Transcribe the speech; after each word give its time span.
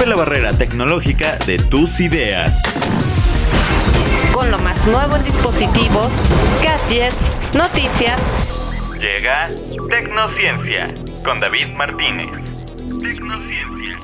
Rompe 0.00 0.16
la 0.16 0.16
barrera 0.16 0.52
tecnológica 0.54 1.36
de 1.44 1.58
tus 1.58 2.00
ideas. 2.00 2.56
Con 4.32 4.50
lo 4.50 4.58
más 4.58 4.82
nuevo 4.86 5.16
en 5.16 5.24
dispositivos, 5.24 6.08
gadgets, 6.64 7.14
noticias. 7.54 8.18
Llega 8.98 9.50
Tecnociencia 9.90 10.86
con 11.22 11.38
David 11.38 11.74
Martínez. 11.74 12.30
Tecnociencia 13.02 13.98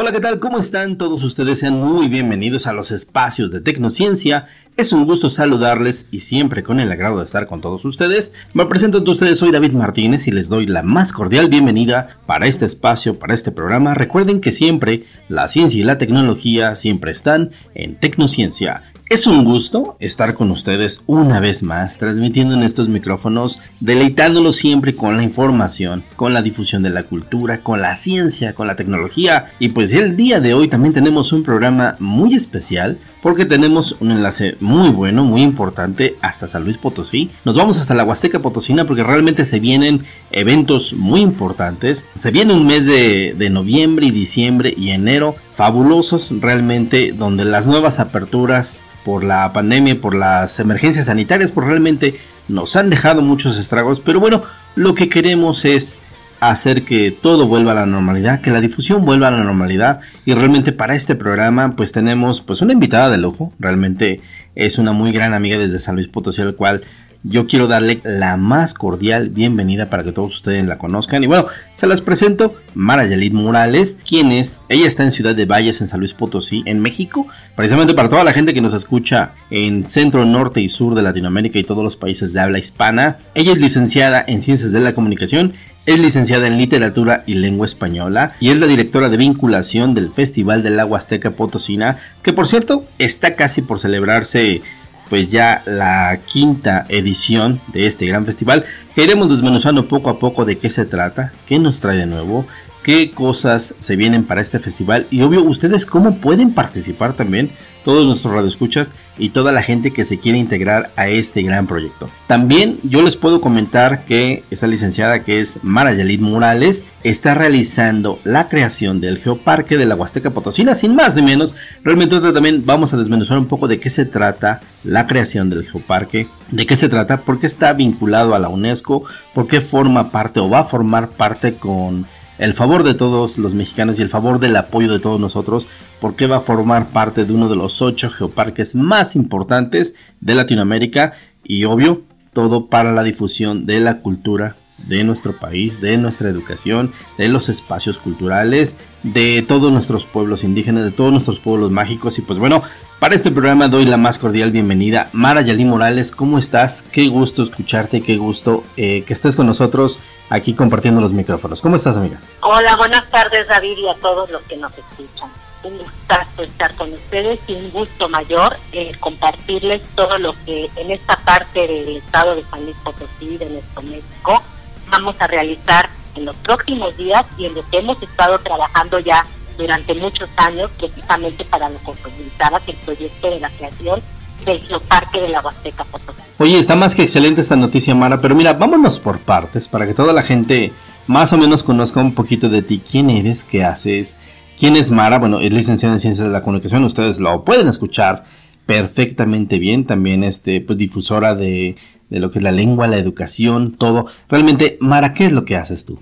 Hola, 0.00 0.12
¿qué 0.12 0.20
tal? 0.20 0.38
¿Cómo 0.38 0.60
están 0.60 0.96
todos 0.96 1.24
ustedes? 1.24 1.58
Sean 1.58 1.74
muy 1.74 2.06
bienvenidos 2.06 2.68
a 2.68 2.72
los 2.72 2.92
espacios 2.92 3.50
de 3.50 3.60
Tecnociencia. 3.60 4.46
Es 4.76 4.92
un 4.92 5.04
gusto 5.06 5.28
saludarles 5.28 6.06
y 6.12 6.20
siempre 6.20 6.62
con 6.62 6.78
el 6.78 6.92
agrado 6.92 7.18
de 7.18 7.24
estar 7.24 7.48
con 7.48 7.60
todos 7.60 7.84
ustedes. 7.84 8.32
Me 8.54 8.64
presento 8.66 8.98
ante 8.98 9.10
ustedes, 9.10 9.40
soy 9.40 9.50
David 9.50 9.72
Martínez 9.72 10.28
y 10.28 10.30
les 10.30 10.48
doy 10.48 10.66
la 10.66 10.84
más 10.84 11.12
cordial 11.12 11.48
bienvenida 11.48 12.16
para 12.26 12.46
este 12.46 12.64
espacio, 12.64 13.18
para 13.18 13.34
este 13.34 13.50
programa. 13.50 13.94
Recuerden 13.94 14.40
que 14.40 14.52
siempre 14.52 15.02
la 15.28 15.48
ciencia 15.48 15.80
y 15.80 15.82
la 15.82 15.98
tecnología 15.98 16.76
siempre 16.76 17.10
están 17.10 17.50
en 17.74 17.96
Tecnociencia. 17.96 18.84
Es 19.10 19.26
un 19.26 19.42
gusto 19.42 19.96
estar 20.00 20.34
con 20.34 20.50
ustedes 20.50 21.02
una 21.06 21.40
vez 21.40 21.62
más, 21.62 21.96
transmitiendo 21.96 22.52
en 22.52 22.62
estos 22.62 22.90
micrófonos, 22.90 23.58
deleitándolos 23.80 24.56
siempre 24.56 24.94
con 24.94 25.16
la 25.16 25.22
información, 25.22 26.04
con 26.14 26.34
la 26.34 26.42
difusión 26.42 26.82
de 26.82 26.90
la 26.90 27.04
cultura, 27.04 27.62
con 27.62 27.80
la 27.80 27.94
ciencia, 27.94 28.52
con 28.52 28.66
la 28.66 28.76
tecnología. 28.76 29.46
Y 29.58 29.70
pues 29.70 29.94
el 29.94 30.14
día 30.14 30.40
de 30.40 30.52
hoy 30.52 30.68
también 30.68 30.92
tenemos 30.92 31.32
un 31.32 31.42
programa 31.42 31.96
muy 31.98 32.34
especial 32.34 32.98
porque 33.22 33.46
tenemos 33.46 33.96
un 34.00 34.10
enlace 34.10 34.58
muy 34.60 34.90
bueno, 34.90 35.24
muy 35.24 35.40
importante 35.40 36.16
hasta 36.20 36.46
San 36.46 36.64
Luis 36.64 36.76
Potosí. 36.76 37.30
Nos 37.46 37.56
vamos 37.56 37.78
hasta 37.78 37.94
la 37.94 38.04
Huasteca 38.04 38.40
Potosina 38.40 38.84
porque 38.84 39.04
realmente 39.04 39.44
se 39.44 39.58
vienen 39.58 40.04
eventos 40.32 40.92
muy 40.92 41.22
importantes. 41.22 42.04
Se 42.14 42.30
viene 42.30 42.52
un 42.52 42.66
mes 42.66 42.84
de, 42.84 43.34
de 43.38 43.48
noviembre 43.48 44.04
y 44.04 44.10
diciembre 44.10 44.74
y 44.76 44.90
enero 44.90 45.34
fabulosos 45.58 46.30
realmente 46.40 47.10
donde 47.10 47.44
las 47.44 47.66
nuevas 47.66 47.98
aperturas 47.98 48.84
por 49.04 49.24
la 49.24 49.52
pandemia, 49.52 50.00
por 50.00 50.14
las 50.14 50.60
emergencias 50.60 51.06
sanitarias, 51.06 51.50
pues 51.50 51.66
realmente 51.66 52.14
nos 52.46 52.76
han 52.76 52.90
dejado 52.90 53.22
muchos 53.22 53.58
estragos. 53.58 53.98
Pero 53.98 54.20
bueno, 54.20 54.40
lo 54.76 54.94
que 54.94 55.08
queremos 55.08 55.64
es 55.64 55.98
hacer 56.38 56.84
que 56.84 57.10
todo 57.10 57.48
vuelva 57.48 57.72
a 57.72 57.74
la 57.74 57.86
normalidad, 57.86 58.40
que 58.40 58.52
la 58.52 58.60
difusión 58.60 59.04
vuelva 59.04 59.26
a 59.26 59.30
la 59.32 59.42
normalidad 59.42 59.98
y 60.24 60.32
realmente 60.32 60.70
para 60.70 60.94
este 60.94 61.16
programa 61.16 61.74
pues 61.74 61.90
tenemos 61.90 62.40
pues 62.40 62.62
una 62.62 62.72
invitada 62.72 63.10
de 63.10 63.18
lujo, 63.18 63.52
realmente 63.58 64.20
es 64.54 64.78
una 64.78 64.92
muy 64.92 65.10
gran 65.10 65.34
amiga 65.34 65.58
desde 65.58 65.80
San 65.80 65.96
Luis 65.96 66.06
Potosí 66.06 66.40
al 66.40 66.54
cual 66.54 66.82
yo 67.22 67.46
quiero 67.46 67.66
darle 67.66 68.00
la 68.04 68.36
más 68.36 68.74
cordial 68.74 69.28
bienvenida 69.28 69.90
para 69.90 70.04
que 70.04 70.12
todos 70.12 70.34
ustedes 70.34 70.66
la 70.66 70.78
conozcan. 70.78 71.22
Y 71.24 71.26
bueno, 71.26 71.46
se 71.72 71.86
las 71.86 72.00
presento 72.00 72.54
Mara 72.74 73.06
Yalit 73.06 73.32
Morales, 73.32 73.98
quien 74.06 74.32
es, 74.32 74.60
ella 74.68 74.86
está 74.86 75.02
en 75.02 75.10
Ciudad 75.10 75.34
de 75.34 75.46
Valles, 75.46 75.80
en 75.80 75.88
San 75.88 76.00
Luis 76.00 76.14
Potosí, 76.14 76.62
en 76.66 76.80
México. 76.80 77.26
Precisamente 77.56 77.94
para 77.94 78.08
toda 78.08 78.24
la 78.24 78.32
gente 78.32 78.54
que 78.54 78.60
nos 78.60 78.74
escucha 78.74 79.32
en 79.50 79.84
centro, 79.84 80.24
norte 80.24 80.60
y 80.60 80.68
sur 80.68 80.94
de 80.94 81.02
Latinoamérica 81.02 81.58
y 81.58 81.64
todos 81.64 81.84
los 81.84 81.96
países 81.96 82.32
de 82.32 82.40
habla 82.40 82.58
hispana. 82.58 83.18
Ella 83.34 83.52
es 83.52 83.58
licenciada 83.58 84.24
en 84.26 84.40
Ciencias 84.40 84.72
de 84.72 84.80
la 84.80 84.94
Comunicación 84.94 85.54
es 85.88 85.98
licenciada 85.98 86.46
en 86.46 86.58
Literatura 86.58 87.22
y 87.24 87.32
Lengua 87.32 87.64
Española 87.64 88.34
y 88.40 88.50
es 88.50 88.58
la 88.58 88.66
directora 88.66 89.08
de 89.08 89.16
vinculación 89.16 89.94
del 89.94 90.12
Festival 90.12 90.62
del 90.62 90.78
Agua 90.78 90.98
Azteca 90.98 91.30
Potosina, 91.30 91.96
que 92.22 92.34
por 92.34 92.46
cierto 92.46 92.84
está 92.98 93.36
casi 93.36 93.62
por 93.62 93.80
celebrarse 93.80 94.60
pues 95.08 95.30
ya 95.30 95.62
la 95.66 96.18
quinta 96.26 96.86
edición 96.88 97.60
de 97.72 97.86
este 97.86 98.06
gran 98.06 98.26
festival 98.26 98.64
que 98.94 99.04
iremos 99.04 99.28
desmenuzando 99.30 99.88
poco 99.88 100.10
a 100.10 100.18
poco 100.18 100.44
de 100.44 100.58
qué 100.58 100.70
se 100.70 100.84
trata, 100.84 101.32
qué 101.46 101.58
nos 101.58 101.80
trae 101.80 101.96
de 101.96 102.06
nuevo, 102.06 102.46
qué 102.82 103.10
cosas 103.10 103.74
se 103.78 103.96
vienen 103.96 104.24
para 104.24 104.40
este 104.40 104.58
festival 104.58 105.06
y 105.10 105.22
obvio 105.22 105.42
ustedes 105.42 105.86
cómo 105.86 106.16
pueden 106.16 106.52
participar 106.52 107.14
también 107.14 107.50
todos 107.88 108.04
nuestros 108.04 108.34
radioescuchas 108.34 108.92
y 109.16 109.30
toda 109.30 109.50
la 109.50 109.62
gente 109.62 109.92
que 109.92 110.04
se 110.04 110.18
quiere 110.18 110.36
integrar 110.36 110.90
a 110.96 111.08
este 111.08 111.40
gran 111.40 111.66
proyecto. 111.66 112.10
También 112.26 112.78
yo 112.82 113.00
les 113.00 113.16
puedo 113.16 113.40
comentar 113.40 114.04
que 114.04 114.44
esta 114.50 114.66
licenciada 114.66 115.20
que 115.20 115.40
es 115.40 115.60
Mara 115.62 115.94
Yalit 115.94 116.20
Morales 116.20 116.84
está 117.02 117.32
realizando 117.32 118.18
la 118.24 118.50
creación 118.50 119.00
del 119.00 119.16
Geoparque 119.16 119.78
de 119.78 119.86
la 119.86 119.94
Huasteca 119.94 120.28
Potosina, 120.28 120.74
sin 120.74 120.94
más 120.94 121.16
ni 121.16 121.22
menos. 121.22 121.54
Realmente 121.82 122.20
también 122.20 122.62
vamos 122.66 122.92
a 122.92 122.98
desmenuzar 122.98 123.38
un 123.38 123.46
poco 123.46 123.68
de 123.68 123.80
qué 123.80 123.88
se 123.88 124.04
trata 124.04 124.60
la 124.84 125.06
creación 125.06 125.48
del 125.48 125.64
Geoparque, 125.64 126.28
de 126.50 126.66
qué 126.66 126.76
se 126.76 126.90
trata, 126.90 127.22
por 127.22 127.40
qué 127.40 127.46
está 127.46 127.72
vinculado 127.72 128.34
a 128.34 128.38
la 128.38 128.50
UNESCO, 128.50 129.04
por 129.32 129.46
qué 129.46 129.62
forma 129.62 130.10
parte 130.10 130.40
o 130.40 130.50
va 130.50 130.58
a 130.58 130.64
formar 130.64 131.08
parte 131.08 131.54
con 131.54 132.04
el 132.38 132.54
favor 132.54 132.82
de 132.82 132.94
todos 132.94 133.38
los 133.38 133.54
mexicanos 133.54 133.98
y 133.98 134.02
el 134.02 134.08
favor 134.08 134.38
del 134.38 134.56
apoyo 134.56 134.92
de 134.92 135.00
todos 135.00 135.20
nosotros, 135.20 135.66
porque 136.00 136.26
va 136.26 136.38
a 136.38 136.40
formar 136.40 136.88
parte 136.90 137.24
de 137.24 137.32
uno 137.32 137.48
de 137.48 137.56
los 137.56 137.82
ocho 137.82 138.10
geoparques 138.10 138.74
más 138.74 139.16
importantes 139.16 139.94
de 140.20 140.34
Latinoamérica 140.34 141.12
y 141.44 141.64
obvio, 141.64 142.02
todo 142.32 142.66
para 142.66 142.92
la 142.92 143.02
difusión 143.02 143.66
de 143.66 143.80
la 143.80 144.00
cultura 144.00 144.56
de 144.86 145.02
nuestro 145.02 145.32
país, 145.32 145.80
de 145.80 145.96
nuestra 145.96 146.28
educación, 146.28 146.92
de 147.16 147.28
los 147.28 147.48
espacios 147.48 147.98
culturales, 147.98 148.76
de 149.02 149.44
todos 149.46 149.72
nuestros 149.72 150.04
pueblos 150.04 150.44
indígenas, 150.44 150.84
de 150.84 150.92
todos 150.92 151.10
nuestros 151.10 151.40
pueblos 151.40 151.72
mágicos. 151.72 152.18
Y 152.18 152.22
pues 152.22 152.38
bueno, 152.38 152.62
para 152.98 153.14
este 153.14 153.30
programa 153.30 153.68
doy 153.68 153.84
la 153.84 153.96
más 153.96 154.18
cordial 154.18 154.50
bienvenida. 154.50 155.08
Mara 155.12 155.42
Yalí 155.42 155.64
Morales, 155.64 156.10
¿cómo 156.12 156.38
estás? 156.38 156.84
Qué 156.92 157.08
gusto 157.08 157.42
escucharte, 157.42 158.02
qué 158.02 158.16
gusto 158.16 158.64
eh, 158.76 159.04
que 159.04 159.12
estés 159.12 159.36
con 159.36 159.46
nosotros 159.46 160.00
aquí 160.30 160.54
compartiendo 160.54 161.00
los 161.00 161.12
micrófonos. 161.12 161.62
¿Cómo 161.62 161.76
estás, 161.76 161.96
amiga? 161.96 162.18
Hola, 162.42 162.76
buenas 162.76 163.08
tardes, 163.10 163.46
David, 163.46 163.78
y 163.78 163.88
a 163.88 163.94
todos 163.94 164.30
los 164.30 164.42
que 164.42 164.56
nos 164.56 164.72
escuchan. 164.72 165.30
Un 165.62 165.78
gustazo 165.78 166.42
estar 166.42 166.74
con 166.74 166.92
ustedes 166.92 167.40
y 167.46 167.54
un 167.54 167.70
gusto 167.70 168.08
mayor 168.08 168.56
eh, 168.72 168.92
compartirles 168.98 169.82
todo 169.94 170.18
lo 170.18 170.34
que 170.44 170.68
en 170.76 170.90
esta 170.90 171.16
parte 171.18 171.66
del 171.66 171.96
estado 171.96 172.34
de 172.34 172.44
San 172.44 172.64
Luis 172.64 172.76
Potosí, 172.82 173.38
de 173.38 173.48
nuestro 173.50 173.82
México, 173.82 174.42
vamos 174.90 175.16
a 175.18 175.26
realizar 175.26 175.88
en 176.14 176.24
los 176.24 176.36
próximos 176.36 176.96
días 176.96 177.24
y 177.36 177.46
en 177.46 177.54
lo 177.54 177.68
que 177.70 177.78
hemos 177.78 178.02
estado 178.02 178.38
trabajando 178.40 178.98
ya 178.98 179.24
durante 179.58 179.92
muchos 179.94 180.30
años, 180.36 180.70
precisamente 180.78 181.44
para 181.44 181.68
lo 181.68 181.78
que 181.80 182.70
el 182.70 182.76
proyecto 182.78 183.30
de 183.30 183.40
la 183.40 183.50
creación 183.50 184.00
del 184.46 184.60
Geoparque 184.60 185.20
de 185.20 185.28
la 185.28 185.40
Huasteca 185.40 185.84
Potosí. 185.84 186.22
Oye, 186.38 186.58
está 186.58 186.76
más 186.76 186.94
que 186.94 187.02
excelente 187.02 187.40
esta 187.40 187.56
noticia, 187.56 187.94
Mara, 187.94 188.20
pero 188.20 188.34
mira, 188.34 188.52
vámonos 188.54 189.00
por 189.00 189.18
partes 189.18 189.68
para 189.68 189.86
que 189.86 189.94
toda 189.94 190.12
la 190.12 190.22
gente 190.22 190.72
más 191.08 191.32
o 191.32 191.38
menos 191.38 191.64
conozca 191.64 192.00
un 192.00 192.14
poquito 192.14 192.48
de 192.48 192.62
ti. 192.62 192.80
¿Quién 192.88 193.10
eres? 193.10 193.42
¿Qué 193.42 193.64
haces? 193.64 194.16
¿Quién 194.58 194.76
es 194.76 194.90
Mara? 194.90 195.18
Bueno, 195.18 195.40
es 195.40 195.52
licenciada 195.52 195.94
en 195.94 195.98
Ciencias 195.98 196.26
de 196.26 196.32
la 196.32 196.42
Comunicación, 196.42 196.84
ustedes 196.84 197.20
lo 197.20 197.44
pueden 197.44 197.68
escuchar 197.68 198.24
perfectamente 198.64 199.58
bien, 199.58 199.86
también 199.86 200.22
este, 200.22 200.60
pues 200.60 200.78
difusora 200.78 201.34
de, 201.34 201.76
de 202.10 202.18
lo 202.20 202.30
que 202.30 202.38
es 202.38 202.42
la 202.42 202.52
lengua, 202.52 202.86
la 202.86 202.98
educación, 202.98 203.72
todo. 203.72 204.06
Realmente, 204.28 204.78
Mara, 204.80 205.12
¿qué 205.12 205.26
es 205.26 205.32
lo 205.32 205.44
que 205.44 205.56
haces 205.56 205.84
tú? 205.84 205.98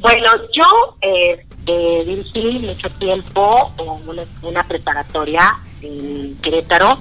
Bueno, 0.00 0.28
yo 0.52 0.96
eh, 1.02 1.44
eh, 1.68 2.02
dirigí 2.06 2.58
mucho 2.60 2.88
tiempo 2.90 3.72
una, 4.06 4.24
una 4.42 4.64
preparatoria 4.64 5.58
en 5.82 6.36
Querétaro. 6.42 6.98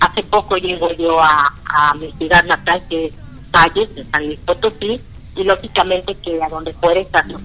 Hace 0.00 0.22
poco 0.22 0.56
llego 0.56 0.92
yo 0.92 1.20
a, 1.20 1.54
a 1.64 1.94
mi 1.94 2.12
ciudad 2.12 2.44
natal, 2.44 2.82
que 2.88 3.06
es 3.06 3.14
Valles, 3.50 3.94
de 3.94 4.04
San 4.04 4.26
Luis 4.26 4.38
Potosí, 4.40 5.00
y 5.36 5.44
lógicamente 5.44 6.14
que 6.16 6.42
a 6.42 6.48
donde 6.48 6.72
fuera 6.74 7.00
estar 7.00 7.26
los 7.26 7.40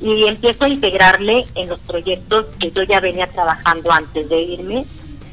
Y 0.00 0.26
empiezo 0.26 0.64
a 0.64 0.68
integrarme 0.68 1.44
en 1.54 1.68
los 1.68 1.80
proyectos 1.80 2.46
que 2.58 2.70
yo 2.70 2.82
ya 2.84 3.00
venía 3.00 3.26
trabajando 3.26 3.92
antes 3.92 4.28
de 4.28 4.40
irme, 4.40 4.86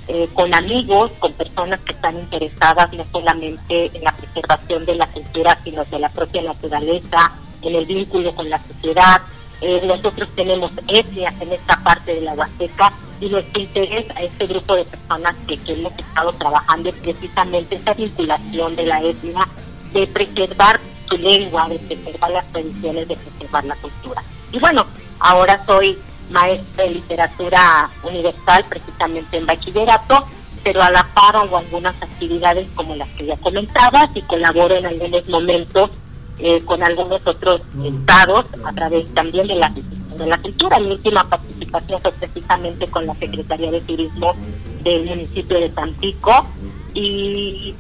eh, 0.08 0.28
con 0.34 0.54
amigos, 0.54 1.12
con 1.20 1.32
personas 1.34 1.80
que 1.80 1.94
están 1.94 2.16
interesadas 2.20 2.92
no 2.94 3.06
solamente 3.12 3.90
en 3.94 4.04
la 4.04 4.12
preservación 4.12 4.86
de 4.86 4.96
la 4.96 5.08
cultura, 5.08 5.58
sino 5.64 5.86
de 5.86 6.00
la 6.00 6.10
propia 6.10 6.42
naturaleza, 6.42 7.32
en 7.62 7.76
el 7.76 7.86
vínculo 7.86 8.36
con 8.36 8.50
la 8.50 8.62
sociedad. 8.62 9.22
Eh, 9.62 9.82
nosotros 9.86 10.30
tenemos 10.36 10.72
etnias 10.88 11.34
en 11.42 11.54
esta 11.54 11.82
parte 11.84 12.16
de 12.16 12.22
la 12.22 12.34
Huasteca 12.34 12.92
y 13.22 13.30
nuestro 13.30 13.62
interés 13.62 14.06
a 14.16 14.24
este 14.24 14.48
grupo 14.48 14.76
de 14.76 14.86
personas 14.86 15.36
que, 15.48 15.58
que 15.58 15.74
hemos 15.74 15.94
estado 15.98 16.34
trabajando 16.34 16.90
es 16.90 16.96
precisamente 16.96 17.76
esa 17.76 17.94
vinculación 17.94 18.76
de 18.76 18.86
la 18.86 19.02
etnia, 19.02 19.48
de 19.94 20.08
preservar 20.08 20.80
su 21.08 21.18
lengua, 21.18 21.70
de 21.70 21.80
preservar 21.80 22.32
las 22.32 22.52
tradiciones, 22.52 23.08
de 23.08 23.16
preservar 23.16 23.66
la 23.66 23.76
cultura. 23.76 24.24
Y 24.52 24.60
bueno, 24.60 24.86
ahora 25.20 25.64
soy 25.66 25.98
maestra 26.30 26.84
de 26.84 26.92
literatura 26.92 27.90
universal 28.04 28.66
precisamente 28.68 29.38
en 29.38 29.46
bachillerato 29.46 30.26
pero 30.66 30.82
a 30.82 30.90
la 30.90 31.04
par 31.14 31.36
hago 31.36 31.58
algunas 31.58 31.96
actividades 32.02 32.68
como 32.74 32.96
las 32.96 33.08
que 33.10 33.28
ya 33.28 33.38
comentabas 33.38 34.10
y 34.16 34.22
colaboro 34.24 34.76
en 34.76 34.88
algunos 34.88 35.30
momentos 35.30 35.92
eh, 36.40 36.62
con 36.66 36.84
algunos 36.84 37.26
otros 37.26 37.62
estados 37.84 38.46
a 38.66 38.74
través 38.74 39.08
también 39.14 39.48
de 39.48 39.56
la, 39.56 39.70
de 39.70 40.26
la 40.26 40.38
cultura. 40.38 40.80
Mi 40.80 40.92
última 40.92 41.28
participación 41.28 42.02
fue 42.02 42.12
precisamente 42.12 42.88
con 42.88 43.06
la 43.06 43.16
Secretaría 43.16 43.72
de 43.72 43.82
Turismo 43.82 44.36
del 44.84 45.06
municipio 45.06 45.60
de 45.60 45.70
Tampico 45.70 46.48
y 46.94 47.74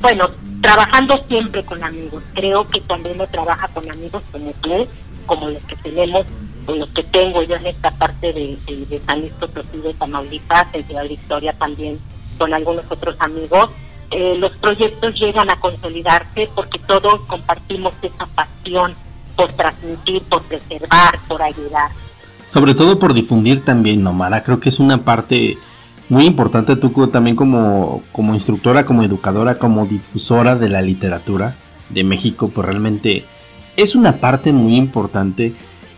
bueno, 0.00 0.28
trabajando 0.60 1.22
siempre 1.28 1.64
con 1.64 1.82
amigos. 1.82 2.22
Creo 2.34 2.66
que 2.68 2.80
también 2.80 3.14
uno 3.14 3.26
trabaja 3.28 3.68
con 3.68 3.88
amigos 3.90 4.22
como 4.32 4.52
tú, 4.60 4.86
como 5.26 5.48
los 5.48 5.62
que 5.62 5.76
tenemos, 5.76 6.26
o 6.66 6.74
los 6.74 6.90
que 6.90 7.02
tengo 7.04 7.42
yo 7.42 7.56
en 7.56 7.66
esta 7.66 7.90
parte 7.92 8.32
de, 8.32 8.58
de, 8.66 9.00
San 9.06 9.20
Luis 9.20 9.32
Potosí, 9.34 9.78
de 9.78 9.94
Tamaulipas, 9.94 10.72
de 10.72 10.82
Ciudad 10.84 11.08
Victoria 11.08 11.52
también, 11.54 11.98
con 12.38 12.52
algunos 12.52 12.84
otros 12.90 13.16
amigos. 13.20 13.70
Eh, 14.14 14.36
los 14.38 14.52
proyectos 14.58 15.14
llegan 15.18 15.50
a 15.50 15.58
consolidarse 15.58 16.48
porque 16.54 16.78
todos 16.80 17.20
compartimos 17.22 17.94
esa 18.02 18.26
pasión 18.26 18.94
por 19.36 19.50
transmitir, 19.52 20.22
por 20.24 20.42
preservar, 20.42 21.18
por 21.28 21.40
ayudar. 21.42 21.90
Sobre 22.46 22.74
todo 22.74 22.98
por 22.98 23.14
difundir 23.14 23.64
también, 23.64 24.02
Nomara. 24.02 24.42
Creo 24.42 24.60
que 24.60 24.68
es 24.68 24.78
una 24.78 24.98
parte 24.98 25.56
muy 26.08 26.26
importante 26.26 26.76
tú 26.76 27.06
también 27.08 27.36
como, 27.36 28.02
como 28.12 28.34
instructora, 28.34 28.84
como 28.84 29.02
educadora, 29.02 29.58
como 29.58 29.86
difusora 29.86 30.56
de 30.56 30.68
la 30.68 30.82
literatura 30.82 31.56
de 31.88 32.04
México, 32.04 32.50
pues 32.54 32.66
realmente 32.66 33.24
es 33.76 33.94
una 33.94 34.18
parte 34.18 34.52
muy 34.52 34.76
importante 34.76 35.54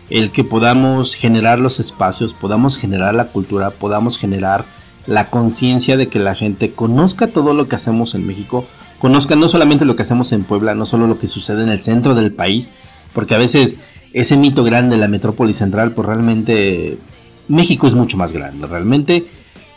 el 0.09 0.31
que 0.31 0.43
podamos 0.43 1.15
generar 1.15 1.59
los 1.59 1.79
espacios, 1.79 2.33
podamos 2.33 2.77
generar 2.77 3.15
la 3.15 3.27
cultura, 3.27 3.71
podamos 3.71 4.17
generar 4.17 4.65
la 5.07 5.29
conciencia 5.29 5.97
de 5.97 6.07
que 6.07 6.19
la 6.19 6.35
gente 6.35 6.71
conozca 6.71 7.27
todo 7.27 7.53
lo 7.53 7.67
que 7.67 7.75
hacemos 7.75 8.15
en 8.15 8.25
México, 8.25 8.65
conozca 8.99 9.35
no 9.35 9.47
solamente 9.47 9.85
lo 9.85 9.95
que 9.95 10.01
hacemos 10.01 10.31
en 10.31 10.43
Puebla, 10.43 10.73
no 10.75 10.85
solo 10.85 11.07
lo 11.07 11.19
que 11.19 11.27
sucede 11.27 11.63
en 11.63 11.69
el 11.69 11.79
centro 11.79 12.15
del 12.15 12.31
país, 12.33 12.73
porque 13.13 13.35
a 13.35 13.39
veces 13.39 13.79
ese 14.13 14.37
mito 14.37 14.63
grande 14.63 14.95
de 14.95 15.01
la 15.01 15.07
metrópoli 15.07 15.53
central, 15.53 15.91
pues 15.91 16.07
realmente 16.07 16.97
México 17.47 17.87
es 17.87 17.93
mucho 17.93 18.17
más 18.17 18.33
grande, 18.33 18.65
realmente 18.67 19.25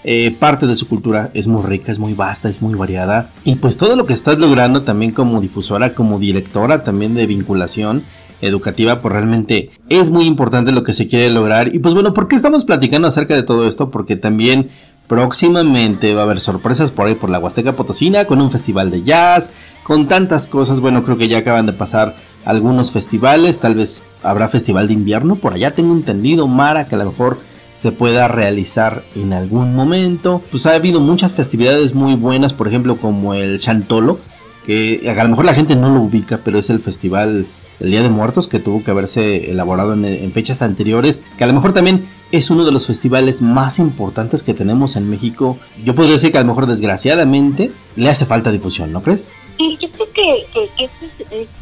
eh, 0.05 0.31
parte 0.31 0.67
de 0.67 0.75
su 0.77 0.89
cultura 0.89 1.31
es 1.35 1.49
muy 1.49 1.63
rica, 1.63 1.91
es 1.91 1.99
muy 1.99 2.15
vasta, 2.15 2.49
es 2.49 2.63
muy 2.63 2.75
variada. 2.75 3.31
Y 3.45 3.57
pues 3.57 3.77
todo 3.77 3.97
lo 3.97 4.07
que 4.07 4.13
estás 4.13 4.39
logrando 4.39 4.83
también 4.83 5.11
como 5.11 5.41
difusora, 5.41 5.93
como 5.93 6.19
directora 6.19 6.85
también 6.85 7.15
de 7.15 7.27
vinculación 7.27 8.05
educativa, 8.41 9.01
pues 9.01 9.13
realmente 9.13 9.71
es 9.89 10.11
muy 10.11 10.25
importante 10.25 10.71
lo 10.71 10.85
que 10.85 10.93
se 10.93 11.09
quiere 11.09 11.31
lograr. 11.31 11.75
Y 11.75 11.81
pues 11.81 11.95
bueno, 11.95 12.15
¿por 12.15 12.29
qué 12.29 12.37
estamos 12.37 12.65
platicando 12.65 13.09
acerca 13.09 13.35
de 13.35 13.43
todo 13.43 13.67
esto? 13.67 13.91
Porque 13.91 14.17
también 14.17 14.69
próximamente 15.09 16.15
va 16.15 16.21
a 16.21 16.25
haber 16.25 16.39
sorpresas 16.39 16.91
por 16.91 17.09
ahí 17.09 17.15
por 17.15 17.31
la 17.31 17.39
Huasteca 17.39 17.73
Potosina, 17.73 18.27
con 18.27 18.41
un 18.41 18.51
festival 18.51 18.91
de 18.91 19.03
jazz, 19.03 19.51
con 19.83 20.07
tantas 20.07 20.47
cosas. 20.47 20.81
Bueno, 20.81 21.03
creo 21.03 21.17
que 21.17 21.29
ya 21.29 21.39
acaban 21.39 21.67
de 21.67 21.73
pasar 21.73 22.15
algunos 22.45 22.93
festivales, 22.93 23.59
tal 23.59 23.75
vez 23.75 24.05
habrá 24.23 24.49
festival 24.49 24.87
de 24.87 24.95
invierno, 24.95 25.37
por 25.37 25.55
allá 25.55 25.75
tengo 25.75 25.95
entendido, 25.95 26.47
Mara, 26.47 26.87
que 26.87 26.95
a 26.95 26.99
lo 26.99 27.07
mejor 27.07 27.39
se 27.75 27.93
pueda 27.93 28.29
realizar 28.29 29.03
en 29.15 29.33
algún 29.33 29.75
momento. 29.75 30.43
Pues 30.51 30.67
ha 30.67 30.75
habido 30.75 31.01
muchas 31.01 31.35
festividades 31.35 31.95
muy 31.95 32.15
buenas, 32.15 32.53
por 32.53 32.69
ejemplo 32.69 32.97
como 32.97 33.35
el 33.35 33.61
Chantolo, 33.61 34.19
que 34.67 35.09
a 35.09 35.23
lo 35.23 35.31
mejor 35.31 35.45
la 35.45 35.55
gente 35.55 35.77
no 35.77 35.89
lo 35.95 36.01
ubica, 36.03 36.41
pero 36.45 36.59
es 36.59 36.71
el 36.71 36.81
festival 36.81 37.47
del 37.79 37.91
Día 37.91 38.03
de 38.03 38.09
Muertos 38.09 38.49
que 38.49 38.59
tuvo 38.59 38.83
que 38.83 38.91
haberse 38.91 39.51
elaborado 39.51 39.95
en, 39.95 40.33
fechas 40.33 40.61
anteriores, 40.63 41.23
que 41.37 41.45
a 41.45 41.47
lo 41.47 41.53
mejor 41.53 41.73
también 41.73 42.05
es 42.31 42.51
uno 42.51 42.65
de 42.65 42.73
los 42.73 42.87
festivales 42.87 43.41
más 43.41 43.79
importantes 43.79 44.43
que 44.43 44.55
tenemos 44.55 44.97
en 44.97 45.09
México. 45.09 45.59
Yo 45.83 45.95
podría 45.95 46.15
decir 46.15 46.31
que 46.31 46.39
a 46.39 46.43
lo 46.43 46.49
mejor 46.49 46.67
desgraciadamente 46.67 47.71
le 47.97 48.09
hace 48.09 48.27
falta 48.27 48.51
difusión, 48.51 48.93
¿no 48.93 49.03
crees? 49.03 49.35
Sí, 49.57 49.79
yo 49.81 49.91
creo 49.91 50.13
que, 50.13 50.47
que, 50.77 50.85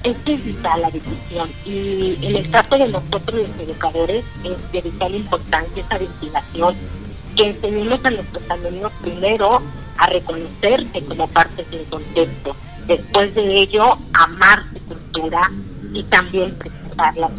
es, 0.05 0.45
vital 0.45 0.83
la 0.83 0.91
difusión 0.91 1.49
y 1.65 2.19
el 2.23 2.51
caso 2.51 2.77
de 2.77 2.89
nosotros 2.89 3.49
los 3.49 3.69
educadores 3.69 4.25
es 4.45 4.73
de 4.73 4.81
vital 4.81 5.15
importancia 5.15 5.83
esa 5.83 5.99
ventilación, 5.99 6.75
que 7.37 7.51
enseñemos 7.51 8.05
a 8.05 8.11
nuestros 8.11 8.51
alumnos 8.51 8.93
primero 9.03 9.63
a 9.99 10.07
reconocerse 10.07 11.05
como 11.07 11.29
parte 11.29 11.65
del 11.71 11.85
contexto, 11.85 12.57
después 12.87 13.35
de 13.35 13.61
ello 13.61 13.97
amar 14.13 14.65
su 14.73 14.81
cultura 14.81 15.51
y 15.93 16.03
también 16.05 16.57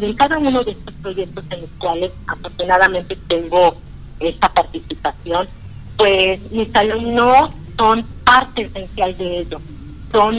Y 0.00 0.04
en 0.04 0.14
cada 0.14 0.38
uno 0.38 0.62
de 0.62 0.72
estos 0.72 0.94
proyectos 0.94 1.44
en 1.50 1.60
los 1.62 1.70
cuales 1.78 2.12
afortunadamente 2.26 3.16
tengo 3.28 3.76
esta 4.20 4.48
participación, 4.52 5.48
pues 5.96 6.40
mis 6.52 6.74
alumnos 6.74 7.50
son 7.76 8.04
parte 8.24 8.62
esencial 8.62 9.16
de 9.16 9.38
ello. 9.38 9.60
Son 10.12 10.34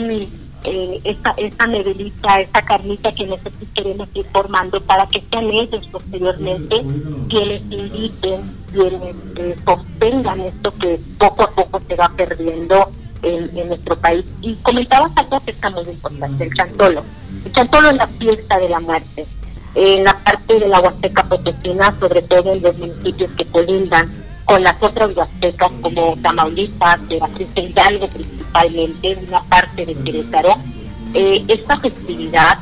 eh, 0.64 1.00
esta, 1.04 1.34
esta 1.36 1.66
nevelita, 1.66 2.36
esta 2.36 2.62
carnita 2.62 3.12
que 3.12 3.24
nosotros 3.26 3.68
queremos 3.74 4.08
ir 4.14 4.26
formando 4.32 4.80
para 4.80 5.06
que 5.06 5.22
sean 5.30 5.48
ellos 5.50 5.86
posteriormente 5.90 6.84
quienes 7.28 7.62
inviten, 7.62 8.40
quienes 8.70 9.16
eh, 9.36 9.56
sostengan 9.64 10.40
esto 10.40 10.74
que 10.78 11.00
poco 11.18 11.44
a 11.44 11.50
poco 11.50 11.80
se 11.88 11.94
va 11.94 12.10
perdiendo 12.10 12.90
en, 13.22 13.56
en 13.56 13.68
nuestro 13.68 13.96
país. 13.96 14.24
Y 14.40 14.54
comentabas 14.56 15.12
algo 15.16 15.40
que 15.40 15.50
está 15.50 15.70
muy 15.70 15.84
importante, 15.84 16.44
el 16.44 16.54
chantolo. 16.54 17.04
El 17.44 17.52
chantolo 17.52 17.90
es 17.90 17.96
la 17.96 18.06
fiesta 18.06 18.58
de 18.58 18.68
la 18.68 18.80
muerte. 18.80 19.26
En 19.74 20.04
la 20.04 20.18
parte 20.24 20.58
de 20.58 20.68
la 20.68 20.80
Huasteca 20.80 21.22
Potosina, 21.24 21.94
sobre 22.00 22.22
todo 22.22 22.52
en 22.52 22.62
los 22.62 22.76
municipios 22.76 23.30
que 23.36 23.44
colindan 23.46 24.10
con 24.44 24.64
las 24.64 24.82
otras 24.82 25.16
huastecas 25.16 25.70
como 25.80 26.16
Tamaulipas, 26.20 27.06
Veracruz, 27.08 27.48
Hidalgo 27.54 28.08
principalmente, 28.08 29.16
una 29.28 29.42
parte 29.44 29.86
de 29.86 29.94
Querétaro, 29.94 30.56
eh, 31.14 31.44
esta 31.46 31.78
festividad 31.78 32.58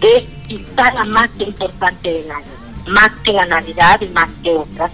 es 0.00 0.24
quizá 0.46 0.92
la 0.92 1.04
más 1.04 1.28
importante 1.38 2.12
del 2.12 2.30
año, 2.30 2.46
más 2.86 3.10
que 3.24 3.32
la 3.32 3.46
Navidad 3.46 4.00
y 4.00 4.06
más 4.06 4.28
que 4.42 4.50
otras, 4.50 4.92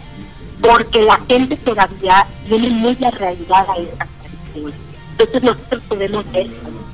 porque 0.60 1.02
la 1.02 1.18
gente 1.28 1.56
todavía 1.56 2.26
tiene 2.48 2.70
muy 2.70 2.96
arraigada 3.04 3.74
esa 3.76 4.06
tradición. 4.52 4.87
Entonces 5.18 5.42
nosotros 5.42 5.82
podemos 5.88 6.30
ver 6.30 6.46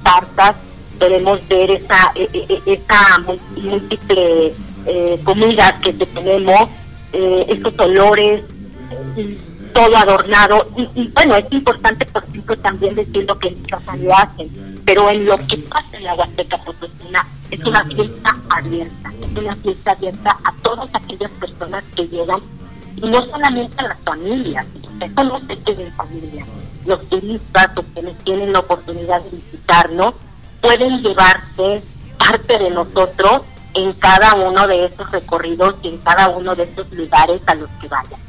cartas, 0.02 0.56
podemos 0.98 1.46
ver 1.46 1.72
esa, 1.72 2.10
e, 2.14 2.26
e, 2.32 2.62
e, 2.66 2.72
esa 2.72 3.18
múltiple 3.62 4.54
eh, 4.86 5.20
comida 5.24 5.78
que 5.82 5.92
tenemos, 5.92 6.70
eh, 7.12 7.44
estos 7.48 7.78
olores, 7.78 8.42
todo 9.74 9.94
adornado. 9.94 10.66
Y, 10.94 11.08
bueno, 11.08 11.36
es 11.36 11.52
importante, 11.52 12.06
por 12.06 12.24
ejemplo, 12.24 12.56
también 12.56 12.94
decir 12.94 13.26
lo 13.28 13.38
que 13.38 13.48
en 13.48 14.04
lo 14.04 14.16
hacen, 14.16 14.80
pero 14.86 15.10
en 15.10 15.26
lo 15.26 15.36
que 15.46 15.58
pasa 15.58 15.96
en 15.98 16.04
la 16.04 16.14
Huasteca 16.14 16.56
Potosina 16.64 17.26
es 17.50 17.62
una 17.62 17.84
fiesta 17.84 18.36
abierta, 18.48 19.12
es 19.20 19.36
una 19.36 19.56
fiesta 19.56 19.90
abierta 19.90 20.38
a 20.44 20.52
todas 20.62 20.88
aquellas 20.94 21.30
personas 21.32 21.84
que 21.94 22.08
llegan, 22.08 22.40
y 22.96 23.06
no 23.06 23.22
solamente 23.26 23.74
a 23.84 23.88
las 23.88 23.98
familias, 24.00 24.64
esto 24.98 25.24
no 25.24 25.40
se 25.40 25.58
queda 25.58 25.82
en 25.82 25.92
familia. 25.92 26.46
Los 26.86 27.08
turistas 27.08 27.70
o 27.76 27.82
quienes 27.82 28.16
tienen 28.18 28.52
la 28.52 28.60
oportunidad 28.60 29.22
de 29.22 29.30
visitarnos 29.30 30.14
pueden 30.60 31.02
llevarse 31.02 31.82
parte 32.18 32.58
de 32.58 32.70
nosotros 32.70 33.42
en 33.74 33.92
cada 33.94 34.34
uno 34.34 34.66
de 34.66 34.86
estos 34.86 35.10
recorridos 35.10 35.76
y 35.82 35.88
en 35.88 35.98
cada 35.98 36.28
uno 36.28 36.54
de 36.54 36.64
estos 36.64 36.90
lugares 36.92 37.40
a 37.46 37.54
los 37.54 37.68
que 37.80 37.88
vayan. 37.88 38.20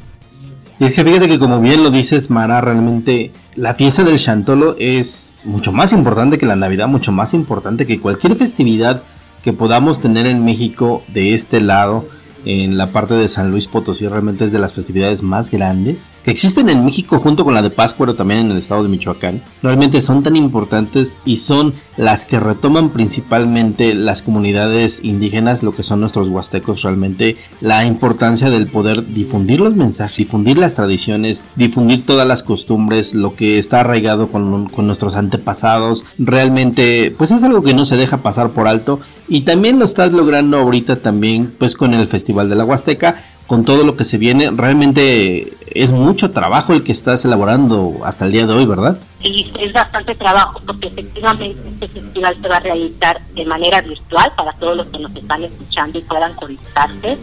Y 0.78 0.84
es 0.84 0.94
que 0.94 1.04
fíjate 1.04 1.28
que 1.28 1.38
como 1.38 1.60
bien 1.60 1.82
lo 1.82 1.90
dices, 1.90 2.28
Mara, 2.28 2.60
realmente 2.60 3.32
la 3.54 3.74
fiesta 3.74 4.04
del 4.04 4.18
Chantolo 4.18 4.76
es 4.78 5.34
mucho 5.44 5.72
más 5.72 5.92
importante 5.92 6.36
que 6.36 6.44
la 6.44 6.56
Navidad, 6.56 6.88
mucho 6.88 7.12
más 7.12 7.32
importante 7.32 7.86
que 7.86 8.00
cualquier 8.00 8.36
festividad 8.36 9.02
que 9.42 9.54
podamos 9.54 10.00
tener 10.00 10.26
en 10.26 10.44
México 10.44 11.02
de 11.08 11.32
este 11.32 11.60
lado 11.60 12.06
en 12.46 12.78
la 12.78 12.92
parte 12.92 13.14
de 13.14 13.28
San 13.28 13.50
Luis 13.50 13.66
Potosí 13.66 14.06
realmente 14.06 14.44
es 14.44 14.52
de 14.52 14.58
las 14.58 14.72
festividades 14.72 15.22
más 15.22 15.50
grandes 15.50 16.10
que 16.24 16.30
existen 16.30 16.68
en 16.68 16.84
México 16.84 17.18
junto 17.18 17.44
con 17.44 17.54
la 17.54 17.62
de 17.62 17.70
Pascua, 17.70 18.06
pero 18.06 18.16
también 18.16 18.40
en 18.40 18.50
el 18.52 18.58
estado 18.58 18.82
de 18.82 18.88
Michoacán. 18.88 19.42
Realmente 19.62 20.00
son 20.00 20.22
tan 20.22 20.36
importantes 20.36 21.18
y 21.24 21.38
son 21.38 21.74
las 21.96 22.24
que 22.24 22.38
retoman 22.38 22.90
principalmente 22.90 23.94
las 23.94 24.22
comunidades 24.22 25.02
indígenas, 25.02 25.62
lo 25.62 25.74
que 25.74 25.82
son 25.82 26.00
nuestros 26.00 26.28
huastecos 26.28 26.82
realmente, 26.82 27.36
la 27.60 27.84
importancia 27.84 28.50
del 28.50 28.68
poder 28.68 29.06
difundir 29.06 29.60
los 29.60 29.74
mensajes, 29.74 30.16
difundir 30.16 30.58
las 30.58 30.74
tradiciones, 30.74 31.42
difundir 31.56 32.06
todas 32.06 32.28
las 32.28 32.42
costumbres, 32.42 33.14
lo 33.14 33.34
que 33.34 33.58
está 33.58 33.80
arraigado 33.80 34.28
con, 34.28 34.66
con 34.68 34.86
nuestros 34.86 35.16
antepasados. 35.16 36.04
Realmente, 36.18 37.14
pues 37.16 37.30
es 37.30 37.42
algo 37.42 37.62
que 37.62 37.74
no 37.74 37.84
se 37.84 37.96
deja 37.96 38.22
pasar 38.22 38.50
por 38.50 38.68
alto 38.68 39.00
y 39.28 39.40
también 39.40 39.78
lo 39.78 39.84
estás 39.84 40.12
logrando 40.12 40.58
ahorita 40.58 40.96
también 40.96 41.52
pues 41.58 41.74
con 41.74 41.94
el 41.94 42.06
Festival 42.06 42.35
de 42.44 42.54
la 42.54 42.64
Huasteca, 42.64 43.22
con 43.46 43.64
todo 43.64 43.84
lo 43.84 43.96
que 43.96 44.04
se 44.04 44.18
viene. 44.18 44.50
Realmente 44.50 45.52
es 45.70 45.92
mucho 45.92 46.30
trabajo 46.30 46.72
el 46.72 46.82
que 46.82 46.92
estás 46.92 47.24
elaborando 47.24 48.00
hasta 48.04 48.24
el 48.24 48.32
día 48.32 48.46
de 48.46 48.52
hoy, 48.52 48.66
¿verdad? 48.66 48.98
Sí, 49.22 49.52
es 49.58 49.72
bastante 49.72 50.14
trabajo 50.14 50.60
porque 50.66 50.88
efectivamente 50.88 51.56
este 51.68 52.00
festival 52.00 52.36
se 52.40 52.48
va 52.48 52.56
a 52.56 52.60
realizar 52.60 53.20
de 53.34 53.44
manera 53.44 53.80
virtual 53.80 54.32
para 54.36 54.52
todos 54.52 54.76
los 54.76 54.86
que 54.88 54.98
nos 54.98 55.14
están 55.14 55.44
escuchando 55.44 55.98
y 55.98 56.02
puedan 56.02 56.34
conectarse. 56.34 57.18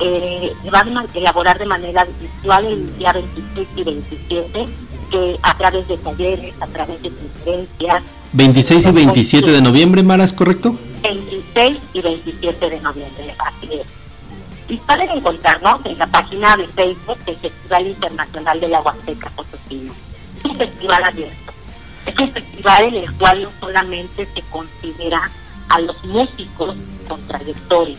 Eh, 0.00 0.52
va 0.72 0.80
a 0.80 1.06
elaborar 1.14 1.58
de 1.58 1.66
manera 1.66 2.06
virtual 2.20 2.66
el 2.66 2.98
día 2.98 3.12
26 3.12 3.68
y 3.76 3.82
27 3.82 4.66
que 5.10 5.38
a 5.42 5.54
través 5.56 5.88
de 5.88 5.96
talleres, 5.98 6.54
a 6.60 6.66
través 6.66 7.02
de 7.02 7.10
conferencias. 7.10 8.02
26 8.32 8.86
y 8.86 8.92
27 8.92 9.50
de 9.50 9.62
noviembre, 9.62 10.02
Mara, 10.02 10.24
¿es 10.24 10.32
correcto? 10.32 10.76
26 11.02 11.78
y 11.94 12.00
27 12.00 12.70
de 12.70 12.80
noviembre, 12.80 13.34
así 13.38 13.68
es. 13.72 13.97
Y 14.68 14.76
pueden 14.76 15.10
encontrarnos 15.10 15.84
en 15.86 15.98
la 15.98 16.06
página 16.06 16.56
de 16.56 16.66
Facebook 16.68 17.18
del 17.24 17.36
Festival 17.36 17.86
Internacional 17.86 18.60
de 18.60 18.68
la 18.68 18.80
Huasteca 18.80 19.30
Potosina. 19.30 19.92
Es 20.38 20.44
un 20.44 20.56
festival 20.56 21.04
abierto. 21.04 21.52
Es 22.06 22.18
un 22.18 22.32
festival 22.32 22.84
en 22.84 22.94
el 22.94 23.12
cual 23.14 23.42
no 23.42 23.50
solamente 23.60 24.26
se 24.26 24.42
considera 24.50 25.30
a 25.68 25.80
los 25.80 26.04
músicos 26.04 26.74
con 27.08 27.26
trayectoria, 27.26 27.96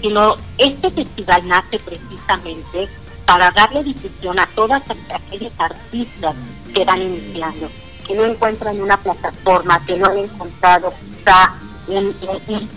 sino 0.00 0.36
este 0.58 0.90
festival 0.90 1.46
nace 1.46 1.78
precisamente 1.78 2.88
para 3.24 3.50
darle 3.52 3.84
difusión 3.84 4.38
a 4.38 4.46
todas 4.48 4.82
aquellos 4.90 5.52
artistas 5.58 6.34
que 6.74 6.84
van 6.84 7.02
iniciando, 7.02 7.68
que 8.06 8.14
no 8.14 8.24
encuentran 8.24 8.80
una 8.80 8.96
plataforma, 8.96 9.84
que 9.86 9.96
no 9.96 10.06
han 10.06 10.18
encontrado 10.18 10.92
quizá 11.00 11.54
un, 11.88 12.12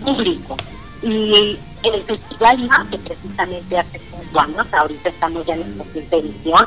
público. 0.02 0.56
Y 1.02 1.58
el 1.82 2.02
festival 2.02 2.68
nace 2.68 2.98
precisamente 2.98 3.78
hace 3.78 4.00
cinco 4.10 4.40
años, 4.40 4.66
ahorita 4.72 5.08
estamos 5.08 5.46
ya 5.46 5.54
en 5.54 5.78
la 5.78 5.84
quinta 5.84 6.16
edición, 6.16 6.66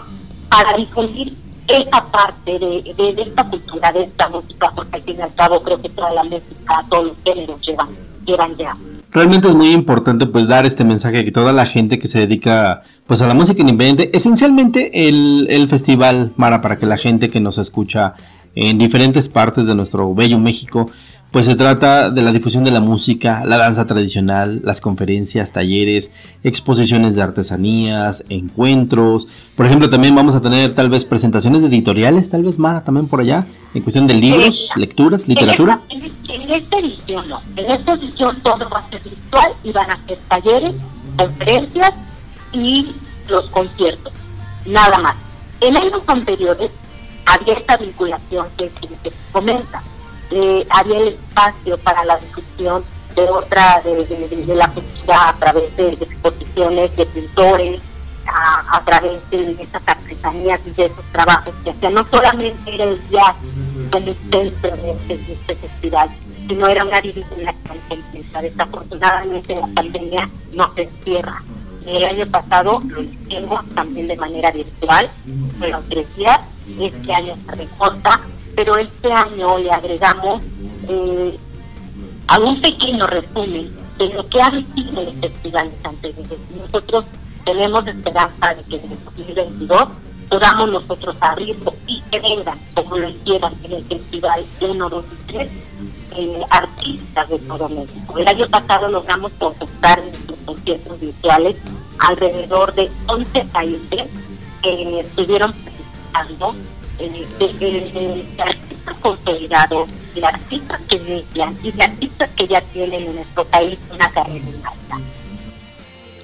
para 0.50 0.78
difundir 0.78 1.36
esa 1.68 2.04
parte 2.06 2.52
de, 2.58 2.94
de, 2.98 3.22
esta 3.22 3.44
cultura, 3.44 3.92
de 3.92 4.04
esta 4.04 4.28
música, 4.30 4.72
porque 4.76 4.96
al 4.96 5.04
fin 5.04 5.18
y 5.20 5.22
al 5.22 5.34
cabo 5.36 5.62
creo 5.62 5.82
que 5.82 5.90
toda 5.90 6.12
la 6.14 6.24
música, 6.24 6.84
todos 6.90 7.06
los 7.06 7.18
géneros 7.24 7.62
llevan, 7.62 7.90
llevan 8.26 8.58
ya. 8.58 8.76
Realmente 9.12 9.48
es 9.48 9.56
muy 9.56 9.70
importante 9.70 10.28
pues 10.28 10.48
dar 10.48 10.66
este 10.66 10.84
mensaje 10.84 11.26
que 11.26 11.32
toda 11.32 11.52
la 11.52 11.66
gente 11.66 11.98
que 11.98 12.08
se 12.08 12.20
dedica 12.20 12.84
pues 13.08 13.22
a 13.22 13.28
la 13.28 13.34
música 13.34 13.62
independiente, 13.62 14.16
esencialmente 14.16 15.08
el, 15.08 15.48
el 15.50 15.68
festival 15.68 16.32
Mara 16.38 16.62
para 16.62 16.78
que 16.78 16.86
la 16.86 16.98
gente 16.98 17.30
que 17.30 17.40
nos 17.40 17.58
escucha 17.58 18.14
en 18.56 18.78
diferentes 18.78 19.30
partes 19.30 19.66
de 19.66 19.76
nuestro 19.76 20.14
bello 20.14 20.40
México 20.40 20.88
pues 21.32 21.46
se 21.46 21.56
trata 21.56 22.10
de 22.10 22.24
la 22.24 22.32
difusión 22.32 22.64
de 22.64 22.72
la 22.72 22.80
música, 22.80 23.44
la 23.46 23.58
danza 23.58 23.86
tradicional, 23.86 24.62
las 24.64 24.82
conferencias, 24.82 25.52
talleres, 25.52 26.12
exposiciones 26.44 27.16
de 27.16 27.22
artesanías, 27.22 28.26
encuentros. 28.30 29.28
Por 29.56 29.68
ejemplo, 29.68 29.90
también 29.90 30.16
vamos 30.16 30.36
a 30.36 30.42
tener 30.42 30.74
tal 30.74 30.90
vez 30.90 31.06
presentaciones 31.06 31.64
editoriales, 31.64 32.32
tal 32.32 32.44
vez 32.44 32.58
Mara 32.58 32.84
también 32.84 33.08
por 33.08 33.22
allá, 33.22 33.46
en 33.76 33.84
cuestión 33.84 34.08
de 34.08 34.16
libros, 34.16 34.72
lecturas, 34.76 35.28
literatura. 35.28 35.82
En, 35.90 36.10
esta 36.50 36.80
edición 36.80 37.30
no, 37.30 37.42
en 37.58 37.72
esta 37.72 37.94
edición 37.94 38.40
todo 38.42 38.68
va 38.70 38.80
a 38.80 38.90
ser 38.90 39.04
virtual 39.04 39.52
y 39.64 39.72
van 39.72 39.92
a 39.92 40.00
ser 40.08 40.18
talleres, 40.28 40.74
conferencias 41.16 41.94
y 42.54 42.88
los 43.30 43.46
conciertos, 43.52 44.12
nada 44.66 44.98
más. 44.98 45.16
En 45.62 45.78
años 45.78 46.02
anteriores 46.08 46.72
había 47.34 47.54
esta 47.54 47.78
vinculación 47.78 48.48
que, 48.58 48.70
que, 48.70 48.88
que 48.88 49.12
comenta 49.32 49.82
eh, 50.32 50.66
había 50.70 51.00
el 51.00 51.08
espacio 51.10 51.78
para 51.80 52.06
la 52.06 52.18
discusión 52.18 52.84
de 53.16 53.24
otra, 53.24 53.82
de, 53.84 54.56
la 54.56 54.68
cultura 54.68 55.30
a 55.30 55.34
través 55.34 55.76
de, 55.76 55.94
exposiciones 55.94 56.96
de 56.96 57.06
pintores, 57.08 57.82
a, 58.28 58.80
través 58.86 59.28
de 59.32 59.52
esas 59.60 59.82
artesanías 59.88 60.62
y 60.68 60.72
de 60.72 60.86
esos 60.86 61.06
trabajos 61.12 61.54
que 61.64 61.72
hacían. 61.72 61.96
No 61.96 62.06
solamente 62.12 62.76
era 62.76 62.84
el 62.84 63.02
jazz 63.10 63.36
como 63.92 64.14
centro 64.32 64.78
de 64.78 64.92
este, 65.10 65.56
festival, 65.56 66.10
sino 66.48 66.68
era 66.68 66.86
una 66.86 67.02
división 67.02 67.56
completa. 67.88 68.42
Desafortunadamente 68.42 69.56
la 69.56 69.68
pandemia 69.68 70.30
no 70.54 70.72
se 70.76 70.84
encierra. 70.84 71.44
El 71.88 72.06
año 72.06 72.28
pasado 72.28 72.80
lo 72.86 73.02
hicimos 73.02 73.68
también 73.70 74.10
de 74.10 74.16
manera 74.16 74.52
virtual, 74.52 75.10
pero 75.60 75.82
tres 75.90 76.16
días, 76.16 76.40
este 76.80 77.14
año 77.14 77.36
se 77.46 77.56
recorta 77.56 78.22
pero 78.56 78.78
este 78.78 79.12
año 79.12 79.58
le 79.58 79.72
agregamos 79.72 80.42
eh, 80.90 81.38
a 82.28 82.40
un 82.40 82.62
pequeño 82.62 83.08
resumen 83.08 83.72
de 83.98 84.10
lo 84.10 84.28
que 84.28 84.42
ha 84.42 84.52
sido 84.52 85.02
el 85.02 85.20
Festival 85.22 85.72
de 85.72 85.82
San 85.82 85.96
Nosotros 86.60 87.06
tenemos 87.46 87.88
esperanza 87.88 88.56
de 88.56 88.64
que 88.64 88.76
en 88.76 88.92
el 88.92 89.04
2022 89.06 89.88
podamos 90.30 90.72
nosotros 90.72 91.16
abrirlo 91.22 91.74
y 91.88 92.02
que 92.02 92.20
vengan, 92.20 92.60
como 92.74 92.98
lo 92.98 93.10
hicieron 93.10 93.54
en 93.64 93.72
el 93.74 93.84
Festival 93.86 94.46
1, 94.62 94.90
2 94.90 95.06
y 95.06 95.32
3, 95.32 95.50
eh, 96.18 96.42
artistas 96.50 97.30
de 97.30 97.40
todo 97.40 97.70
México. 97.70 98.18
El 98.18 98.28
año 98.28 98.48
pasado 98.50 98.90
logramos 98.90 99.32
en 99.32 99.40
nuestros 99.40 100.40
conciertos 100.46 101.00
virtuales 101.00 101.56
alrededor 102.00 102.74
de 102.74 102.92
11 103.08 103.46
países 103.46 104.06
que 104.62 105.00
estuvieron 105.00 105.54
participando 106.12 106.56
eh, 107.00 107.28
de, 107.40 108.42
artistas 108.42 108.96
consolidados, 109.02 109.90
de 110.14 110.26
artistas 110.26 110.82
que 110.88 111.26
y 111.34 111.42
artistas 111.42 112.30
que 112.36 112.48
ya 112.48 112.62
tienen 112.62 113.04
en 113.04 113.16
nuestro 113.16 113.46
país 113.46 113.78
una 113.94 114.10
carrera 114.12 114.46
alta. 114.64 115.06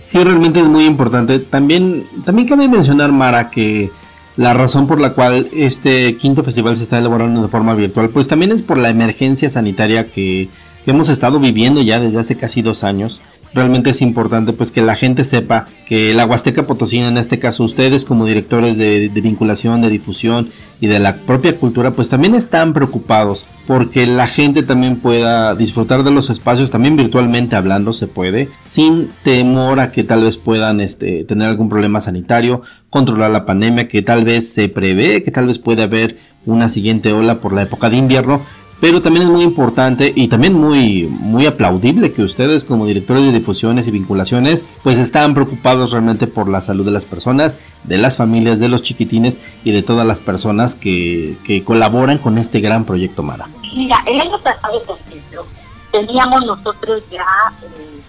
Sí, 0.06 0.24
realmente 0.24 0.60
es 0.60 0.68
muy 0.68 0.86
importante. 0.86 1.40
También, 1.40 2.06
también 2.26 2.48
cabe 2.48 2.68
mencionar, 2.68 3.12
Mara, 3.12 3.50
que 3.50 3.92
la 4.38 4.54
razón 4.54 4.86
por 4.86 5.00
la 5.00 5.14
cual 5.14 5.50
este 5.54 6.18
quinto 6.18 6.44
festival 6.44 6.76
se 6.76 6.84
está 6.84 6.98
elaborando 6.98 7.42
de 7.42 7.48
forma 7.48 7.74
virtual, 7.74 8.10
pues 8.10 8.28
también 8.28 8.52
es 8.52 8.62
por 8.62 8.78
la 8.78 8.90
emergencia 8.90 9.50
sanitaria 9.50 10.08
que 10.08 10.50
hemos 10.92 11.10
estado 11.10 11.40
viviendo 11.40 11.82
ya 11.82 12.00
desde 12.00 12.20
hace 12.20 12.36
casi 12.36 12.62
dos 12.62 12.84
años 12.84 13.22
realmente 13.56 13.90
es 13.90 14.02
importante 14.02 14.54
pues 14.54 14.72
que 14.72 14.82
la 14.82 14.96
gente 14.96 15.24
sepa 15.24 15.66
que 15.88 16.14
la 16.14 16.26
Huasteca 16.26 16.68
Potosina, 16.68 17.08
en 17.08 17.18
este 17.18 17.40
caso 17.40 17.64
ustedes 17.64 18.06
como 18.06 18.26
directores 18.26 18.78
de, 18.78 19.10
vinculación, 19.16 19.82
de 19.82 19.90
difusión 19.90 20.50
y 20.82 20.88
de 20.88 21.00
la 21.00 21.16
propia 21.16 21.56
cultura, 21.56 21.92
pues 21.92 22.10
también 22.10 22.36
están 22.36 22.74
preocupados 22.74 23.46
porque 23.66 24.06
la 24.06 24.28
gente 24.28 24.62
también 24.62 24.98
pueda 24.98 25.56
disfrutar 25.56 26.04
de 26.04 26.12
los 26.12 26.30
espacios, 26.30 26.70
también 26.70 26.98
virtualmente 26.98 27.56
hablando 27.56 27.94
se 27.94 28.08
puede, 28.08 28.50
sin 28.64 29.10
temor 29.24 29.80
a 29.80 29.92
que 29.92 30.04
tal 30.04 30.24
vez 30.24 30.38
puedan 30.38 30.82
este, 30.82 31.24
tener 31.24 31.48
algún 31.48 31.70
problema 31.70 32.02
sanitario, 32.02 32.62
controlar 32.90 33.32
la 33.32 33.46
pandemia 33.46 33.88
que 33.88 34.02
tal 34.02 34.26
vez 34.26 34.54
se 34.54 34.68
prevé, 34.68 35.24
que 35.24 35.32
tal 35.32 35.48
vez 35.48 35.60
puede 35.60 35.84
haber 35.84 36.18
una 36.46 36.68
siguiente 36.68 37.12
ola 37.14 37.40
por 37.40 37.54
la 37.54 37.64
época 37.64 37.90
de 37.90 37.98
invierno 37.98 38.42
pero 38.80 39.02
también 39.02 39.24
es 39.26 39.32
muy 39.32 39.44
importante 39.44 40.12
y 40.16 40.28
también 40.28 40.54
muy, 40.54 41.04
muy 41.08 41.46
aplaudible 41.46 42.12
que 42.12 42.24
ustedes 42.24 42.66
como 42.66 42.86
directores 42.86 43.24
de 43.24 43.32
difusiones 43.32 43.88
y 43.88 43.92
vinculaciones 43.92 44.66
pues 44.84 44.98
están 44.98 45.34
preocupados 45.34 45.92
realmente 45.92 46.28
por 46.28 46.50
la 46.50 46.62
salud 46.62 46.86
de 46.86 46.92
las 46.92 47.06
personas, 47.06 47.58
de 47.84 47.98
las 47.98 48.18
familias, 48.18 48.60
de 48.60 48.70
los 48.70 48.84
chiquitines 48.84 49.40
y 49.64 49.72
de 49.72 49.84
todas 49.84 50.06
las 50.06 50.20
personas 50.20 50.76
que, 50.76 51.38
que 51.44 51.64
colaboran 51.64 52.18
con 52.18 52.38
este 52.38 52.60
gran 52.60 52.86
proyecto 52.86 53.24
Mara. 53.24 53.48
Mira, 53.76 53.98
el 54.06 54.22
año 54.22 54.40
pasado, 54.40 54.82
por 54.84 54.98
ejemplo, 55.08 55.46
teníamos 55.92 56.46
nosotros 56.46 57.04
ya 57.12 57.26
eh, 57.64 58.02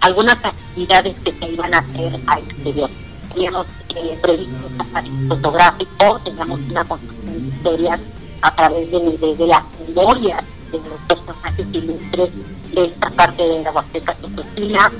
algunas 0.00 0.36
actividades 0.44 1.16
que 1.24 1.32
se 1.32 1.52
iban 1.52 1.74
a 1.74 1.78
hacer 1.78 2.20
al 2.26 2.38
exterior. 2.40 2.90
Teníamos 3.32 3.66
eh, 3.94 4.18
previsto 4.20 4.68
un 4.68 5.28
fotográfico, 5.28 6.20
teníamos 6.24 6.60
una 6.68 6.84
construcción 6.84 7.42
de 7.42 7.48
historias 7.48 8.00
a 8.42 8.54
través 8.54 8.90
de, 8.90 9.36
de, 9.36 9.46
las 9.46 9.62
memorias 9.86 10.44
de 10.70 10.78
los 10.78 11.00
personajes 11.08 11.66
ilustres 11.72 12.30
de 12.72 12.84
esta 12.84 13.10
parte 13.10 13.42
de 13.42 13.62
la 13.62 13.72
Huasteca 13.72 14.14
Potosina. 14.14 14.90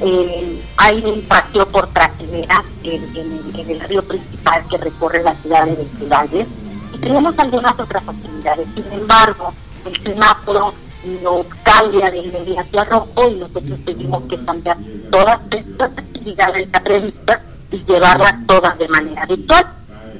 Eh, 0.00 0.62
hay 0.76 1.04
un 1.04 1.22
paseo 1.22 1.66
por 1.68 1.88
trasera 1.88 2.62
en, 2.84 3.70
el 3.70 3.80
río 3.80 4.02
principal 4.02 4.64
que 4.70 4.78
recorre 4.78 5.22
la 5.22 5.34
ciudad 5.36 5.66
de 5.66 5.88
Ciudades 5.98 6.46
y 6.94 6.98
tenemos 6.98 7.38
algunas 7.38 7.78
otras 7.78 8.08
actividades. 8.08 8.66
Sin 8.74 8.92
embargo, 8.92 9.52
el 9.84 10.02
semáforo 10.02 10.74
nos 11.22 11.46
cambia 11.62 12.10
de 12.10 12.18
inmediato 12.18 12.80
a 12.80 12.84
rojo 12.84 13.28
y 13.28 13.34
nosotros 13.36 13.78
tuvimos 13.84 14.22
que 14.24 14.44
cambiar 14.44 14.78
todas 15.10 15.38
estas 15.50 15.90
actividades 15.98 16.68
previstas 16.82 17.40
y 17.70 17.78
llevarlas 17.84 18.34
todas 18.46 18.78
de 18.78 18.88
manera 18.88 19.26
virtual 19.26 19.66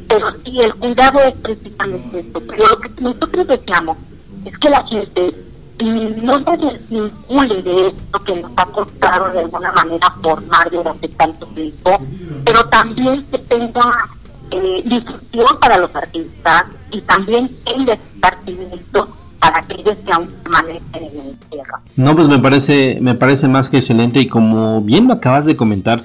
pero 0.09 0.33
sí, 0.45 0.59
el 0.61 0.75
cuidado 0.75 1.21
es 1.21 1.35
precisamente 1.37 2.21
esto. 2.21 2.41
Pero 2.41 2.67
lo 2.67 2.81
que 2.81 3.01
nosotros 3.01 3.47
deseamos 3.47 3.99
es 4.45 4.59
que 4.59 4.71
la 4.71 4.85
gente 4.85 5.35
no 5.85 6.45
se 6.45 6.57
desvincule 6.57 7.63
de 7.63 7.89
esto 7.89 8.25
que 8.25 8.37
nos 8.37 8.51
ha 8.57 8.67
costado 8.67 9.31
de 9.31 9.41
alguna 9.41 9.73
manera 9.73 10.13
formar 10.21 10.71
durante 10.71 11.09
tanto 11.09 11.47
tiempo, 11.47 12.01
pero 12.45 12.65
también 12.69 13.25
que 13.31 13.39
tenga 13.39 14.09
eh, 14.51 14.83
difusión 14.85 15.59
para 15.61 15.79
los 15.79 15.95
artistas 15.95 16.65
y 16.91 17.01
también 17.03 17.51
el 17.67 17.85
despartimiento 17.85 19.09
para 19.39 19.63
que 19.63 19.95
aún 20.13 20.27
permanecen 20.43 20.83
en 20.95 21.27
el 21.29 21.37
tierra. 21.51 21.81
No, 21.97 22.17
pues 22.17 22.27
me 22.29 22.39
parece, 22.39 22.99
me 23.01 23.15
parece 23.15 23.47
más 23.47 23.71
que 23.71 23.77
excelente 23.77 24.21
y 24.21 24.27
como 24.27 24.83
bien 24.83 25.07
lo 25.07 25.15
acabas 25.15 25.45
de 25.45 25.57
comentar, 25.57 26.05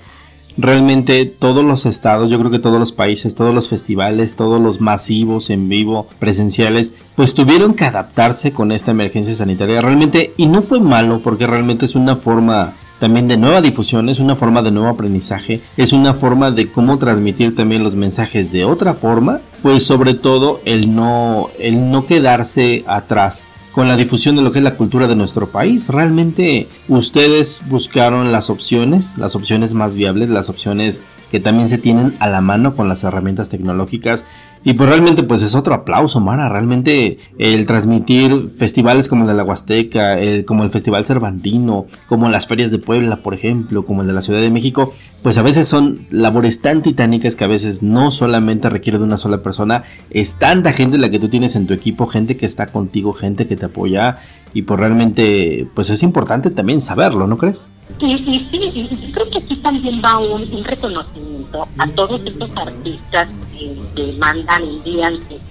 realmente 0.57 1.25
todos 1.25 1.63
los 1.63 1.85
estados, 1.85 2.29
yo 2.29 2.39
creo 2.39 2.51
que 2.51 2.59
todos 2.59 2.79
los 2.79 2.91
países, 2.91 3.35
todos 3.35 3.53
los 3.53 3.69
festivales, 3.69 4.35
todos 4.35 4.61
los 4.61 4.81
masivos 4.81 5.49
en 5.49 5.69
vivo, 5.69 6.07
presenciales, 6.19 6.93
pues 7.15 7.33
tuvieron 7.33 7.73
que 7.73 7.85
adaptarse 7.85 8.51
con 8.51 8.71
esta 8.71 8.91
emergencia 8.91 9.35
sanitaria. 9.35 9.81
Realmente 9.81 10.33
y 10.37 10.47
no 10.47 10.61
fue 10.61 10.79
malo 10.79 11.21
porque 11.23 11.47
realmente 11.47 11.85
es 11.85 11.95
una 11.95 12.15
forma 12.15 12.73
también 12.99 13.27
de 13.27 13.35
nueva 13.35 13.61
difusión, 13.61 14.07
es 14.07 14.19
una 14.19 14.35
forma 14.35 14.61
de 14.61 14.71
nuevo 14.71 14.87
aprendizaje, 14.87 15.61
es 15.75 15.91
una 15.91 16.13
forma 16.13 16.51
de 16.51 16.71
cómo 16.71 16.97
transmitir 16.97 17.53
también 17.53 17.83
los 17.83 17.95
mensajes 17.95 18.51
de 18.51 18.63
otra 18.63 18.93
forma, 18.93 19.41
pues 19.61 19.85
sobre 19.85 20.13
todo 20.13 20.61
el 20.63 20.95
no, 20.95 21.49
el 21.59 21.91
no 21.91 22.05
quedarse 22.05 22.85
atrás 22.87 23.49
con 23.73 23.87
la 23.87 23.97
difusión 23.97 24.35
de 24.35 24.43
lo 24.43 24.51
que 24.51 24.59
es 24.59 24.63
la 24.63 24.77
cultura 24.77 25.07
de 25.07 25.15
nuestro 25.15 25.47
país. 25.49 25.89
Realmente 25.89 26.67
ustedes 26.87 27.63
buscaron 27.67 28.31
las 28.31 28.49
opciones, 28.51 29.17
las 29.17 29.35
opciones 29.35 29.73
más 29.73 29.95
viables, 29.95 30.29
las 30.29 30.49
opciones 30.49 31.01
que 31.31 31.39
también 31.39 31.67
se 31.67 31.79
tienen 31.79 32.15
a 32.19 32.29
la 32.29 32.39
mano 32.39 32.75
con 32.75 32.87
las 32.87 33.03
herramientas 33.03 33.49
tecnológicas. 33.49 34.25
Y 34.63 34.73
pues 34.73 34.89
realmente 34.89 35.23
pues 35.23 35.41
es 35.41 35.55
otro 35.55 35.73
aplauso, 35.73 36.19
Mara. 36.19 36.47
Realmente 36.49 37.17
el 37.37 37.65
transmitir 37.65 38.49
festivales 38.57 39.07
como 39.07 39.23
el 39.23 39.27
de 39.27 39.33
la 39.33 39.43
Huasteca, 39.43 40.17
como 40.45 40.63
el 40.63 40.69
Festival 40.69 41.05
Cervantino, 41.05 41.85
como 42.07 42.29
las 42.29 42.47
ferias 42.47 42.71
de 42.71 42.79
Puebla, 42.79 43.17
por 43.17 43.33
ejemplo, 43.33 43.85
como 43.85 44.01
el 44.01 44.07
de 44.07 44.13
la 44.13 44.21
Ciudad 44.21 44.39
de 44.39 44.49
México, 44.49 44.93
pues 45.23 45.37
a 45.37 45.41
veces 45.41 45.67
son 45.67 46.05
labores 46.11 46.61
tan 46.61 46.81
titánicas 46.81 47.35
que 47.35 47.45
a 47.45 47.47
veces 47.47 47.81
no 47.81 48.11
solamente 48.11 48.69
requiere 48.69 48.99
de 48.99 49.05
una 49.05 49.17
sola 49.17 49.41
persona, 49.41 49.83
es 50.09 50.35
tanta 50.35 50.73
gente 50.73 50.97
la 50.97 51.09
que 51.09 51.19
tú 51.19 51.29
tienes 51.29 51.55
en 51.55 51.65
tu 51.65 51.73
equipo, 51.73 52.07
gente 52.07 52.37
que 52.37 52.45
está 52.45 52.67
contigo, 52.67 53.13
gente 53.13 53.47
que 53.47 53.55
te 53.55 53.65
apoya 53.65 54.17
y 54.53 54.61
pues 54.63 54.79
realmente 54.79 55.65
pues 55.73 55.89
es 55.89 56.03
importante 56.03 56.51
también 56.51 56.79
saberlo, 56.81 57.25
¿no 57.25 57.37
crees? 57.37 57.71
Sí, 57.99 58.17
sí, 58.25 58.47
sí, 58.51 58.87
y 58.91 59.11
creo 59.11 59.29
que 59.29 59.37
aquí 59.39 59.55
también 59.57 60.01
va 60.03 60.19
un, 60.19 60.63
reconocimiento 60.63 61.67
a 61.77 61.87
todos 61.87 62.21
estos 62.25 62.49
artistas 62.55 63.29
que, 63.57 63.71
envían 63.71 64.45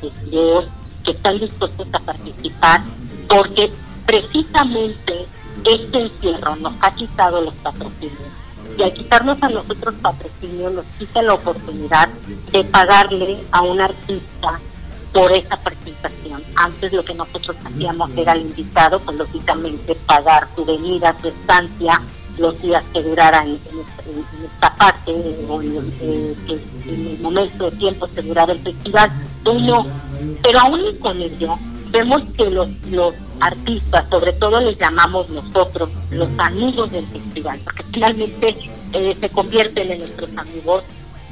sus 0.01 0.13
videos, 0.23 0.67
que 1.05 1.13
están 1.13 1.39
dispuestos 1.39 1.87
a 1.93 1.99
participar, 1.99 2.83
porque 3.29 3.71
precisamente 4.07 5.27
este 5.65 6.03
encierro 6.03 6.57
nos 6.57 6.75
ha 6.81 6.95
quitado 6.95 7.41
los 7.41 7.55
patrocinios. 7.55 8.33
Y 8.79 8.83
al 8.83 8.93
quitarnos 8.93 9.43
a 9.43 9.49
nosotros 9.49 9.95
patrocinios 10.01 10.73
nos 10.73 10.87
quita 10.99 11.23
la 11.23 11.35
oportunidad 11.35 12.09
de 12.53 12.65
pagarle 12.65 13.39
a 13.51 13.63
un 13.63 13.81
artista 13.81 14.61
por 15.13 15.31
esa 15.33 15.57
participación. 15.57 16.43
Antes 16.57 16.93
lo 16.93 17.05
que 17.05 17.15
nosotros 17.15 17.57
hacíamos 17.65 18.11
era 18.17 18.33
al 18.33 18.41
invitado, 18.41 18.99
pues 19.01 19.19
lógicamente 19.19 19.95
pagar 20.07 20.49
su 20.55 20.65
venida, 20.65 21.15
su 21.21 21.29
estancia, 21.29 22.01
los 22.39 22.61
días 22.63 22.83
que 22.93 23.03
durara 23.03 23.45
en, 23.45 23.59
esta 24.45 24.75
parte 24.77 25.13
o 25.49 25.63
en, 25.63 26.37
el 26.89 27.19
momento 27.21 27.71
de 27.71 27.77
tiempo 27.77 28.09
que 28.15 28.21
el 28.21 28.59
festival. 28.61 29.11
Uno, 29.45 29.87
pero 30.43 30.61
aún 30.61 30.97
con 31.01 31.21
ello, 31.21 31.59
vemos 31.91 32.23
que 32.37 32.51
los, 32.51 32.69
los 32.91 33.15
artistas, 33.41 34.09
sobre 34.09 34.33
todo 34.35 34.61
les 34.61 34.79
llamamos 34.79 35.29
nosotros, 35.31 35.91
los 36.11 36.29
amigos 36.39 36.91
del 36.93 37.07
festival, 37.07 37.61
porque 37.65 37.83
finalmente 37.93 38.57
eh, 38.93 39.17
se 39.21 39.29
convierten 39.31 39.91
en 39.91 39.99
nuestros 39.99 40.31
amigos, 40.37 40.85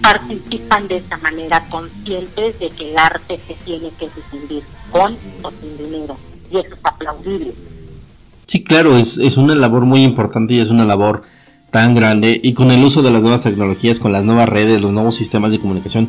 participan 0.02 0.88
de 0.88 0.96
esa 0.96 1.16
manera 1.18 1.66
conscientes 1.68 2.58
de 2.58 2.70
que 2.70 2.90
el 2.90 2.98
arte 2.98 3.38
se 3.46 3.54
tiene 3.64 3.90
que 3.98 4.08
difundir 4.08 4.62
con 4.90 5.16
o 5.42 5.50
sin 5.60 5.76
dinero. 5.78 6.16
Y 6.50 6.58
eso 6.58 6.74
es 6.74 6.80
aplaudible. 6.82 7.54
Sí, 8.50 8.64
claro, 8.64 8.96
es, 8.96 9.18
es 9.18 9.36
una 9.36 9.54
labor 9.54 9.84
muy 9.86 10.02
importante 10.02 10.54
y 10.54 10.58
es 10.58 10.70
una 10.70 10.84
labor 10.84 11.22
tan 11.70 11.94
grande 11.94 12.40
y 12.42 12.52
con 12.52 12.72
el 12.72 12.82
uso 12.82 13.00
de 13.00 13.12
las 13.12 13.22
nuevas 13.22 13.42
tecnologías, 13.42 14.00
con 14.00 14.10
las 14.10 14.24
nuevas 14.24 14.48
redes, 14.48 14.82
los 14.82 14.90
nuevos 14.90 15.14
sistemas 15.14 15.52
de 15.52 15.60
comunicación, 15.60 16.08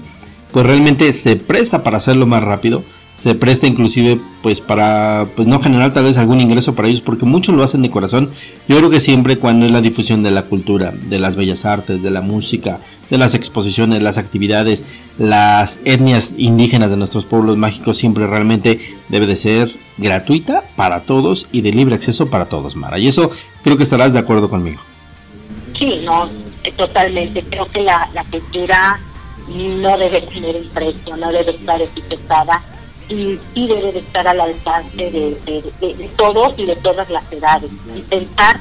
pues 0.52 0.66
realmente 0.66 1.14
se 1.14 1.36
presta 1.36 1.84
para 1.84 1.98
hacerlo 1.98 2.26
más 2.26 2.44
rápido 2.44 2.84
se 3.16 3.36
presta 3.36 3.68
inclusive 3.68 4.20
pues 4.42 4.62
para 4.62 5.28
pues 5.36 5.48
no 5.48 5.60
generar 5.62 5.94
tal 5.94 6.06
vez 6.06 6.18
algún 6.18 6.42
ingreso 6.42 6.74
para 6.74 6.88
ellos 6.88 7.02
porque 7.02 7.26
muchos 7.26 7.54
lo 7.54 7.64
hacen 7.64 7.82
de 7.82 7.92
corazón. 7.92 8.32
Yo 8.68 8.78
creo 8.78 8.90
que 8.90 9.00
siempre 9.00 9.38
cuando 9.38 9.66
es 9.66 9.72
la 9.72 9.82
difusión 9.82 10.24
de 10.24 10.32
la 10.32 10.44
cultura 10.44 10.92
de 10.92 11.20
las 11.20 11.36
bellas 11.36 11.66
artes 11.66 12.02
de 12.02 12.10
la 12.10 12.22
música 12.22 12.80
de 13.10 13.18
las 13.18 13.36
exposiciones 13.36 14.02
las 14.02 14.18
actividades 14.18 14.86
las 15.18 15.82
etnias 15.84 16.36
indígenas 16.38 16.90
de 16.90 16.98
nuestros 16.98 17.26
pueblos 17.26 17.58
mágicos 17.58 17.98
siempre 17.98 18.26
realmente 18.26 18.80
debe 19.10 19.28
de 19.28 19.36
ser 19.36 19.70
gratuita 19.98 20.64
para 20.76 21.02
todos 21.02 21.48
y 21.52 21.62
de 21.62 21.74
libre 21.74 21.96
acceso 21.96 22.30
para 22.30 22.46
todos 22.46 22.76
Mara. 22.76 22.98
Y 22.98 23.08
eso 23.08 23.30
creo 23.64 23.78
que 23.78 23.84
estarás 23.84 24.14
de 24.14 24.20
acuerdo 24.20 24.50
conmigo. 24.50 24.82
Sí 25.78 26.02
no 26.04 26.30
totalmente. 26.78 27.44
Creo 27.44 27.66
que 27.68 27.82
la, 27.82 28.10
la 28.14 28.24
cultura 28.26 29.00
no 29.48 29.98
debe 29.98 30.22
tener 30.22 30.56
un 30.56 30.70
precio 30.70 31.18
no 31.18 31.32
debe 31.32 31.52
estar 31.52 31.82
etiquetada 31.82 32.62
y 33.12 33.68
debe 33.68 33.92
de 33.92 34.00
estar 34.00 34.28
al 34.28 34.40
alcance 34.40 35.12
de, 35.12 35.64
de, 35.80 36.10
todos 36.16 36.58
y 36.58 36.66
de 36.66 36.76
todas 36.78 37.10
las 37.10 37.32
edades. 37.32 37.70
Y 37.96 38.02
pensar 38.02 38.60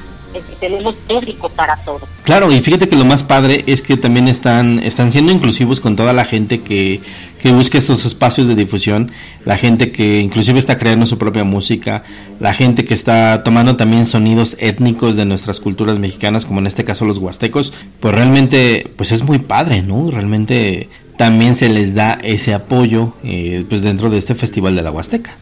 tenemos 0.61 0.95
público 1.07 1.49
para 1.49 1.77
todos. 1.77 2.03
Claro, 2.25 2.53
y 2.53 2.61
fíjate 2.61 2.89
que 2.89 2.97
lo 2.97 3.05
más 3.05 3.23
padre 3.23 3.65
es 3.67 3.83
que 3.83 3.97
también 3.97 4.29
están, 4.29 4.79
están 4.81 5.11
siendo 5.11 5.33
inclusivos 5.33 5.81
con 5.81 5.97
toda 5.97 6.13
la 6.13 6.25
gente 6.25 6.61
que, 6.61 7.01
que 7.41 7.53
busca 7.53 7.79
estos 7.79 8.05
espacios 8.05 8.49
de 8.49 8.55
difusión, 8.55 9.11
la 9.45 9.57
gente 9.57 9.91
que 9.93 10.21
inclusive 10.21 10.59
está 10.59 10.77
creando 10.77 11.07
su 11.07 11.19
propia 11.19 11.45
música, 11.45 12.05
la 12.39 12.55
gente 12.55 12.85
que 12.85 12.95
está 12.95 13.43
tomando 13.43 13.77
también 13.77 14.07
sonidos 14.07 14.57
étnicos 14.61 15.17
de 15.17 15.25
nuestras 15.25 15.61
culturas 15.61 15.99
mexicanas, 15.99 16.47
como 16.47 16.61
en 16.61 16.67
este 16.67 16.85
caso 16.85 17.05
los 17.05 17.19
huastecos, 17.19 17.73
pues 17.99 18.15
realmente 18.15 18.91
pues 18.97 19.13
es 19.13 19.23
muy 19.23 19.39
padre, 19.39 19.83
¿no? 19.83 20.11
Realmente 20.11 20.89
también 21.17 21.55
se 21.55 21.69
les 21.69 21.95
da 21.95 22.19
ese 22.23 22.55
apoyo 22.55 23.13
eh, 23.23 23.67
pues 23.69 23.83
dentro 23.83 24.09
de 24.09 24.17
este 24.17 24.35
Festival 24.35 24.75
de 24.75 24.83
la 24.83 24.91
Huasteca. 24.91 25.37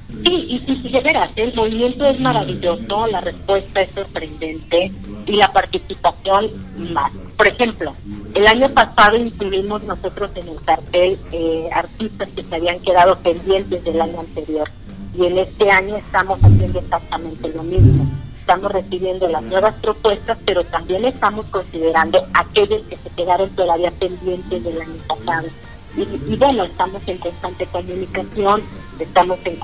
Veras, 0.92 1.31
el 1.37 1.55
movimiento 1.55 2.05
es 2.07 2.18
maravilloso, 2.18 3.07
la 3.07 3.20
respuesta 3.20 3.83
es 3.83 3.90
sorprendente 3.90 4.90
y 5.27 5.33
la 5.33 5.53
participación 5.53 6.51
más. 6.92 7.12
Por 7.37 7.48
ejemplo, 7.48 7.94
el 8.35 8.46
año 8.46 8.68
pasado 8.70 9.16
incluimos 9.16 9.83
nosotros 9.85 10.31
en 10.35 10.48
el 10.48 10.61
cartel 10.64 11.18
eh, 11.33 11.68
artistas 11.72 12.29
que 12.35 12.42
se 12.42 12.55
habían 12.57 12.81
quedado 12.81 13.18
pendientes 13.18 13.85
del 13.85 14.01
año 14.01 14.20
anterior 14.20 14.68
y 15.14 15.27
en 15.27 15.38
este 15.38 15.70
año 15.70 15.96
estamos 15.96 16.38
haciendo 16.42 16.79
exactamente 16.79 17.48
lo 17.48 17.62
mismo 17.62 18.09
estamos 18.48 18.72
recibiendo 18.72 19.29
las 19.29 19.42
nuevas 19.42 19.74
propuestas, 19.74 20.38
pero 20.46 20.64
también 20.64 21.05
estamos 21.05 21.44
considerando 21.51 22.27
aquellos 22.33 22.81
que 22.85 22.96
se 22.96 23.11
quedaron 23.11 23.51
todavía 23.51 23.90
pendientes 23.90 24.64
del 24.64 24.81
año 24.81 24.96
pasado. 25.07 25.48
Y, 25.99 26.37
bueno, 26.37 26.65
estamos 26.65 27.03
en 27.07 27.19
constante 27.19 27.67
comunicación, 27.67 28.63
estamos 29.01 29.39
en, 29.45 29.57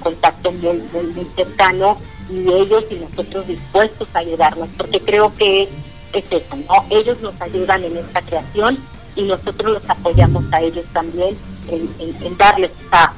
contacto 0.00 0.52
muy, 0.52 0.82
muy, 0.92 1.26
cercano 1.34 1.98
y 2.30 2.48
ellos 2.50 2.84
y 2.90 2.94
nosotros 2.94 3.46
dispuestos 3.46 4.08
a 4.14 4.20
ayudarnos, 4.20 4.68
porque 4.76 5.00
creo 5.00 5.34
que 5.34 5.68
es 6.12 6.24
eso, 6.30 6.56
¿no? 6.56 6.86
Ellos 6.90 7.20
nos 7.20 7.38
ayudan 7.40 7.84
en 7.84 7.98
esta 7.98 8.22
creación 8.22 8.78
y 9.16 9.22
nosotros 9.22 9.74
los 9.74 9.90
apoyamos 9.90 10.44
a 10.52 10.62
ellos 10.62 10.84
también 10.92 11.36
en, 11.68 12.36
darles 12.38 12.70
esta 12.82 13.12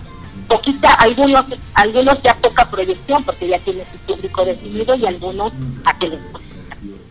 poquita, 0.49 0.95
algunos, 0.95 1.45
algunos 1.75 2.23
ya 2.23 2.35
poca 2.35 2.69
proyección 2.69 3.23
porque 3.23 3.49
ya 3.49 3.59
tienen 3.61 3.85
su 3.93 3.99
público 3.99 4.45
definido 4.45 4.95
y 4.97 5.07
algunos 5.07 5.53
a 5.85 5.97
que 5.99 6.09
les 6.09 6.21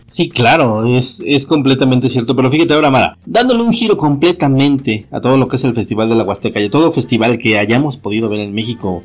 Sí, 0.08 0.30
claro, 0.30 0.86
es, 0.86 1.22
es 1.26 1.46
completamente 1.46 2.08
cierto. 2.08 2.34
Pero 2.34 2.50
fíjate 2.50 2.72
ahora, 2.72 2.90
Mara, 2.90 3.18
dándole 3.26 3.62
un 3.62 3.74
giro 3.74 3.98
completamente 3.98 5.06
a 5.10 5.20
todo 5.20 5.36
lo 5.36 5.48
que 5.48 5.56
es 5.56 5.64
el 5.64 5.74
Festival 5.74 6.08
de 6.08 6.14
la 6.14 6.24
Huasteca 6.24 6.60
y 6.60 6.64
a 6.64 6.70
todo 6.70 6.90
festival 6.90 7.36
que 7.36 7.58
hayamos 7.58 7.98
podido 7.98 8.30
ver 8.30 8.40
en 8.40 8.54
México 8.54 9.02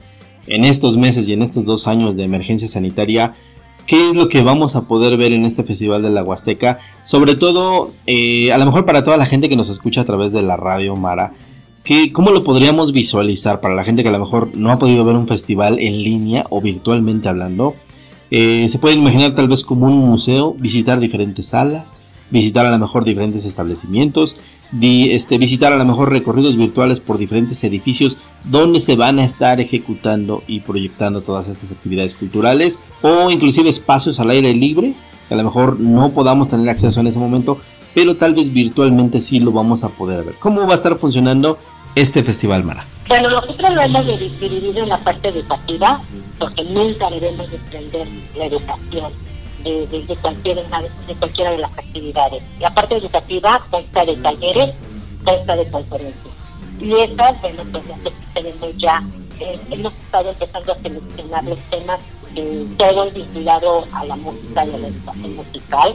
en 0.47 0.63
estos 0.63 0.95
meses 0.95 1.27
y 1.27 1.33
en 1.33 1.41
estos 1.41 1.65
dos 1.65 1.87
años 1.87 2.15
de 2.15 2.23
emergencia 2.23 2.69
sanitaria, 2.69 3.33
¿qué 3.85 4.09
es 4.09 4.15
lo 4.15 4.29
que 4.29 4.43
vamos 4.43 4.77
a 4.77 4.87
poder 4.87 5.17
ver 5.17 5.33
en 5.33 5.43
este 5.43 5.63
Festival 5.63 6.01
de 6.03 6.09
la 6.09 6.23
Huasteca? 6.23 6.79
Sobre 7.03 7.35
todo, 7.35 7.91
eh, 8.07 8.53
a 8.53 8.57
lo 8.57 8.65
mejor 8.65 8.85
para 8.85 9.03
toda 9.03 9.17
la 9.17 9.25
gente 9.25 9.49
que 9.49 9.57
nos 9.57 9.69
escucha 9.69 10.01
a 10.01 10.05
través 10.05 10.31
de 10.31 10.41
la 10.41 10.55
radio, 10.55 10.95
Mara, 10.95 11.33
¿Cómo 12.13 12.31
lo 12.31 12.45
podríamos 12.45 12.93
visualizar 12.93 13.59
para 13.59 13.75
la 13.75 13.83
gente 13.83 14.03
que 14.03 14.09
a 14.09 14.13
lo 14.13 14.19
mejor 14.19 14.55
no 14.55 14.71
ha 14.71 14.79
podido 14.79 15.03
ver 15.03 15.15
un 15.15 15.27
festival 15.27 15.79
en 15.79 16.01
línea 16.01 16.45
o 16.49 16.61
virtualmente 16.61 17.27
hablando? 17.27 17.75
Eh, 18.35 18.67
se 18.67 18.79
puede 18.79 18.95
imaginar 18.95 19.35
tal 19.35 19.47
vez 19.47 19.63
como 19.63 19.85
un 19.85 20.09
museo, 20.09 20.55
visitar 20.57 20.99
diferentes 20.99 21.49
salas, 21.49 21.99
visitar 22.31 22.65
a 22.65 22.71
lo 22.71 22.79
mejor 22.79 23.05
diferentes 23.05 23.45
establecimientos, 23.45 24.37
este, 24.81 25.37
visitar 25.37 25.71
a 25.71 25.77
lo 25.77 25.85
mejor 25.85 26.09
recorridos 26.09 26.57
virtuales 26.57 26.99
por 26.99 27.19
diferentes 27.19 27.63
edificios 27.63 28.17
donde 28.45 28.79
se 28.79 28.95
van 28.95 29.19
a 29.19 29.23
estar 29.23 29.61
ejecutando 29.61 30.41
y 30.47 30.61
proyectando 30.61 31.21
todas 31.21 31.47
estas 31.47 31.73
actividades 31.73 32.15
culturales 32.15 32.79
o 33.03 33.29
inclusive 33.29 33.69
espacios 33.69 34.19
al 34.19 34.31
aire 34.31 34.51
libre 34.55 34.95
que 35.27 35.35
a 35.35 35.37
lo 35.37 35.43
mejor 35.43 35.79
no 35.79 36.09
podamos 36.09 36.49
tener 36.49 36.67
acceso 36.69 37.01
en 37.01 37.07
ese 37.07 37.19
momento, 37.19 37.59
pero 37.93 38.17
tal 38.17 38.33
vez 38.33 38.51
virtualmente 38.51 39.19
sí 39.19 39.39
lo 39.41 39.51
vamos 39.51 39.83
a 39.83 39.89
poder 39.89 40.25
ver. 40.25 40.33
¿Cómo 40.39 40.65
va 40.65 40.71
a 40.71 40.73
estar 40.73 40.97
funcionando 40.97 41.59
este 41.95 42.23
festival, 42.23 42.63
Mara? 42.63 42.85
Bueno, 43.07 43.29
nosotros 43.29 43.73
lo 43.73 43.81
hemos 43.81 44.05
dividido 44.05 44.83
en 44.83 44.89
la 44.89 44.97
parte 44.97 45.29
educativa, 45.29 46.01
porque 46.39 46.63
nunca 46.63 47.09
debemos 47.09 47.49
desprender 47.51 48.07
la 48.35 48.45
educación 48.45 49.11
de, 49.63 49.87
de, 49.87 50.03
de 50.03 50.15
cualquiera 50.15 51.51
de 51.51 51.57
las 51.57 51.77
actividades. 51.77 52.43
La 52.59 52.73
parte 52.73 52.97
educativa 52.97 53.61
consta 53.69 54.05
de 54.05 54.15
talleres, 54.17 54.75
consta 55.23 55.55
de 55.55 55.69
conferencias. 55.69 56.33
Y 56.79 56.93
estas, 56.93 57.39
bueno, 57.41 57.63
pues 57.71 57.83
ya 57.87 58.11
tenemos 58.33 58.77
ya, 58.77 59.03
eh, 59.39 59.59
hemos 59.71 59.93
estado 59.93 60.29
empezando 60.31 60.71
a 60.71 60.75
seleccionar 60.77 61.43
los 61.43 61.59
temas 61.69 61.99
eh, 62.35 62.65
todo 62.77 63.11
vinculado 63.11 63.85
a 63.91 64.05
la 64.05 64.15
música 64.15 64.65
y 64.65 64.69
a 64.73 64.77
la 64.77 64.87
educación 64.87 65.35
musical 65.35 65.93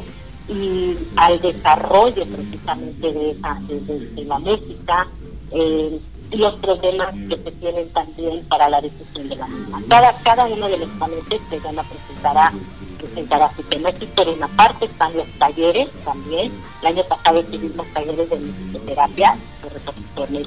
y 0.48 0.96
al 1.16 1.40
desarrollo 1.40 2.24
precisamente 2.26 3.12
de, 3.12 4.24
la 4.24 4.38
música 4.38 5.06
eh, 5.52 6.00
los 6.32 6.54
problemas 6.56 7.14
que 7.28 7.36
se 7.36 7.52
tienen 7.52 7.88
también 7.90 8.44
para 8.48 8.68
la 8.68 8.80
difusión 8.80 9.28
de 9.28 9.36
la 9.36 9.46
misma. 9.46 9.80
Cada, 9.88 10.12
cada 10.22 10.44
uno 10.46 10.68
de 10.68 10.78
los 10.78 10.88
ponentes 10.90 11.40
se 11.48 11.58
van 11.60 11.78
a 11.78 11.82
presentar 11.82 12.52
presentará 12.98 13.50
su 13.56 13.62
tema. 13.64 13.90
Y 13.90 14.06
por 14.06 14.28
una 14.28 14.48
parte 14.48 14.84
están 14.84 15.16
los 15.16 15.26
talleres 15.38 15.88
también. 16.04 16.52
El 16.82 16.86
año 16.86 17.02
pasado 17.04 17.42
tuvimos 17.44 17.86
talleres 17.94 18.28
de 18.28 18.36
musicoterapia. 18.36 19.36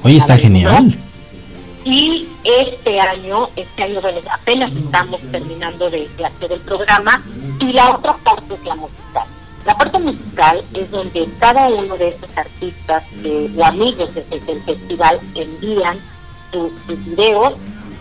Oye, 0.03 0.17
está 0.17 0.37
genial. 0.37 0.95
Y 1.83 2.27
este 2.43 2.99
año, 2.99 3.49
este 3.55 3.83
año 3.83 4.01
bueno, 4.01 4.19
apenas 4.31 4.71
estamos 4.71 5.19
terminando 5.31 5.89
de, 5.89 6.07
hacer 6.23 6.51
el 6.51 6.59
programa 6.59 7.23
y 7.59 7.73
la 7.73 7.95
otra 7.95 8.15
parte 8.17 8.53
es 8.53 8.63
la 8.65 8.75
musical. 8.75 9.27
La 9.65 9.77
parte 9.77 9.99
musical 9.99 10.63
es 10.73 10.89
donde 10.89 11.29
cada 11.39 11.67
uno 11.67 11.95
de 11.95 12.09
esos 12.09 12.35
artistas 12.35 13.03
eh, 13.23 13.49
amigos 13.63 14.09
del, 14.15 14.61
festival 14.63 15.19
envían 15.35 15.99
sus, 16.51 16.71
videos, 17.05 17.53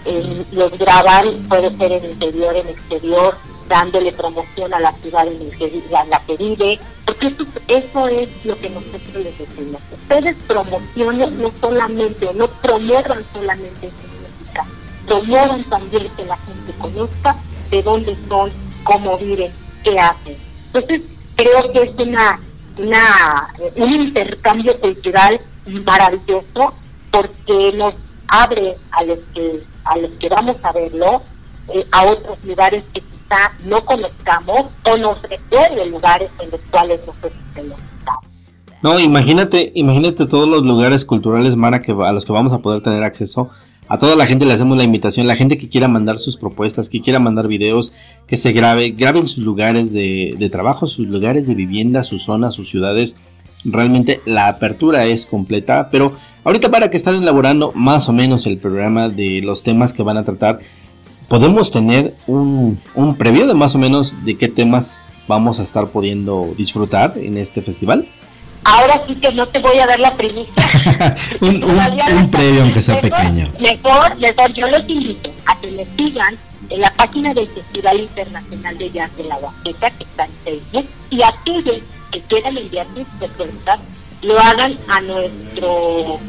eh, 0.07 0.45
los 0.53 0.77
graban, 0.79 1.43
puede 1.49 1.77
ser 1.77 1.93
en 1.93 2.05
interior, 2.13 2.57
en 2.57 2.69
exterior, 2.69 3.37
dándole 3.69 4.11
promoción 4.13 4.73
a 4.73 4.81
la 4.81 4.93
ciudad 4.95 5.27
en 5.29 6.11
la, 6.11 6.21
que 6.27 6.37
vive, 6.37 6.81
porque 7.05 7.27
eso, 7.27 7.45
eso, 7.69 8.09
es 8.09 8.29
lo 8.45 8.59
que 8.59 8.71
nosotros 8.71 9.15
les 9.15 9.39
decimos. 9.39 9.83
Ustedes 9.93 10.37
promocionen 10.47 11.43
no 11.43 11.53
solamente, 11.61 12.31
no 12.35 12.49
promuevan 12.49 13.23
solamente 13.35 13.91
su 13.91 14.09
música, 14.09 14.67
promuevan 15.07 15.63
también 15.65 16.09
que 16.17 16.25
la 16.25 16.39
gente 16.39 16.73
conozca 16.79 17.37
de 17.71 17.83
dónde 17.83 18.17
son, 18.29 18.51
cómo 18.83 19.19
viven, 19.19 19.53
qué 19.85 19.99
hacen. 19.99 20.37
Entonces, 20.73 21.03
creo 21.43 21.73
que 21.73 21.83
es 21.83 21.99
una, 21.99 22.39
una 22.79 23.49
un 23.77 23.93
intercambio 23.93 24.79
cultural 24.81 25.41
maravilloso 25.85 26.75
porque 27.11 27.73
nos 27.75 27.95
abre 28.29 28.77
a 28.93 29.05
los 29.05 29.19
que 29.35 29.63
a 29.85 29.99
los 29.99 30.11
que 30.13 30.29
vamos 30.29 30.57
a 30.63 30.73
verlo 30.73 31.23
eh, 31.75 31.87
a 31.93 32.05
otros 32.05 32.39
lugares 32.45 32.85
que 32.93 33.03
no 33.65 33.85
conozcamos 33.85 34.67
o 34.83 34.97
nos 34.97 35.23
recuerde 35.23 35.87
lugares 35.87 36.29
en 36.41 36.51
los 36.51 36.61
cuales 36.71 36.99
nosotros 37.07 37.33
tenemos 37.55 37.79
no, 38.83 38.99
imagínate, 38.99 39.73
imagínate 39.75 40.27
todos 40.27 40.49
los 40.49 40.65
lugares 40.65 41.05
culturales, 41.05 41.55
Mara, 41.55 41.83
que, 41.83 41.93
a 41.93 42.13
los 42.13 42.25
que 42.25 42.33
vamos 42.33 42.55
a 42.55 42.61
poder 42.61 42.83
tener 42.83 43.05
acceso. 43.05 43.51
A 43.89 43.99
toda 43.99 44.17
la 44.17 44.25
gente 44.25 44.47
le 44.47 44.55
hacemos 44.55 44.79
la 44.79 44.85
invitación, 44.85 45.27
la 45.27 45.37
gente 45.37 45.59
que 45.59 45.69
quiera 45.69 45.87
mandar 45.87 46.19
sus 46.19 46.39
propuestas, 46.39 46.89
que 46.89 47.03
quiera 47.03 47.19
mandar 47.19 47.47
videos, 47.47 47.93
que 48.31 48.37
se 48.37 48.53
grabe, 48.53 48.91
graben 48.91 49.27
sus 49.27 49.45
lugares 49.45 49.93
de, 49.93 50.37
de 50.39 50.49
trabajo, 50.49 50.87
sus 50.87 51.09
lugares 51.09 51.49
de 51.49 51.57
vivienda, 51.57 52.05
sus 52.05 52.23
zonas, 52.23 52.55
sus 52.55 52.71
ciudades. 52.71 53.17
Realmente 53.65 54.21
la 54.25 54.47
apertura 54.47 55.05
es 55.07 55.27
completa, 55.27 55.89
pero 55.91 56.13
ahorita 56.45 56.71
para 56.71 56.91
que 56.91 56.97
están 56.97 57.17
elaborando 57.17 57.73
más 57.75 58.09
o 58.09 58.13
menos 58.13 58.47
el 58.47 58.57
programa 58.59 59.09
de 59.09 59.41
los 59.43 59.65
temas 59.65 59.93
que 59.93 60.05
van 60.05 60.17
a 60.17 60.25
tratar, 60.25 60.61
podemos 61.27 61.73
tener 61.73 62.15
un, 62.29 62.79
un 62.95 63.17
previo 63.17 63.49
de 63.49 63.55
más 63.55 63.75
o 63.75 63.79
menos 63.79 64.15
de 64.25 64.37
qué 64.39 64.47
temas 64.47 65.09
vamos 65.27 65.59
a 65.59 65.65
estar 65.65 65.89
pudiendo 65.89 66.55
disfrutar 66.57 67.15
en 67.17 67.37
este 67.37 67.63
festival. 67.63 68.07
Ahora 68.63 69.03
sí 69.09 69.17
que 69.17 69.33
no 69.33 69.49
te 69.49 69.59
voy 69.59 69.77
a 69.79 69.87
dar 69.89 69.99
la 69.99 70.15
primicia. 70.15 70.53
un, 71.41 71.65
un, 71.65 72.31
previo, 72.31 72.63
aunque 72.63 72.81
sea 72.81 73.01
pequeño. 73.01 73.49
Mejor, 73.61 74.17
mejor, 74.21 74.53
yo 74.53 74.69
los 74.69 74.89
invito 74.89 75.31
a 75.47 75.59
que 75.61 75.71
me 75.73 75.85
sigan 75.97 76.37
en 76.71 76.81
la 76.81 76.93
página 76.95 77.35
del 77.35 77.49
Festival 77.49 78.01
Internacional 78.01 78.79
de 78.79 78.91
Jazz 78.91 79.17
de 79.17 79.25
la 79.25 79.37
Huasteca, 79.37 79.91
que 79.91 80.05
está 80.05 80.25
en 80.25 80.31
Facebook, 80.45 80.87
y 81.11 81.23
aquellos 81.23 81.83
que 82.13 82.21
quieran 82.23 82.57
enviar 82.57 82.87
sus 82.95 83.07
propuestas, 83.19 83.81
lo 84.23 84.39
hagan 84.39 84.79
a 84.89 85.01
nuestro 85.01 86.21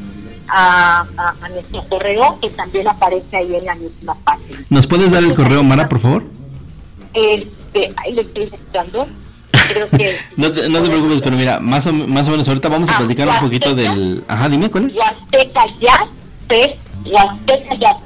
a, 0.48 1.06
nuestro 1.50 1.84
correo 1.86 2.38
que 2.42 2.50
también 2.50 2.88
aparece 2.88 3.38
ahí 3.38 3.56
en 3.56 3.66
la 3.66 3.76
misma 3.76 4.16
página. 4.24 4.60
¿Nos 4.70 4.88
puedes 4.88 5.12
dar 5.12 5.24
el 5.24 5.34
correo, 5.34 5.64
Mara, 5.64 5.88
por 5.88 6.00
favor? 6.00 6.24
Este, 7.14 7.94
ahí 7.98 8.14
le 8.14 8.22
estoy 8.22 8.48
buscando. 8.48 9.08
Creo 9.74 9.90
que 9.90 10.18
no, 10.38 10.52
te, 10.52 10.68
no 10.68 10.82
te 10.82 10.90
preocupes, 10.90 11.22
pero 11.22 11.38
mira, 11.38 11.60
más 11.60 11.88
o, 11.88 11.94
más 11.94 12.28
o 12.28 12.32
menos 12.32 12.48
ahorita 12.48 12.68
vamos 12.70 12.90
a 12.90 12.96
ah, 12.96 12.98
platicar 13.00 13.28
un 13.30 13.40
poquito 13.40 13.74
del... 13.74 14.24
Ajá, 14.28 14.50
dime, 14.50 14.70
¿cuál 14.70 14.88
es? 14.88 14.96
Huasteca 14.96 15.66
Huasteca 17.06 17.98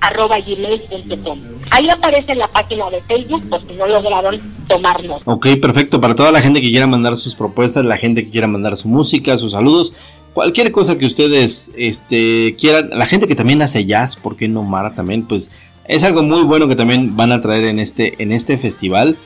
arroba 0.00 0.38
gmail.com. 0.40 1.38
Ahí 1.70 1.88
aparece 1.88 2.34
la 2.34 2.48
página 2.48 2.90
de 2.90 3.00
Facebook 3.02 3.48
por 3.48 3.62
no 3.72 3.86
lograron 3.86 4.40
tomarnos. 4.68 5.22
Ok, 5.24 5.46
perfecto. 5.60 6.00
Para 6.00 6.14
toda 6.14 6.32
la 6.32 6.40
gente 6.40 6.60
que 6.60 6.70
quiera 6.70 6.86
mandar 6.86 7.16
sus 7.16 7.34
propuestas, 7.34 7.84
la 7.84 7.96
gente 7.96 8.24
que 8.24 8.30
quiera 8.30 8.46
mandar 8.46 8.76
su 8.76 8.88
música, 8.88 9.36
sus 9.36 9.52
saludos, 9.52 9.92
cualquier 10.32 10.72
cosa 10.72 10.98
que 10.98 11.06
ustedes 11.06 11.72
este, 11.76 12.56
quieran, 12.56 12.90
la 12.90 13.06
gente 13.06 13.26
que 13.26 13.34
también 13.34 13.62
hace 13.62 13.84
jazz, 13.84 14.16
¿por 14.16 14.36
qué 14.36 14.48
no 14.48 14.62
Mara 14.62 14.94
también? 14.94 15.26
Pues 15.26 15.50
es 15.86 16.04
algo 16.04 16.22
muy 16.22 16.42
bueno 16.42 16.68
que 16.68 16.76
también 16.76 17.16
van 17.16 17.32
a 17.32 17.40
traer 17.40 17.64
en 17.64 17.78
este, 17.78 18.14
en 18.22 18.32
este 18.32 18.56
festival. 18.56 19.16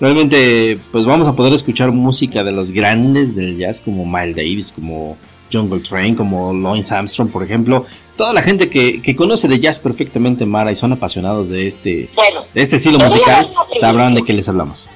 Realmente, 0.00 0.78
pues 0.90 1.04
vamos 1.04 1.28
a 1.28 1.36
poder 1.36 1.52
escuchar 1.52 1.92
música 1.92 2.42
de 2.42 2.52
los 2.52 2.72
grandes 2.72 3.36
del 3.36 3.56
jazz, 3.56 3.80
como 3.80 4.04
Miles 4.04 4.36
Davis, 4.36 4.72
como 4.72 5.16
Jungle 5.52 5.80
Train, 5.80 6.14
como 6.14 6.52
Lawrence 6.52 6.94
Armstrong, 6.94 7.30
por 7.30 7.42
ejemplo. 7.42 7.84
Toda 8.16 8.32
la 8.32 8.42
gente 8.42 8.68
que, 8.68 9.02
que 9.02 9.16
conoce 9.16 9.48
de 9.48 9.58
jazz 9.58 9.80
perfectamente, 9.80 10.46
Mara, 10.46 10.70
y 10.70 10.74
son 10.74 10.92
apasionados 10.92 11.48
de 11.48 11.66
este, 11.66 12.10
de 12.54 12.62
este 12.62 12.76
estilo 12.76 12.98
musical, 12.98 13.50
sabrán 13.80 14.14
de 14.14 14.22
qué 14.22 14.32
les 14.32 14.48
hablamos. 14.48 14.88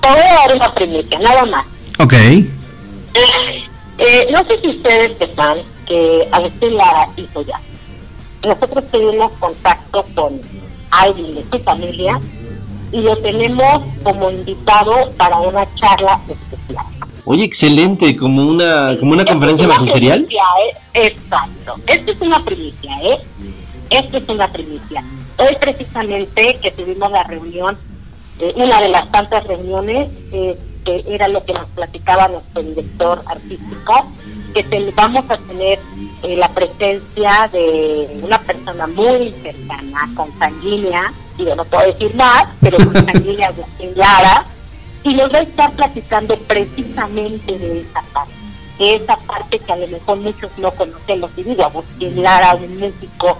Te 0.00 0.08
voy 0.08 0.20
a 0.20 0.34
dar 0.34 0.56
una 0.56 0.74
primicia, 0.74 1.18
nada 1.18 1.44
más. 1.46 1.66
Ok. 1.98 2.14
Eh, 3.98 4.28
no 4.32 4.44
sé 4.44 4.60
si 4.60 4.68
ustedes 4.68 5.16
sepan 5.18 5.58
que 5.86 6.28
a 6.32 6.40
veces 6.40 6.72
la 6.72 7.08
hizo 7.16 7.42
ya. 7.42 7.60
Nosotros 8.42 8.84
tuvimos 8.90 9.30
contacto 9.38 10.04
con 10.14 10.40
alguien 10.90 11.34
de 11.34 11.44
su 11.50 11.58
familia 11.62 12.20
y 12.90 13.00
lo 13.00 13.16
tenemos 13.18 13.82
como 14.02 14.30
invitado 14.30 15.12
para 15.16 15.38
una 15.38 15.66
charla 15.76 16.20
especial. 16.28 16.84
Oye, 17.24 17.44
excelente, 17.44 18.16
como 18.16 18.44
una 18.44 18.96
como 18.98 19.12
una 19.12 19.24
conferencia 19.24 19.68
magisterial. 19.68 20.26
¿eh? 20.28 20.76
Exacto, 20.94 21.76
esto 21.86 22.12
es 22.12 22.20
una 22.20 22.44
primicia, 22.44 22.92
¿eh? 23.02 23.18
Esto 23.90 24.18
es 24.18 24.28
una 24.28 24.48
primicia. 24.48 25.04
Hoy 25.38 25.56
precisamente 25.60 26.58
que 26.60 26.70
tuvimos 26.72 27.10
la 27.10 27.22
reunión, 27.24 27.78
eh, 28.40 28.52
una 28.56 28.80
de 28.80 28.88
las 28.88 29.10
tantas 29.12 29.46
reuniones, 29.46 30.08
eh, 30.32 30.58
que 30.84 31.04
era 31.06 31.28
lo 31.28 31.44
que 31.44 31.52
nos 31.52 31.68
platicaba 31.70 32.28
nuestro 32.28 32.62
director 32.62 33.22
artístico, 33.26 34.06
que 34.52 34.92
vamos 34.94 35.24
a 35.30 35.36
tener 35.38 35.78
eh, 36.22 36.36
la 36.36 36.48
presencia 36.48 37.48
de 37.52 38.20
una 38.22 38.38
persona 38.40 38.86
muy 38.86 39.32
cercana, 39.42 40.10
consanguínea, 40.14 41.12
y 41.38 41.44
yo 41.44 41.54
no 41.54 41.64
puedo 41.64 41.86
decir 41.86 42.14
más, 42.14 42.46
pero 42.60 42.78
consanguínea 42.78 43.48
Agustín 43.56 43.90
Lara, 43.94 44.44
y 45.04 45.14
nos 45.14 45.32
va 45.32 45.38
a 45.38 45.42
estar 45.42 45.72
platicando 45.72 46.36
precisamente 46.38 47.58
de 47.58 47.80
esa 47.80 48.02
parte, 48.12 48.32
de 48.78 48.94
esa 48.96 49.16
parte 49.16 49.58
que 49.58 49.72
a 49.72 49.76
lo 49.76 49.88
mejor 49.88 50.18
muchos 50.18 50.50
no 50.58 50.70
conocemos, 50.72 51.30
y 51.36 51.42
digo, 51.42 51.64
Agustín 51.64 52.22
Lara, 52.22 52.54
un 52.54 52.78
músico 52.78 53.38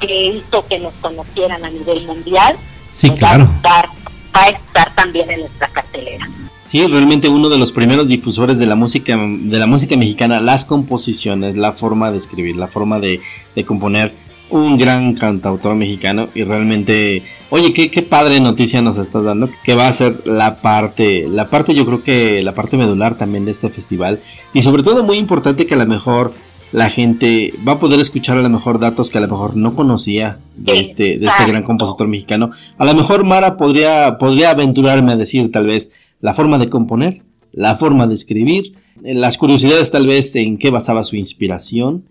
que 0.00 0.24
hizo 0.24 0.66
que 0.66 0.78
nos 0.78 0.94
conocieran 0.94 1.64
a 1.64 1.70
nivel 1.70 2.06
mundial, 2.06 2.56
sí, 2.92 3.10
claro. 3.10 3.48
va 3.64 3.84
a 4.32 4.48
estar 4.48 4.94
también 4.94 5.30
en 5.30 5.40
nuestra 5.40 5.68
cartelera. 5.68 6.28
Sí, 6.70 6.86
realmente 6.86 7.28
uno 7.28 7.48
de 7.48 7.58
los 7.58 7.72
primeros 7.72 8.06
difusores 8.06 8.60
de 8.60 8.66
la 8.66 8.76
música, 8.76 9.16
de 9.16 9.58
la 9.58 9.66
música 9.66 9.96
mexicana, 9.96 10.40
las 10.40 10.64
composiciones, 10.64 11.56
la 11.56 11.72
forma 11.72 12.12
de 12.12 12.18
escribir, 12.18 12.54
la 12.54 12.68
forma 12.68 13.00
de, 13.00 13.20
componer, 13.66 14.14
un 14.50 14.78
gran 14.78 15.14
cantautor 15.14 15.74
mexicano 15.74 16.28
y 16.32 16.44
realmente, 16.44 17.24
oye, 17.50 17.72
qué, 17.72 17.90
qué 17.90 18.02
padre 18.02 18.40
noticia 18.40 18.80
nos 18.80 18.98
estás 18.98 19.24
dando, 19.24 19.50
que 19.64 19.74
va 19.74 19.88
a 19.88 19.92
ser 19.92 20.26
la 20.26 20.60
parte, 20.60 21.28
la 21.28 21.50
parte 21.50 21.74
yo 21.74 21.84
creo 21.84 22.02
que 22.02 22.42
la 22.42 22.54
parte 22.54 22.76
medular 22.76 23.16
también 23.16 23.44
de 23.44 23.50
este 23.50 23.68
festival. 23.68 24.20
Y 24.54 24.62
sobre 24.62 24.82
todo 24.82 25.02
muy 25.02 25.18
importante 25.18 25.66
que 25.66 25.74
a 25.74 25.78
lo 25.78 25.86
mejor 25.86 26.32
la 26.72 26.88
gente 26.88 27.52
va 27.66 27.72
a 27.72 27.78
poder 27.80 27.98
escuchar 27.98 28.38
a 28.38 28.42
lo 28.42 28.48
mejor 28.48 28.78
datos 28.78 29.10
que 29.10 29.18
a 29.18 29.20
lo 29.20 29.28
mejor 29.28 29.56
no 29.56 29.74
conocía 29.74 30.38
de 30.56 30.78
este, 30.78 31.18
de 31.18 31.26
este 31.26 31.46
gran 31.46 31.64
compositor 31.64 32.06
mexicano. 32.06 32.50
A 32.78 32.84
lo 32.84 32.94
mejor 32.94 33.24
Mara 33.24 33.56
podría, 33.56 34.18
podría 34.18 34.50
aventurarme 34.50 35.12
a 35.12 35.16
decir 35.16 35.50
tal 35.50 35.66
vez 35.66 35.92
la 36.20 36.32
forma 36.32 36.58
de 36.58 36.68
componer, 36.68 37.22
la 37.52 37.76
forma 37.76 38.06
de 38.06 38.14
escribir, 38.14 38.74
eh, 39.02 39.14
las 39.14 39.36
curiosidades 39.36 39.90
tal 39.90 40.06
vez 40.06 40.36
en 40.36 40.58
qué 40.58 40.70
basaba 40.70 41.02
su 41.02 41.16
inspiración, 41.16 42.04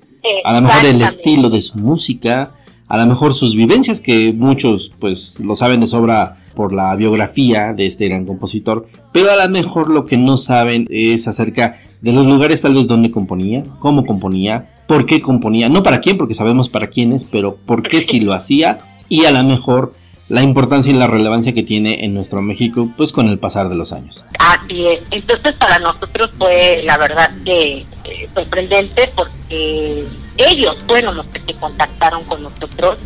a 0.43 0.53
lo 0.53 0.61
mejor 0.61 0.85
el 0.85 1.01
estilo 1.01 1.49
de 1.49 1.61
su 1.61 1.77
música, 1.77 2.51
a 2.89 2.97
lo 2.97 3.05
mejor 3.05 3.33
sus 3.33 3.55
vivencias 3.55 4.01
que 4.01 4.33
muchos 4.33 4.91
pues 4.99 5.39
lo 5.41 5.55
saben 5.55 5.79
de 5.79 5.87
sobra 5.87 6.37
por 6.55 6.73
la 6.73 6.95
biografía 6.95 7.71
de 7.71 7.85
este 7.85 8.09
gran 8.09 8.25
compositor, 8.25 8.87
pero 9.13 9.31
a 9.31 9.35
lo 9.35 9.49
mejor 9.49 9.89
lo 9.89 10.05
que 10.05 10.17
no 10.17 10.37
saben 10.37 10.87
es 10.89 11.27
acerca 11.27 11.77
de 12.01 12.11
los 12.11 12.25
lugares 12.25 12.63
tal 12.63 12.73
vez 12.73 12.87
donde 12.87 13.11
componía, 13.11 13.63
cómo 13.79 14.05
componía, 14.05 14.73
por 14.87 15.05
qué 15.05 15.21
componía, 15.21 15.69
no 15.69 15.83
para 15.83 15.99
quién 15.99 16.17
porque 16.17 16.33
sabemos 16.33 16.67
para 16.67 16.87
quiénes, 16.87 17.25
pero 17.25 17.55
por 17.55 17.83
qué 17.83 18.01
si 18.01 18.19
lo 18.19 18.33
hacía 18.33 18.79
y 19.07 19.25
a 19.25 19.31
lo 19.31 19.43
mejor 19.43 19.93
la 20.29 20.43
importancia 20.43 20.91
y 20.91 20.95
la 20.95 21.07
relevancia 21.07 21.53
que 21.53 21.63
tiene 21.63 22.05
en 22.05 22.13
nuestro 22.13 22.41
México, 22.41 22.89
pues 22.95 23.11
con 23.11 23.27
el 23.27 23.39
pasar 23.39 23.67
de 23.67 23.75
los 23.75 23.91
años. 23.91 24.23
Así 24.37 24.87
es. 24.87 25.01
Entonces 25.09 25.53
para 25.55 25.79
nosotros 25.79 26.31
fue 26.37 26.83
la 26.85 26.97
verdad 26.97 27.31
que 27.43 27.85
eh, 28.03 28.29
sorprendente 28.33 29.11
porque 29.15 30.05
ellos 30.37 30.77
fueron 30.87 31.17
los 31.17 31.25
que 31.27 31.39
se 31.41 31.53
contactaron 31.55 32.23
con 32.25 32.43
nosotros 32.43 32.99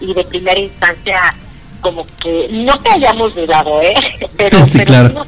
y 0.00 0.14
de 0.14 0.24
primera 0.24 0.58
instancia 0.58 1.20
como 1.82 2.06
que 2.22 2.48
no 2.50 2.82
que 2.82 2.90
hayamos 2.90 3.34
dudado, 3.34 3.80
¿eh? 3.82 3.94
Pero, 4.36 4.66
sí, 4.66 4.78
pero, 4.78 5.08
sí 5.08 5.14
nos 5.14 5.26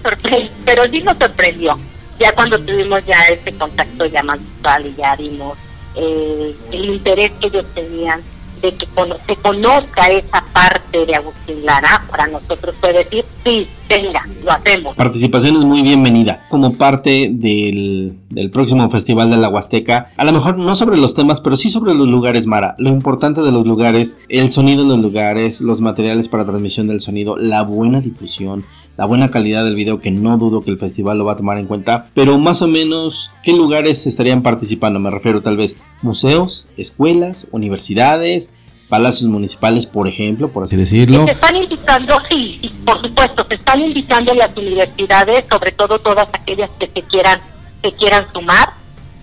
pero 0.65 0.85
sí 0.85 1.01
nos 1.03 1.19
sorprendió. 1.19 1.79
Ya 2.19 2.33
cuando 2.33 2.59
tuvimos 2.59 3.05
ya 3.05 3.19
ese 3.31 3.53
contacto 3.59 4.07
ya 4.07 4.23
más 4.23 4.39
visual 4.39 4.87
y 4.87 4.95
ya 4.95 5.17
vimos 5.17 5.59
eh, 5.97 6.55
el 6.71 6.85
interés 6.87 7.31
que 7.39 7.49
ellos 7.49 7.67
tenían 7.75 8.23
de 8.63 8.73
que 8.75 8.87
se 9.27 9.37
conozca 9.37 10.07
esa 10.07 10.45
parte 10.53 11.05
de 11.05 11.15
Agustín 11.15 11.65
Lara, 11.65 12.05
para 12.11 12.29
nosotros 12.29 12.75
puede 12.81 13.05
decir, 13.05 13.25
sí, 13.45 13.67
venga, 13.89 14.27
lo 14.45 14.53
hacemos. 14.53 14.97
Participación 14.97 15.57
es 15.57 15.65
muy 15.65 15.83
bienvenida 15.83 16.47
como 16.49 16.73
parte 16.73 17.29
del, 17.33 18.15
del 18.29 18.51
próximo 18.51 18.89
Festival 18.89 19.31
de 19.31 19.37
la 19.37 19.49
Huasteca. 19.49 20.09
A 20.17 20.25
lo 20.25 20.33
mejor 20.33 20.59
no 20.59 20.75
sobre 20.77 20.97
los 20.97 21.15
temas, 21.15 21.41
pero 21.41 21.57
sí 21.57 21.69
sobre 21.69 21.95
los 21.95 22.09
lugares, 22.09 22.47
Mara. 22.47 22.77
Lo 22.79 22.91
importante 22.91 23.43
de 23.43 23.53
los 23.53 23.67
lugares, 23.67 24.17
el 24.29 24.51
sonido 24.51 24.85
de 24.85 24.91
los 24.91 25.01
lugares, 25.01 25.61
los 25.61 25.81
materiales 25.81 26.29
para 26.29 26.45
transmisión 26.45 26.87
del 26.87 27.01
sonido, 27.01 27.37
la 27.37 27.63
buena 27.63 28.01
difusión, 28.01 28.65
la 28.97 29.07
buena 29.07 29.29
calidad 29.29 29.65
del 29.65 29.75
video 29.75 30.01
que 30.01 30.11
no 30.11 30.37
dudo 30.37 30.61
que 30.61 30.71
el 30.71 30.79
festival 30.79 31.19
lo 31.19 31.25
va 31.25 31.33
a 31.33 31.37
tomar 31.37 31.59
en 31.59 31.67
cuenta, 31.67 32.07
pero 32.15 32.39
más 32.39 32.63
o 32.63 32.69
menos 32.69 33.33
qué 33.43 33.53
lugares 33.53 34.07
estarían 34.07 34.43
participando, 34.43 34.99
me 35.01 35.11
refiero 35.11 35.43
tal 35.43 35.57
vez 35.57 35.79
museos, 36.03 36.69
escuelas, 36.77 37.47
universidades, 37.53 38.53
palacios 38.89 39.31
municipales, 39.31 39.87
por 39.87 40.07
ejemplo, 40.07 40.49
por 40.49 40.65
así 40.65 40.77
decirlo. 40.77 41.25
Se 41.25 41.33
están 41.33 41.57
invitando, 41.57 42.15
sí, 42.31 42.71
por 42.85 43.01
supuesto, 43.01 43.47
se 43.49 43.55
están 43.55 43.81
invitando 43.81 44.35
las 44.35 44.55
universidades, 44.55 45.45
sobre 45.51 45.73
todo 45.73 45.99
todas 45.99 46.29
aquellas 46.33 46.71
que 46.79 46.89
se 46.89 47.01
quieran, 47.03 47.41
se 47.81 47.93
quieran 47.93 48.27
sumar. 48.35 48.75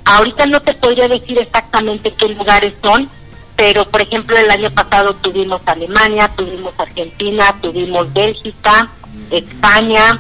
Ahorita 0.06 0.48
no 0.48 0.60
te 0.62 0.74
podría 0.74 1.08
decir 1.08 1.38
exactamente 1.38 2.12
qué 2.18 2.30
lugares 2.30 2.74
son, 2.82 3.08
pero 3.56 3.86
por 3.86 4.02
ejemplo 4.02 4.36
el 4.36 4.50
año 4.50 4.72
pasado 4.72 5.14
tuvimos 5.14 5.62
Alemania, 5.68 6.32
tuvimos 6.36 6.74
Argentina, 6.80 7.56
tuvimos 7.62 8.12
Bélgica, 8.12 8.90
España, 9.32 10.20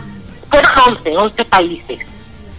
fueron 0.49 0.97
11, 0.97 1.17
11 1.17 1.45
países. 1.45 1.99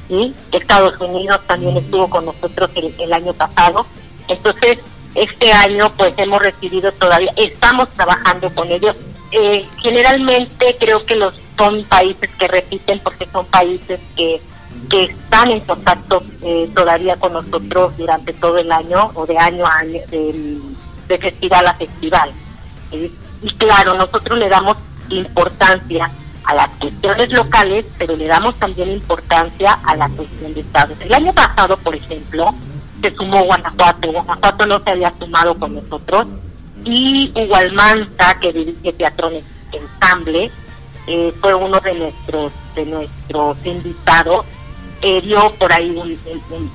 ¿sí? 0.08 0.34
Estados 0.52 1.00
Unidos 1.00 1.40
también 1.46 1.76
estuvo 1.76 2.08
con 2.10 2.26
nosotros 2.26 2.70
el, 2.74 3.12
año 3.12 3.32
pasado. 3.32 3.86
Entonces, 4.28 4.78
este 5.14 5.52
año 5.52 5.92
pues 5.96 6.14
hemos 6.18 6.40
recibido 6.40 6.92
todavía, 6.92 7.32
estamos 7.36 7.88
trabajando 7.90 8.50
con 8.54 8.70
ellos. 8.70 8.96
Eh, 9.32 9.66
generalmente 9.80 10.76
creo 10.78 11.06
que 11.06 11.14
los 11.14 11.38
son 11.56 11.84
países 11.84 12.30
que 12.38 12.48
repiten 12.48 12.98
porque 13.00 13.26
son 13.26 13.44
países 13.46 14.00
que, 14.16 14.40
que 14.88 15.04
están 15.04 15.50
en 15.50 15.60
contacto 15.60 16.22
eh, 16.42 16.70
todavía 16.74 17.16
con 17.16 17.34
nosotros 17.34 17.96
durante 17.96 18.32
todo 18.32 18.58
el 18.58 18.72
año 18.72 19.10
o 19.14 19.26
de 19.26 19.38
año 19.38 19.66
a 19.66 19.78
año, 19.78 20.00
de, 20.10 21.18
festival 21.18 21.66
a 21.66 21.74
festival. 21.74 22.30
Y 22.92 23.48
claro, 23.58 23.94
nosotros 23.94 24.38
le 24.38 24.48
damos 24.48 24.76
importancia 25.10 26.10
a 26.44 26.54
las 26.54 26.68
cuestiones 26.78 27.32
locales, 27.32 27.86
pero 27.98 28.16
le 28.16 28.26
damos 28.26 28.56
también 28.58 28.90
importancia 28.90 29.78
a 29.84 29.96
la 29.96 30.08
cuestión 30.08 30.54
de 30.54 30.60
Estados. 30.60 30.98
El 31.00 31.12
año 31.12 31.32
pasado, 31.32 31.76
por 31.76 31.94
ejemplo, 31.94 32.54
se 33.02 33.14
sumó 33.14 33.44
Guanajuato. 33.44 34.12
Guanajuato 34.12 34.66
no 34.66 34.82
se 34.82 34.90
había 34.90 35.12
sumado 35.18 35.54
con 35.58 35.74
nosotros. 35.74 36.26
Y 36.84 37.30
Hugo 37.34 37.56
Almanza, 37.56 38.38
que 38.40 38.52
dirige 38.52 38.92
Teatro 38.94 39.30
Ensamble, 39.72 40.50
eh, 41.06 41.34
fue 41.40 41.54
uno 41.54 41.80
de 41.80 41.94
nuestros 41.94 42.52
de 42.74 42.86
nuestros 42.86 43.56
invitados. 43.64 44.46
Eh, 45.02 45.20
dio 45.22 45.50
por 45.52 45.72
ahí 45.72 46.18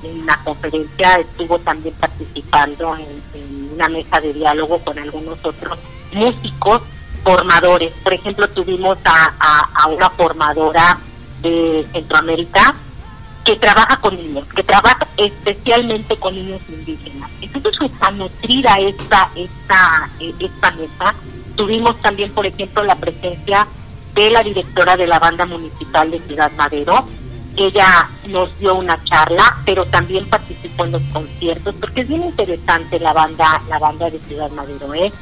una 0.02 0.42
conferencia, 0.42 1.14
estuvo 1.16 1.58
también 1.60 1.94
participando 1.94 2.96
en 2.96 3.70
una 3.74 3.88
mesa 3.88 4.20
de 4.20 4.32
diálogo 4.32 4.78
con 4.80 4.98
algunos 4.98 5.38
otros 5.44 5.78
músicos 6.12 6.82
formadores. 7.26 7.92
Por 8.04 8.14
ejemplo, 8.14 8.48
tuvimos 8.50 8.96
a, 9.04 9.88
una 9.88 10.08
formadora 10.10 10.96
de 11.42 11.84
Centroamérica 11.92 12.72
que 13.44 13.56
trabaja 13.56 13.96
con 13.96 14.16
niños, 14.16 14.46
que 14.54 14.62
trabaja 14.62 15.06
especialmente 15.16 16.16
con 16.18 16.34
niños 16.36 16.60
indígenas. 16.68 17.28
Entonces, 17.40 17.90
está 17.90 18.12
nutrida 18.12 18.76
esta, 18.78 19.28
esta, 19.34 20.08
esta 20.20 20.70
mesa. 20.70 21.14
Tuvimos 21.56 22.00
también, 22.00 22.32
por 22.32 22.46
ejemplo, 22.46 22.84
la 22.84 22.94
presencia 22.94 23.66
de 24.14 24.30
la 24.30 24.44
directora 24.44 24.96
de 24.96 25.08
la 25.08 25.18
banda 25.18 25.46
municipal 25.46 26.08
de 26.10 26.20
Ciudad 26.20 26.52
Madero. 26.52 27.06
Ella 27.56 28.08
nos 28.28 28.56
dio 28.60 28.76
una 28.76 29.02
charla, 29.02 29.56
pero 29.64 29.84
también 29.86 30.28
participó 30.28 30.84
en 30.84 30.92
los 30.92 31.02
conciertos, 31.12 31.74
porque 31.80 32.02
es 32.02 32.08
bien 32.08 32.22
interesante 32.22 33.00
la 33.00 33.12
banda, 33.12 33.62
la 33.68 33.78
banda 33.78 34.10
de 34.10 34.20
Ciudad 34.20 34.50
Madero, 34.50 34.94
¿eh? 34.94 35.12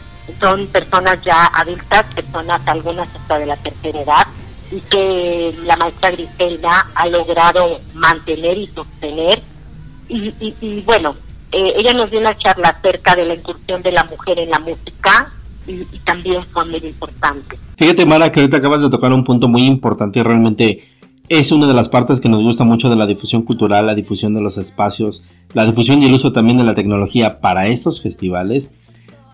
Son 0.40 0.66
personas 0.68 1.22
ya 1.22 1.46
adultas, 1.46 2.06
personas 2.14 2.60
algunas 2.66 3.08
hasta 3.14 3.38
de 3.38 3.46
la 3.46 3.56
tercera 3.56 4.00
edad, 4.00 4.26
y 4.70 4.80
que 4.80 5.54
la 5.64 5.76
maestra 5.76 6.10
Griselda 6.10 6.86
ha 6.94 7.06
logrado 7.06 7.80
mantener 7.94 8.58
y 8.58 8.66
sostener. 8.68 9.42
Y, 10.08 10.82
bueno, 10.82 11.14
eh, 11.52 11.74
ella 11.76 11.94
nos 11.94 12.10
dio 12.10 12.20
una 12.20 12.36
charla 12.36 12.68
acerca 12.68 13.16
de 13.16 13.24
la 13.24 13.34
incursión 13.34 13.82
de 13.82 13.92
la 13.92 14.04
mujer 14.04 14.38
en 14.38 14.50
la 14.50 14.58
música 14.58 15.32
y, 15.66 15.84
también 16.04 16.44
fue 16.52 16.64
muy 16.66 16.80
importante. 16.84 17.58
Fíjate, 17.76 18.04
Mara, 18.04 18.30
que 18.30 18.40
ahorita 18.40 18.58
acabas 18.58 18.82
de 18.82 18.90
tocar 18.90 19.12
un 19.12 19.24
punto 19.24 19.48
muy 19.48 19.64
importante 19.64 20.20
y 20.20 20.22
realmente 20.22 20.84
es 21.28 21.52
una 21.52 21.66
de 21.66 21.74
las 21.74 21.88
partes 21.88 22.20
que 22.20 22.28
nos 22.28 22.42
gusta 22.42 22.64
mucho 22.64 22.90
de 22.90 22.96
la 22.96 23.06
difusión 23.06 23.42
cultural, 23.42 23.86
la 23.86 23.94
difusión 23.94 24.34
de 24.34 24.42
los 24.42 24.58
espacios, 24.58 25.22
la 25.54 25.64
difusión 25.64 26.02
y 26.02 26.06
el 26.06 26.12
uso 26.12 26.32
también 26.32 26.58
de 26.58 26.64
la 26.64 26.74
tecnología 26.74 27.40
para 27.40 27.68
estos 27.68 28.02
festivales 28.02 28.72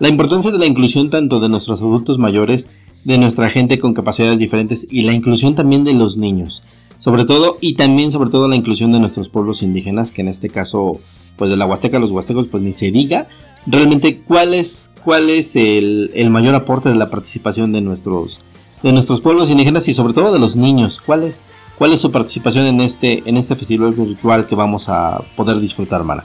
la 0.01 0.09
importancia 0.09 0.51
de 0.51 0.59
la 0.59 0.67
inclusión 0.67 1.11
tanto 1.11 1.41
de 1.41 1.51
nuestros 1.51 1.83
adultos 1.83 2.19
mayores, 2.19 2.71
de 3.05 3.19
nuestra 3.19 3.51
gente 3.51 3.79
con 3.79 3.93
capacidades 3.93 4.39
diferentes 4.39 4.87
y 4.91 5.03
la 5.03 5.13
inclusión 5.13 5.55
también 5.55 5.85
de 5.85 5.93
los 5.93 6.17
niños. 6.17 6.63
Sobre 6.99 7.27
todo, 7.27 7.59
y 7.61 7.75
también 7.75 8.11
sobre 8.11 8.31
todo 8.31 8.49
la 8.49 8.57
inclusión 8.57 8.93
de 8.93 8.99
nuestros 8.99 9.29
pueblos 9.29 9.63
indígenas, 9.63 10.11
que 10.11 10.23
en 10.23 10.29
este 10.29 10.49
caso, 10.49 11.01
pues 11.37 11.51
de 11.51 11.59
la 11.59 11.67
Huasteca, 11.67 11.99
los 11.99 12.11
huastecos, 12.11 12.47
pues 12.47 12.63
ni 12.63 12.73
se 12.73 12.91
diga. 12.91 13.29
Realmente, 13.67 14.21
¿cuál 14.21 14.55
es, 14.55 14.93
cuál 15.05 15.29
es 15.29 15.55
el, 15.55 16.11
mayor 16.31 16.55
aporte 16.55 16.89
de 16.89 16.95
la 16.95 17.11
participación 17.11 17.73
de 17.73 17.83
nuestros, 17.83 18.41
de 18.83 18.93
nuestros 18.93 19.21
pueblos 19.21 19.51
indígenas 19.51 19.87
y 19.89 19.93
sobre 19.93 20.15
todo 20.15 20.33
de 20.33 20.39
los 20.39 20.57
niños? 20.57 20.99
¿Cuál 20.99 21.25
es, 21.25 21.45
cuál 21.77 21.93
es 21.93 22.01
su 22.01 22.11
participación 22.11 22.67
en 22.67 22.81
este, 22.81 23.23
en 23.27 23.37
este 23.37 23.55
festival 23.55 23.93
virtual 23.93 24.47
que 24.47 24.55
vamos 24.55 24.89
a 24.89 25.23
poder 25.37 25.61
disfrutar, 25.61 26.05
Mara? 26.05 26.25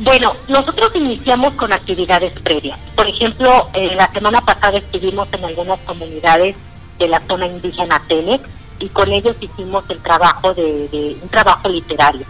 Bueno, 0.00 0.36
nosotros 0.46 0.94
iniciamos 0.94 1.54
con 1.54 1.72
actividades 1.72 2.32
previas. 2.40 2.78
Por 2.94 3.08
ejemplo, 3.08 3.68
eh, 3.74 3.96
la 3.96 4.08
semana 4.12 4.40
pasada 4.40 4.78
estuvimos 4.78 5.26
en 5.32 5.44
algunas 5.44 5.80
comunidades 5.80 6.54
de 7.00 7.08
la 7.08 7.20
zona 7.22 7.48
indígena 7.48 8.00
Tenex 8.06 8.44
y 8.78 8.88
con 8.90 9.10
ellos 9.10 9.34
hicimos 9.40 9.82
el 9.88 9.98
trabajo 9.98 10.54
de, 10.54 11.16
un 11.20 11.28
trabajo 11.30 11.68
literario. 11.68 12.24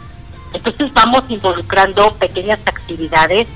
Entonces 0.55 0.91
vamos 0.95 1.25
involucrando 1.29 2.15
pequeñas 2.15 2.59
actividades 2.65 3.47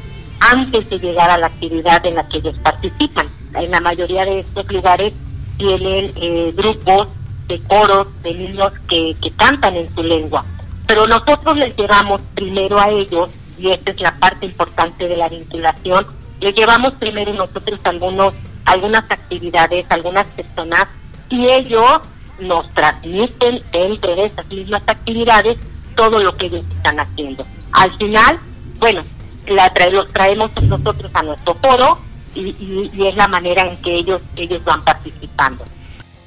antes 0.40 0.90
de 0.90 0.98
llegar 0.98 1.30
a 1.30 1.38
la 1.38 1.46
actividad 1.46 2.04
en 2.04 2.16
la 2.16 2.28
que 2.28 2.38
ellos 2.38 2.56
participan. 2.62 3.28
En 3.54 3.70
la 3.70 3.80
mayoría 3.80 4.26
de 4.26 4.40
estos 4.40 4.70
lugares 4.70 5.14
tienen 5.56 6.12
eh, 6.16 6.52
grupos 6.54 7.08
de 7.48 7.58
coros 7.62 8.08
de 8.22 8.34
niños 8.34 8.72
que, 8.90 9.16
que 9.22 9.30
cantan 9.30 9.74
en 9.74 9.94
su 9.94 10.02
lengua, 10.02 10.44
pero 10.86 11.06
nosotros 11.06 11.56
les 11.56 11.74
llevamos 11.76 12.20
primero 12.34 12.78
a 12.78 12.90
ellos 12.90 13.30
y 13.62 13.70
esta 13.70 13.92
es 13.92 14.00
la 14.00 14.16
parte 14.16 14.46
importante 14.46 15.06
de 15.06 15.16
la 15.16 15.28
vinculación, 15.28 16.04
le 16.40 16.52
llevamos 16.52 16.94
primero 16.94 17.32
nosotros 17.32 17.78
algunos, 17.84 18.34
algunas 18.64 19.08
actividades, 19.08 19.86
algunas 19.88 20.26
personas, 20.28 20.88
y 21.30 21.46
ellos 21.46 22.00
nos 22.40 22.68
transmiten 22.74 23.62
dentro 23.70 24.16
de 24.16 24.24
esas 24.24 24.48
mismas 24.48 24.82
actividades 24.84 25.58
todo 25.94 26.20
lo 26.20 26.36
que 26.36 26.46
ellos 26.46 26.64
están 26.76 26.98
haciendo. 26.98 27.46
Al 27.70 27.96
final, 27.98 28.40
bueno, 28.80 29.04
la 29.46 29.72
los 29.92 30.08
traemos 30.12 30.50
nosotros 30.60 31.12
a 31.14 31.22
nuestro 31.22 31.54
foro 31.54 31.98
y, 32.34 32.90
es 32.98 33.14
la 33.14 33.28
manera 33.28 33.62
en 33.62 33.76
que 33.76 33.94
ellos, 33.94 34.22
ellos 34.34 34.64
van 34.64 34.82
participando. 34.82 35.64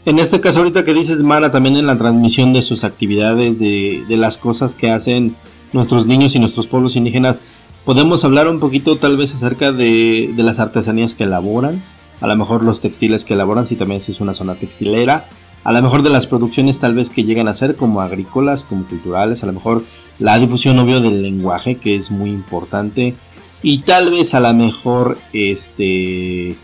En 0.06 0.20
este 0.20 0.40
caso, 0.40 0.60
ahorita 0.60 0.86
que 0.86 0.94
dices, 0.94 1.22
Mara, 1.22 1.52
también 1.52 1.76
en 1.76 1.88
la 1.88 1.98
transmisión 1.98 2.54
de 2.54 2.62
sus 2.62 2.86
actividades, 2.86 3.60
de, 3.60 4.06
de 4.08 4.18
las 4.18 4.38
cosas 4.38 4.74
que 4.74 4.92
hacen 4.92 5.36
nuestros 5.74 6.06
niños 6.06 6.36
y 6.36 6.40
nuestros 6.40 6.68
pueblos 6.68 6.96
indígenas, 6.96 7.42
podemos 7.86 8.24
hablar 8.26 8.48
un 8.48 8.60
poquito 8.60 8.98
tal 8.98 9.18
vez 9.18 9.34
acerca 9.34 9.72
de, 9.72 10.34
las 10.36 10.60
artesanías 10.60 11.16
que 11.16 11.24
elaboran, 11.24 11.82
a 12.22 12.28
lo 12.28 12.36
mejor 12.36 12.64
los 12.64 12.82
textiles 12.82 13.26
que 13.26 13.34
elaboran, 13.34 13.66
si 13.66 13.76
también 13.76 14.02
es 14.06 14.22
una 14.22 14.34
zona 14.34 14.56
textilera, 14.56 15.28
a 15.64 15.72
lo 15.72 15.82
mejor 15.82 16.04
de 16.04 16.10
las 16.10 16.28
producciones 16.28 16.80
tal 16.80 16.94
vez 16.94 17.10
que 17.10 17.24
llegan 17.24 17.48
a 17.48 17.54
ser 17.54 17.76
como 17.76 18.02
agrícolas, 18.02 18.64
como 18.64 18.86
culturales, 18.86 19.44
a 19.44 19.48
lo 19.48 19.54
mejor 19.54 19.84
la 20.20 20.38
difusión 20.40 20.80
obvio 20.80 21.02
del 21.02 21.22
lenguaje 21.22 21.76
que 21.76 21.96
es 21.96 22.12
muy 22.12 22.30
importante 22.30 23.16
y 23.62 23.80
tal 23.80 24.12
vez 24.12 24.36
a 24.36 24.40
lo 24.40 24.54
mejor 24.54 25.18
este 25.34 26.56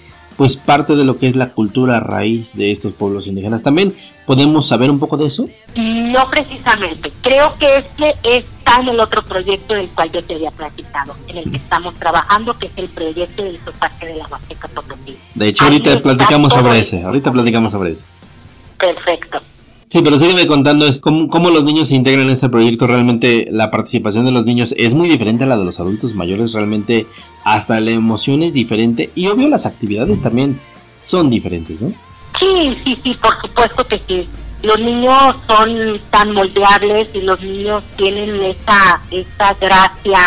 pues 0.42 0.58
parte 0.58 0.96
de 0.96 1.04
lo 1.04 1.20
que 1.20 1.28
es 1.28 1.36
la 1.36 1.50
cultura 1.50 2.00
raíz 2.00 2.58
de 2.58 2.72
estos 2.72 2.94
pueblos 2.94 3.28
indígenas. 3.28 3.62
También 3.62 3.94
podemos 4.26 4.68
saber 4.68 4.90
un 4.90 4.98
poco 4.98 5.16
de 5.16 5.28
eso. 5.28 5.48
No 5.76 6.32
precisamente, 6.32 7.12
creo 7.22 7.54
que 7.60 7.78
este 7.78 8.16
está 8.24 8.78
en 8.82 8.88
el 8.88 9.00
otro 9.00 9.24
proyecto 9.24 9.76
del 9.76 9.88
cual 9.90 10.12
yo 10.12 10.24
te 10.24 10.34
había 10.34 10.50
platicado, 10.50 11.16
en 11.28 11.38
el 11.38 11.52
que 11.52 11.58
estamos 11.58 11.94
trabajando, 11.94 12.58
que 12.58 12.66
es 12.66 12.72
el 12.78 12.90
proyecto 12.90 13.44
del 13.44 13.60
sopaje 13.64 14.08
de 14.08 14.16
la 14.16 14.26
Huasteca 14.26 14.68
Potosí. 14.70 15.16
De 15.36 15.48
hecho, 15.48 15.66
ahorita 15.66 16.00
platicamos 16.00 16.54
sobre 16.54 16.80
ese, 16.80 17.04
ahorita 17.04 17.32
platicamos 17.32 17.72
sobre 17.72 17.92
ese. 17.92 18.08
Perfecto. 18.80 19.42
Sí, 19.92 20.00
pero 20.02 20.18
sígueme 20.18 20.48
contando 20.48 20.88
es 20.88 21.02
cómo, 21.02 21.50
los 21.50 21.66
niños 21.66 21.90
se 21.90 21.96
integran 21.96 22.28
en 22.28 22.32
este 22.32 22.48
proyecto. 22.48 22.88
Realmente 22.88 23.50
la 23.52 23.70
participación 23.70 24.24
de 24.24 24.32
los 24.32 24.46
niños 24.46 24.74
es 24.78 24.94
muy 24.94 25.10
diferente 25.10 25.44
a 25.44 25.48
la 25.48 25.58
de 25.58 25.66
los 25.66 25.82
adultos 25.82 26.16
mayores. 26.16 26.54
Realmente 26.54 27.08
hasta 27.44 27.78
la 27.82 27.92
emoción 27.92 28.42
es 28.42 28.54
diferente 28.54 29.10
y 29.16 29.28
obvio 29.28 29.50
las 29.50 29.66
actividades 29.66 30.22
también 30.22 30.58
son 31.04 31.30
diferentes, 31.30 31.82
¿no? 31.82 31.90
Sí, 32.40 32.78
sí, 32.86 32.98
sí, 33.04 33.18
por 33.22 33.42
supuesto 33.42 33.86
que 33.86 34.00
sí. 34.08 34.30
Los 34.64 34.80
niños 34.80 35.36
son 35.46 36.00
tan 36.10 36.32
moldeables 36.32 37.10
y 37.14 37.24
los 37.24 37.42
niños 37.42 37.84
tienen 37.98 38.42
esa, 38.44 39.02
esa 39.12 39.54
gracia 39.60 40.22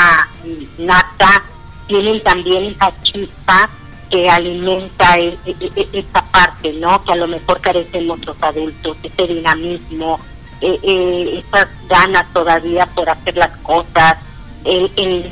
nata, 0.76 1.42
tienen 1.86 2.22
también 2.22 2.64
esa 2.64 2.92
chispa 3.02 3.70
que 4.14 4.28
alimenta 4.28 5.18
e, 5.18 5.36
e, 5.44 5.70
e, 5.74 5.88
esta 5.98 6.24
parte, 6.26 6.72
¿no? 6.74 7.02
Que 7.02 7.12
a 7.12 7.16
lo 7.16 7.26
mejor 7.26 7.60
carecen 7.60 8.08
otros 8.08 8.36
adultos, 8.40 8.96
ese 9.02 9.26
dinamismo, 9.26 10.20
eh, 10.60 10.78
eh, 10.84 11.42
esas 11.44 11.66
ganas 11.88 12.32
todavía 12.32 12.86
por 12.94 13.10
hacer 13.10 13.36
las 13.36 13.56
cosas, 13.58 14.14
el, 14.64 15.24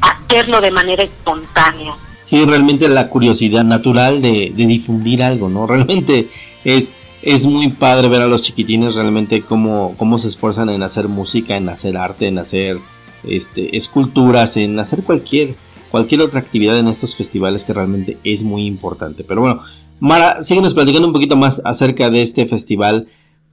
hacerlo 0.00 0.60
de 0.60 0.70
manera 0.70 1.02
espontánea. 1.02 1.94
Sí, 2.22 2.44
realmente 2.44 2.86
la 2.86 3.08
curiosidad 3.08 3.64
natural 3.64 4.22
de, 4.22 4.52
difundir 4.54 5.24
algo, 5.24 5.48
¿no? 5.48 5.66
Realmente 5.72 6.28
es, 6.62 6.94
es 7.22 7.44
muy 7.44 7.70
padre 7.70 8.06
ver 8.06 8.22
a 8.22 8.28
los 8.28 8.42
chiquitines 8.42 8.94
realmente 8.94 9.42
cómo, 9.42 9.96
cómo 9.98 10.16
se 10.18 10.28
esfuerzan 10.28 10.70
en 10.70 10.84
hacer 10.84 11.08
música, 11.08 11.56
en 11.56 11.68
hacer 11.68 11.96
arte, 11.96 12.28
en 12.28 12.38
hacer 12.38 12.78
este, 13.24 13.76
esculturas, 13.76 14.56
en 14.56 14.78
hacer 14.78 15.02
cualquier 15.02 15.56
cualquier 15.92 16.22
otra 16.22 16.40
actividad 16.40 16.78
en 16.78 16.88
estos 16.88 17.14
festivales 17.14 17.64
que 17.64 17.74
realmente 17.74 18.16
es 18.24 18.42
muy 18.42 18.66
importante. 18.66 19.22
Pero 19.22 19.42
bueno, 19.42 19.60
Mara, 20.00 20.42
síguenos 20.42 20.74
platicando 20.74 21.06
un 21.06 21.12
poquito 21.12 21.36
más 21.36 21.62
acerca 21.64 22.10
de 22.10 22.22
este 22.22 22.46
festival, 22.46 23.06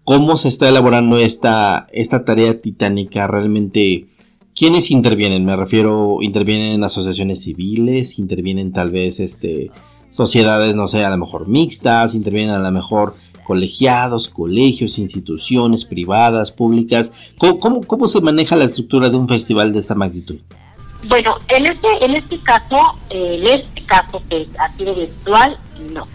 cómo 0.05 0.37
se 0.37 0.47
está 0.47 0.69
elaborando 0.69 1.17
esta, 1.17 1.87
esta 1.91 2.25
tarea 2.25 2.59
titánica, 2.59 3.27
realmente... 3.27 4.07
¿Quiénes 4.55 4.91
intervienen? 4.91 5.45
Me 5.45 5.55
refiero, 5.55 6.17
intervienen 6.21 6.83
asociaciones 6.83 7.43
civiles, 7.43 8.19
intervienen 8.19 8.73
tal 8.73 8.91
vez 8.91 9.21
este, 9.21 9.71
sociedades, 10.09 10.75
no 10.75 10.85
sé, 10.87 11.05
a 11.05 11.09
lo 11.09 11.17
mejor 11.17 11.47
mixtas, 11.47 12.13
intervienen 12.13 12.55
a 12.55 12.59
lo 12.59 12.71
mejor 12.71 13.15
colegiados, 13.45 14.27
colegios, 14.27 14.99
instituciones 14.99 15.85
privadas, 15.85 16.51
públicas. 16.51 17.31
cómo, 17.37 17.81
cómo 17.83 18.07
se 18.09 18.19
maneja 18.19 18.57
la 18.57 18.65
estructura 18.65 19.09
de 19.09 19.15
un 19.15 19.29
festival 19.29 19.71
de 19.71 19.79
esta 19.79 19.95
magnitud? 19.95 20.39
Bueno, 21.03 21.37
en 21.47 21.65
este, 21.65 22.05
en 22.05 22.15
este 22.15 22.39
caso, 22.39 22.97
en 23.09 23.47
este 23.47 23.85
caso 23.85 24.21
que 24.29 24.47
ha 24.57 24.69
sido 24.73 24.93
virtual, 24.95 25.57
no. 25.91 26.07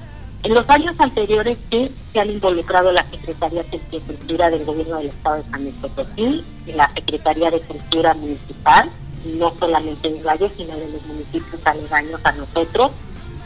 En 0.43 0.53
los 0.53 0.69
años 0.69 0.95
anteriores 0.99 1.57
sí 1.71 1.91
se 2.13 2.21
han 2.21 2.31
involucrado 2.31 2.93
la 2.93 3.03
Secretaría 3.05 3.63
de 3.63 3.79
Cultura 3.79 4.51
del 4.51 4.65
Gobierno 4.67 4.99
del 4.99 5.07
Estado 5.07 5.37
de 5.37 5.51
San 5.51 5.63
Luis 5.63 5.75
Potosí 5.77 6.45
la 6.67 6.89
Secretaría 6.91 7.51
de 7.51 7.61
Cultura 7.61 8.13
Municipal, 8.15 8.91
no 9.39 9.55
solamente 9.57 10.09
en 10.09 10.23
Valle, 10.23 10.51
sino 10.57 10.77
de 10.77 10.89
los 10.89 11.07
municipios 11.07 11.61
aledaños 11.65 12.21
a 12.25 12.33
nosotros, 12.33 12.93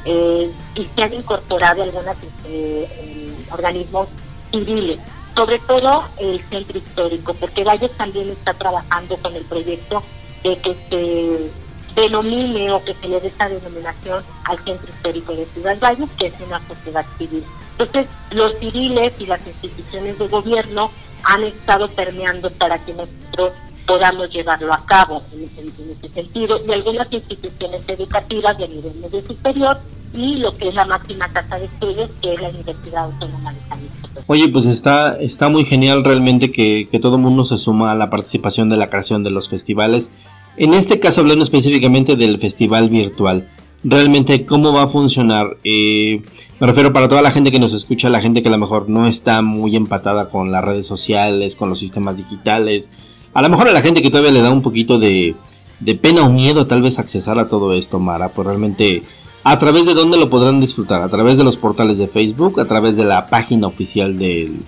eh, 0.04 0.50
y 0.74 0.88
se 0.94 1.02
han 1.02 1.14
incorporado 1.14 1.84
algunos 1.84 2.16
eh, 2.46 3.32
organismos 3.50 4.08
civiles, 4.50 4.98
sobre 5.36 5.58
todo 5.60 6.04
el 6.18 6.40
centro 6.48 6.78
histórico, 6.78 7.34
porque 7.34 7.62
Valles 7.62 7.92
también 7.96 8.30
está 8.30 8.54
trabajando 8.54 9.16
con 9.18 9.34
el 9.36 9.44
proyecto 9.44 10.02
de 10.42 10.56
que 10.58 10.76
se 10.88 12.00
denomine 12.00 12.70
o 12.70 12.82
que 12.84 12.94
se 12.94 13.08
le 13.08 13.20
dé 13.20 13.28
esa 13.28 13.48
denominación 13.48 14.22
al 14.44 14.58
centro 14.64 14.88
histórico 14.88 15.34
de 15.34 15.46
Ciudad 15.46 15.78
Valles, 15.80 16.08
que 16.18 16.26
es 16.26 16.34
una 16.46 16.60
sociedad 16.68 17.04
civil. 17.16 17.44
Entonces, 17.78 18.06
los 18.30 18.54
civiles 18.58 19.12
y 19.18 19.26
las 19.26 19.44
instituciones 19.46 20.18
de 20.18 20.28
gobierno 20.28 20.90
han 21.24 21.44
estado 21.44 21.88
permeando 21.90 22.50
para 22.50 22.78
que 22.84 22.92
nosotros 22.92 23.52
podamos 23.88 24.30
llevarlo 24.30 24.72
a 24.72 24.84
cabo 24.84 25.22
en 25.32 25.44
ese, 25.44 26.14
sentido, 26.14 26.60
y 26.68 26.72
algunas 26.72 27.10
instituciones 27.10 27.80
educativas 27.88 28.58
de 28.58 28.68
nivel 28.68 28.92
medio 29.00 29.26
superior 29.26 29.78
y 30.12 30.36
lo 30.36 30.54
que 30.56 30.68
es 30.68 30.74
la 30.74 30.84
máxima 30.84 31.26
casa 31.28 31.58
de 31.58 31.64
estudios, 31.64 32.10
que 32.20 32.34
es 32.34 32.40
la 32.40 32.50
Universidad 32.50 33.04
Autónoma 33.04 33.52
de 33.52 33.60
San 33.68 33.78
Luis. 33.80 34.24
Oye, 34.26 34.48
pues 34.48 34.66
está, 34.66 35.16
está 35.18 35.48
muy 35.48 35.64
genial 35.64 36.04
realmente 36.04 36.52
que, 36.52 36.86
que 36.90 37.00
todo 37.00 37.16
el 37.16 37.22
mundo 37.22 37.44
se 37.44 37.56
suma 37.56 37.92
a 37.92 37.94
la 37.94 38.10
participación 38.10 38.68
de 38.68 38.76
la 38.76 38.88
creación 38.88 39.24
de 39.24 39.30
los 39.30 39.48
festivales. 39.48 40.12
En 40.58 40.74
este 40.74 41.00
caso, 41.00 41.22
hablando 41.22 41.42
específicamente 41.42 42.14
del 42.14 42.38
festival 42.38 42.90
virtual, 42.90 43.48
realmente 43.84 44.44
cómo 44.44 44.72
va 44.72 44.84
a 44.84 44.88
funcionar. 44.88 45.56
Eh, 45.64 46.20
me 46.60 46.66
refiero 46.66 46.92
para 46.92 47.08
toda 47.08 47.22
la 47.22 47.30
gente 47.30 47.50
que 47.50 47.60
nos 47.60 47.72
escucha, 47.72 48.10
la 48.10 48.20
gente 48.20 48.42
que 48.42 48.48
a 48.48 48.52
lo 48.52 48.58
mejor 48.58 48.90
no 48.90 49.06
está 49.06 49.40
muy 49.40 49.76
empatada 49.76 50.28
con 50.28 50.52
las 50.52 50.64
redes 50.64 50.86
sociales, 50.86 51.56
con 51.56 51.70
los 51.70 51.78
sistemas 51.78 52.18
digitales. 52.18 52.90
A 53.34 53.42
lo 53.42 53.48
mejor 53.48 53.68
a 53.68 53.72
la 53.72 53.80
gente 53.80 54.02
que 54.02 54.10
todavía 54.10 54.32
le 54.32 54.40
da 54.40 54.50
un 54.50 54.62
poquito 54.62 54.98
de, 54.98 55.36
de 55.80 55.94
pena 55.94 56.24
o 56.24 56.30
miedo 56.30 56.66
tal 56.66 56.82
vez 56.82 56.98
accesar 56.98 57.38
a 57.38 57.48
todo 57.48 57.74
esto, 57.74 57.98
Mara, 57.98 58.30
pues 58.30 58.46
realmente 58.46 59.02
a 59.44 59.58
través 59.58 59.86
de 59.86 59.94
dónde 59.94 60.18
lo 60.18 60.28
podrán 60.28 60.60
disfrutar, 60.60 61.02
a 61.02 61.08
través 61.08 61.36
de 61.36 61.44
los 61.44 61.56
portales 61.56 61.98
de 61.98 62.08
Facebook, 62.08 62.60
a 62.60 62.64
través 62.64 62.96
de 62.96 63.04
la 63.04 63.28
página 63.28 63.66
oficial 63.66 64.18
del, 64.18 64.58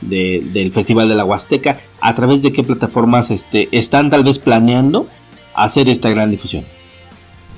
del 0.00 0.72
Festival 0.72 1.08
de 1.08 1.14
la 1.14 1.24
Huasteca, 1.24 1.80
a 2.00 2.14
través 2.14 2.42
de 2.42 2.52
qué 2.52 2.62
plataformas 2.62 3.30
este, 3.30 3.68
están 3.72 4.10
tal 4.10 4.24
vez 4.24 4.38
planeando 4.38 5.06
hacer 5.54 5.88
esta 5.88 6.10
gran 6.10 6.30
difusión? 6.30 6.64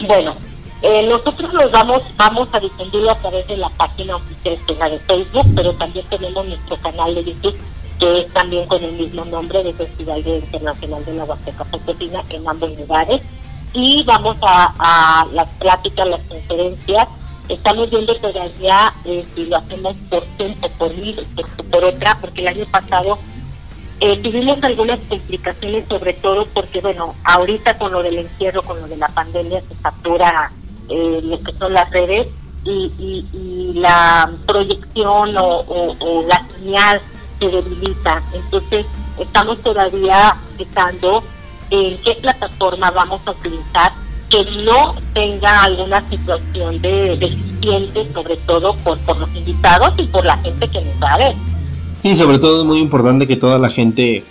Bueno, 0.07 0.35
eh, 0.83 1.07
nosotros 1.09 1.53
los 1.53 1.71
vamos, 1.73 2.03
vamos 2.17 2.49
a 2.53 2.61
difundirlo 2.61 3.11
a 3.11 3.17
través 3.17 3.47
de 3.49 3.57
la 3.57 3.69
página 3.71 4.17
oficial 4.17 4.57
de 4.67 4.99
Facebook, 5.01 5.47
pero 5.55 5.73
también 5.75 6.07
tenemos 6.09 6.47
nuestro 6.47 6.77
canal 6.77 7.15
de 7.15 7.25
YouTube, 7.25 7.57
que 7.99 8.21
es 8.21 8.33
también 8.33 8.67
con 8.67 8.83
el 8.83 8.93
mismo 8.93 9.25
nombre 9.25 9.63
de 9.63 9.73
Festival 9.73 10.27
Internacional 10.27 11.05
de 11.05 11.15
la 11.15 11.25
Huasteca 11.25 11.65
Potosina 11.65 12.23
en 12.31 12.49
ambos 12.49 12.77
lugares. 12.79 13.23
Y 13.73 14.03
vamos 14.05 14.37
a, 14.43 15.27
las 15.33 15.49
pláticas, 15.59 16.07
las 16.07 16.21
conferencias. 16.23 17.09
Estamos 17.49 17.91
viendo 17.91 18.15
todavía 18.17 18.93
eh, 19.05 19.25
si 19.35 19.47
lo 19.47 19.57
hacemos 19.57 19.97
por 20.11 20.23
tiempo, 20.37 20.69
por, 20.79 20.93
por, 21.71 21.85
otra, 21.85 22.19
porque 22.21 22.43
el 22.43 22.49
año 22.49 22.67
pasado 22.71 23.19
eh, 24.01 24.17
tuvimos 24.23 24.63
algunas 24.63 25.01
complicaciones, 25.09 25.87
sobre 25.89 26.13
todo 26.13 26.47
porque, 26.55 26.81
bueno, 26.81 27.15
ahorita 27.25 27.79
con 27.79 27.93
lo 27.93 28.03
del 28.03 28.19
encierro, 28.19 28.63
con 28.63 28.81
lo 28.81 28.87
de 28.87 28.97
la 28.97 29.09
pandemia, 29.09 29.61
se 29.63 29.75
satura 29.83 30.53
eh, 30.89 31.21
lo 31.23 31.41
que 31.43 31.53
son 31.55 31.73
las 31.73 31.91
redes 31.91 32.29
y, 32.65 33.25
la 33.75 34.31
proyección 34.47 35.31
o, 35.37 36.25
la 36.27 36.47
señal 36.59 37.01
se 37.39 37.49
debilita. 37.49 38.23
Entonces, 38.33 38.87
estamos 39.19 39.61
todavía 39.63 40.37
pensando 40.57 41.23
en 41.71 41.99
qué 41.99 42.15
plataforma 42.21 42.91
vamos 42.91 43.21
a 43.27 43.33
utilizar 43.33 43.93
que 44.31 44.45
no 44.65 44.95
tenga 45.15 45.63
alguna 45.63 46.09
situación 46.09 46.81
de 46.83 47.17
deficiente, 47.17 48.07
sobre 48.13 48.37
todo 48.37 48.75
por, 48.77 48.99
por 48.99 49.19
los 49.19 49.35
invitados 49.35 49.95
y 49.99 50.05
por 50.05 50.25
la 50.25 50.37
gente 50.39 50.69
que 50.69 50.81
nos 50.83 51.03
va 51.03 51.15
a 51.15 51.19
ver. 51.19 51.35
Sí, 52.03 52.15
sobre 52.15 52.39
todo 52.39 52.61
es 52.61 52.67
muy 52.67 52.79
importante 52.79 53.27
que 53.27 53.37
toda 53.37 53.59
la 53.59 53.71
gente 53.71 54.25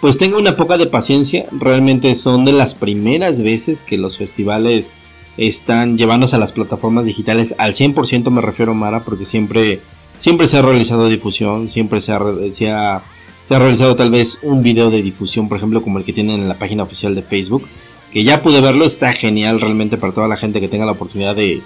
pues 0.00 0.18
tenga 0.18 0.36
una 0.36 0.56
poca 0.56 0.78
de 0.78 0.86
paciencia. 0.86 1.46
Realmente 1.52 2.14
son 2.16 2.44
de 2.44 2.52
las 2.52 2.74
primeras 2.74 3.42
veces 3.42 3.84
que 3.84 3.98
los 3.98 4.18
festivales 4.18 4.92
están 5.36 5.96
llevándose 5.96 6.36
a 6.36 6.38
las 6.38 6.52
plataformas 6.52 7.06
digitales 7.06 7.54
al 7.58 7.72
100% 7.72 8.30
me 8.30 8.42
refiero 8.42 8.74
Mara 8.74 9.04
porque 9.04 9.24
siempre 9.24 9.80
siempre 10.22 10.46
se 10.46 10.56
ha 10.56 10.62
realizado 10.62 11.08
difusión, 11.08 11.68
siempre 11.68 12.00
se 12.00 12.12
ha, 12.12 13.02
realizado 13.50 13.96
tal 13.96 14.12
vez 14.12 14.38
un 14.44 14.62
video 14.62 14.88
de 14.88 15.02
difusión, 15.02 15.48
por 15.48 15.58
ejemplo, 15.58 15.82
como 15.82 15.98
el 15.98 16.04
que 16.04 16.12
tienen 16.12 16.40
en 16.40 16.48
la 16.48 16.54
página 16.54 16.84
oficial 16.84 17.16
de 17.16 17.24
Facebook, 17.24 17.66
que 18.12 18.22
ya 18.22 18.40
pude 18.40 18.60
verlo, 18.60 18.84
está 18.84 19.12
genial 19.14 19.60
realmente 19.60 19.96
para 19.96 20.12
toda 20.12 20.28
la 20.28 20.36
gente 20.36 20.60
que 20.60 20.68
tenga 20.68 20.86
la 20.86 20.92
oportunidad 20.92 21.34
de, 21.34 21.60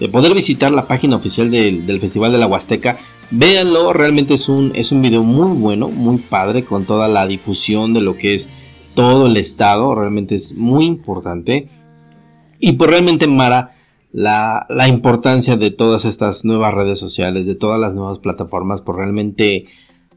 de 0.00 0.08
poder 0.08 0.32
visitar 0.32 0.72
la 0.72 0.86
página 0.86 1.16
oficial 1.16 1.50
del, 1.50 1.86
del 1.86 2.00
Festival 2.00 2.32
de 2.32 2.38
la 2.38 2.46
Huasteca 2.46 2.96
Véanlo, 3.30 3.92
realmente 3.92 4.32
es 4.32 4.48
un, 4.48 4.72
es 4.74 4.90
un 4.90 5.02
video 5.02 5.22
muy 5.22 5.54
bueno, 5.58 5.88
muy 5.88 6.16
padre, 6.16 6.64
con 6.64 6.86
toda 6.86 7.08
la 7.08 7.26
difusión 7.26 7.92
de 7.92 8.00
lo 8.00 8.16
que 8.16 8.34
es 8.34 8.48
todo 8.94 9.26
el 9.26 9.36
estado, 9.36 9.94
realmente 9.94 10.34
es 10.34 10.54
muy 10.54 10.86
importante. 10.86 11.68
Y 12.58 12.72
pues 12.72 12.90
realmente 12.90 13.26
Mara, 13.26 13.74
la, 14.12 14.66
la 14.68 14.88
importancia 14.88 15.56
de 15.56 15.70
todas 15.70 16.04
estas 16.04 16.44
nuevas 16.44 16.74
redes 16.74 16.98
sociales, 16.98 17.46
de 17.46 17.54
todas 17.54 17.78
las 17.78 17.94
nuevas 17.94 18.18
plataformas, 18.18 18.80
pues 18.80 18.96
realmente 18.96 19.66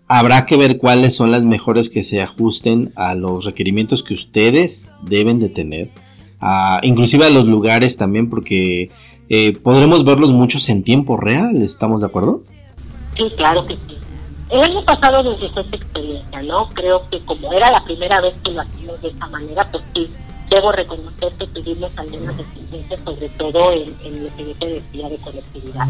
habrá 0.08 0.46
que 0.46 0.58
ver 0.58 0.78
cuáles 0.78 1.16
son 1.16 1.32
las 1.32 1.44
mejores 1.44 1.90
que 1.90 2.04
se 2.04 2.22
ajusten 2.22 2.92
a 2.96 3.16
los 3.16 3.46
requerimientos 3.46 4.04
que 4.04 4.14
ustedes 4.14 4.94
deben 5.04 5.40
de 5.40 5.48
tener, 5.48 5.90
inclusive 6.82 7.26
a 7.26 7.30
los 7.30 7.46
lugares 7.46 7.96
también, 7.96 8.30
porque 8.30 8.92
eh, 9.30 9.54
podremos 9.64 10.04
verlos 10.04 10.32
muchos 10.32 10.68
en 10.68 10.84
tiempo 10.84 11.16
real, 11.16 11.62
¿estamos 11.62 12.02
de 12.02 12.08
acuerdo? 12.08 12.44
Sí, 13.16 13.24
claro 13.38 13.66
que 13.66 13.76
sí. 13.76 13.98
El 14.50 14.60
año 14.60 14.84
pasado 14.84 15.24
nos 15.24 15.42
esa 15.42 15.62
experiencia, 15.62 16.42
¿no? 16.42 16.68
Creo 16.74 17.04
que 17.10 17.22
como 17.22 17.54
era 17.54 17.72
la 17.72 17.82
primera 17.82 18.20
vez 18.20 18.34
que 18.44 18.52
lo 18.52 18.60
hacíamos 18.60 19.02
de 19.02 19.08
esa 19.08 19.28
manera, 19.28 19.66
pues 19.72 19.82
sí, 19.94 20.10
debo 20.52 20.72
reconocer 20.74 21.32
que 21.40 21.48
tuvimos 21.48 21.98
algunas 21.98 22.38
deficiencias, 22.38 23.00
sobre 23.06 23.30
todo 23.30 23.72
en, 23.72 23.96
en, 24.04 24.26
lo 24.26 24.36
que 24.36 24.46
yo 24.48 24.54
te 24.56 24.66
decía 24.66 25.10
de 25.10 25.18
conectividad. 25.18 25.88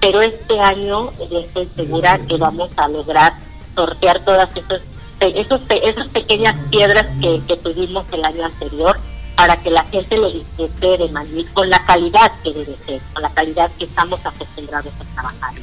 Pero 0.00 0.22
este 0.22 0.60
año 0.60 1.10
yo 1.28 1.40
estoy 1.40 1.68
segura 1.74 2.18
que 2.18 2.36
vamos 2.36 2.70
a 2.76 2.88
lograr 2.88 3.34
sortear 3.74 4.24
todas 4.24 4.48
esas, 4.56 4.82
esas 5.20 6.08
pequeñas 6.08 6.54
piedras 6.70 7.06
que, 7.20 7.42
que 7.48 7.56
tuvimos 7.56 8.06
el 8.12 8.24
año 8.24 8.44
anterior 8.44 8.96
para 9.36 9.56
que 9.56 9.70
la 9.70 9.84
gente 9.84 10.16
lo 10.16 10.30
disfrute 10.30 10.96
de 10.96 11.08
manera, 11.08 11.48
con 11.52 11.68
la 11.68 11.84
calidad 11.84 12.32
que 12.44 12.52
debe 12.52 12.76
ser, 12.86 13.00
con 13.12 13.22
la 13.22 13.30
calidad 13.30 13.70
que 13.78 13.84
estamos 13.84 14.24
acostumbrados 14.24 14.92
a 15.00 15.14
trabajar. 15.14 15.54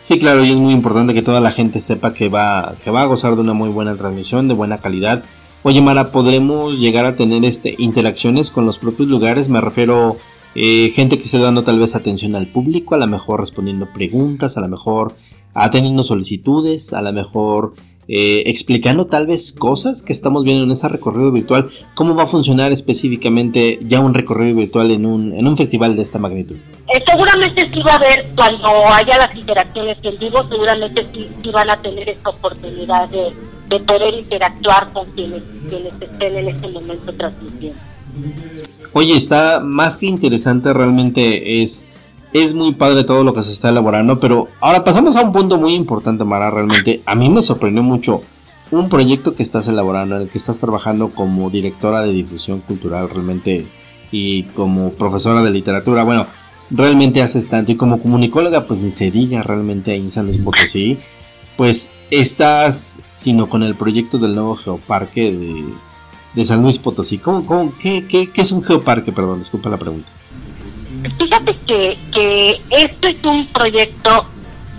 Sí, 0.00 0.18
claro, 0.18 0.44
y 0.44 0.50
es 0.50 0.56
muy 0.56 0.72
importante 0.72 1.14
que 1.14 1.22
toda 1.22 1.40
la 1.40 1.52
gente 1.52 1.78
sepa 1.78 2.14
que 2.14 2.28
va, 2.28 2.74
que 2.82 2.90
va 2.90 3.02
a 3.02 3.06
gozar 3.06 3.36
de 3.36 3.42
una 3.42 3.52
muy 3.52 3.68
buena 3.68 3.94
transmisión, 3.96 4.48
de 4.48 4.54
buena 4.54 4.78
calidad 4.78 5.22
Oye 5.62 5.82
Mara, 5.82 6.10
¿podremos 6.10 6.78
llegar 6.78 7.04
a 7.04 7.16
tener 7.16 7.44
este, 7.44 7.74
interacciones 7.76 8.50
con 8.50 8.64
los 8.64 8.78
propios 8.78 9.10
lugares? 9.10 9.50
Me 9.50 9.60
refiero 9.60 10.16
eh, 10.54 10.90
gente 10.94 11.18
que 11.18 11.24
esté 11.24 11.38
dando 11.38 11.64
tal 11.64 11.78
vez 11.78 11.94
atención 11.94 12.34
al 12.34 12.46
público, 12.46 12.94
a 12.94 12.98
lo 12.98 13.06
mejor 13.06 13.40
respondiendo 13.40 13.84
preguntas, 13.92 14.56
a 14.56 14.62
lo 14.62 14.68
mejor 14.68 15.14
atendiendo 15.52 16.02
solicitudes, 16.02 16.94
a 16.94 17.02
lo 17.02 17.12
mejor 17.12 17.74
eh, 18.08 18.44
explicando 18.46 19.06
tal 19.06 19.26
vez 19.26 19.52
cosas 19.52 20.02
que 20.02 20.14
estamos 20.14 20.44
viendo 20.44 20.64
en 20.64 20.70
ese 20.70 20.88
recorrido 20.88 21.30
virtual. 21.30 21.68
¿Cómo 21.94 22.14
va 22.14 22.22
a 22.22 22.26
funcionar 22.26 22.72
específicamente 22.72 23.78
ya 23.82 24.00
un 24.00 24.14
recorrido 24.14 24.56
virtual 24.56 24.90
en 24.92 25.04
un, 25.04 25.34
en 25.34 25.46
un 25.46 25.58
festival 25.58 25.94
de 25.94 26.00
esta 26.00 26.18
magnitud? 26.18 26.56
Eh, 26.56 27.04
seguramente 27.06 27.68
sí 27.70 27.82
va 27.82 27.92
a 27.92 27.96
haber, 27.96 28.30
cuando 28.34 28.66
haya 28.94 29.18
las 29.18 29.36
interacciones 29.36 29.98
en 30.02 30.18
vivo, 30.18 30.42
seguramente 30.48 31.06
sí, 31.12 31.28
sí 31.42 31.50
van 31.50 31.68
a 31.68 31.76
tener 31.76 32.08
esta 32.08 32.30
oportunidad 32.30 33.10
de 33.10 33.30
de 33.70 33.78
poder 33.78 34.14
interactuar 34.14 34.92
con 34.92 35.06
quienes, 35.12 35.42
estén 36.00 36.36
en 36.36 36.48
este 36.48 36.68
momento 36.68 37.12
transmitiendo. 37.12 37.78
Oye, 38.92 39.16
está 39.16 39.60
más 39.60 39.96
que 39.96 40.06
interesante, 40.06 40.72
realmente 40.72 41.62
es, 41.62 41.86
es 42.32 42.52
muy 42.52 42.74
padre 42.74 43.04
todo 43.04 43.22
lo 43.22 43.32
que 43.32 43.44
se 43.44 43.52
está 43.52 43.68
elaborando, 43.68 44.18
pero 44.18 44.48
ahora 44.60 44.82
pasamos 44.82 45.16
a 45.16 45.22
un 45.22 45.32
punto 45.32 45.56
muy 45.56 45.74
importante, 45.74 46.24
Mara, 46.24 46.50
realmente. 46.50 47.00
A 47.06 47.14
mí 47.14 47.28
me 47.28 47.40
sorprendió 47.40 47.84
mucho 47.84 48.22
un 48.72 48.88
proyecto 48.88 49.36
que 49.36 49.44
estás 49.44 49.68
elaborando, 49.68 50.16
en 50.16 50.22
el 50.22 50.28
que 50.28 50.38
estás 50.38 50.58
trabajando 50.58 51.10
como 51.10 51.48
directora 51.48 52.02
de 52.02 52.12
difusión 52.12 52.60
cultural 52.60 53.08
realmente 53.08 53.66
y 54.10 54.42
como 54.42 54.90
profesora 54.90 55.42
de 55.42 55.52
literatura. 55.52 56.02
Bueno, 56.02 56.26
realmente 56.70 57.22
haces 57.22 57.48
tanto 57.48 57.70
y 57.70 57.76
como 57.76 58.02
comunicóloga, 58.02 58.64
pues 58.64 58.80
ni 58.80 58.90
se 58.90 59.12
diga 59.12 59.44
realmente 59.44 59.92
ahí 59.92 60.00
en 60.00 60.10
San 60.10 60.26
Luis 60.26 60.40
Potosí 60.40 60.98
pues 61.60 61.90
estás, 62.10 63.02
sino 63.12 63.50
con 63.50 63.62
el 63.62 63.74
proyecto 63.74 64.16
del 64.16 64.34
nuevo 64.34 64.56
geoparque 64.56 65.30
de, 66.32 66.44
San 66.46 66.62
Luis 66.62 66.78
Potosí. 66.78 67.18
¿Cómo, 67.18 67.74
qué, 67.78 68.30
es 68.34 68.52
un 68.52 68.64
geoparque? 68.64 69.12
Perdón, 69.12 69.40
disculpa 69.40 69.68
la 69.68 69.76
pregunta. 69.76 70.10
Fíjate 71.18 71.54
que, 71.66 71.98
que 72.14 72.62
esto 72.70 73.08
es 73.08 73.22
un 73.24 73.46
proyecto 73.48 74.24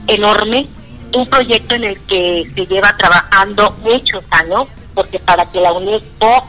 enorme, 0.07 0.65
un 1.13 1.27
proyecto 1.27 1.75
en 1.75 1.83
el 1.83 1.99
que 1.99 2.49
se 2.55 2.65
lleva 2.65 2.97
trabajando 2.97 3.77
muchos 3.83 4.23
años, 4.31 4.65
porque 4.95 5.19
para 5.19 5.45
que 5.51 5.61
la 5.61 5.73
UNESCO 5.73 6.45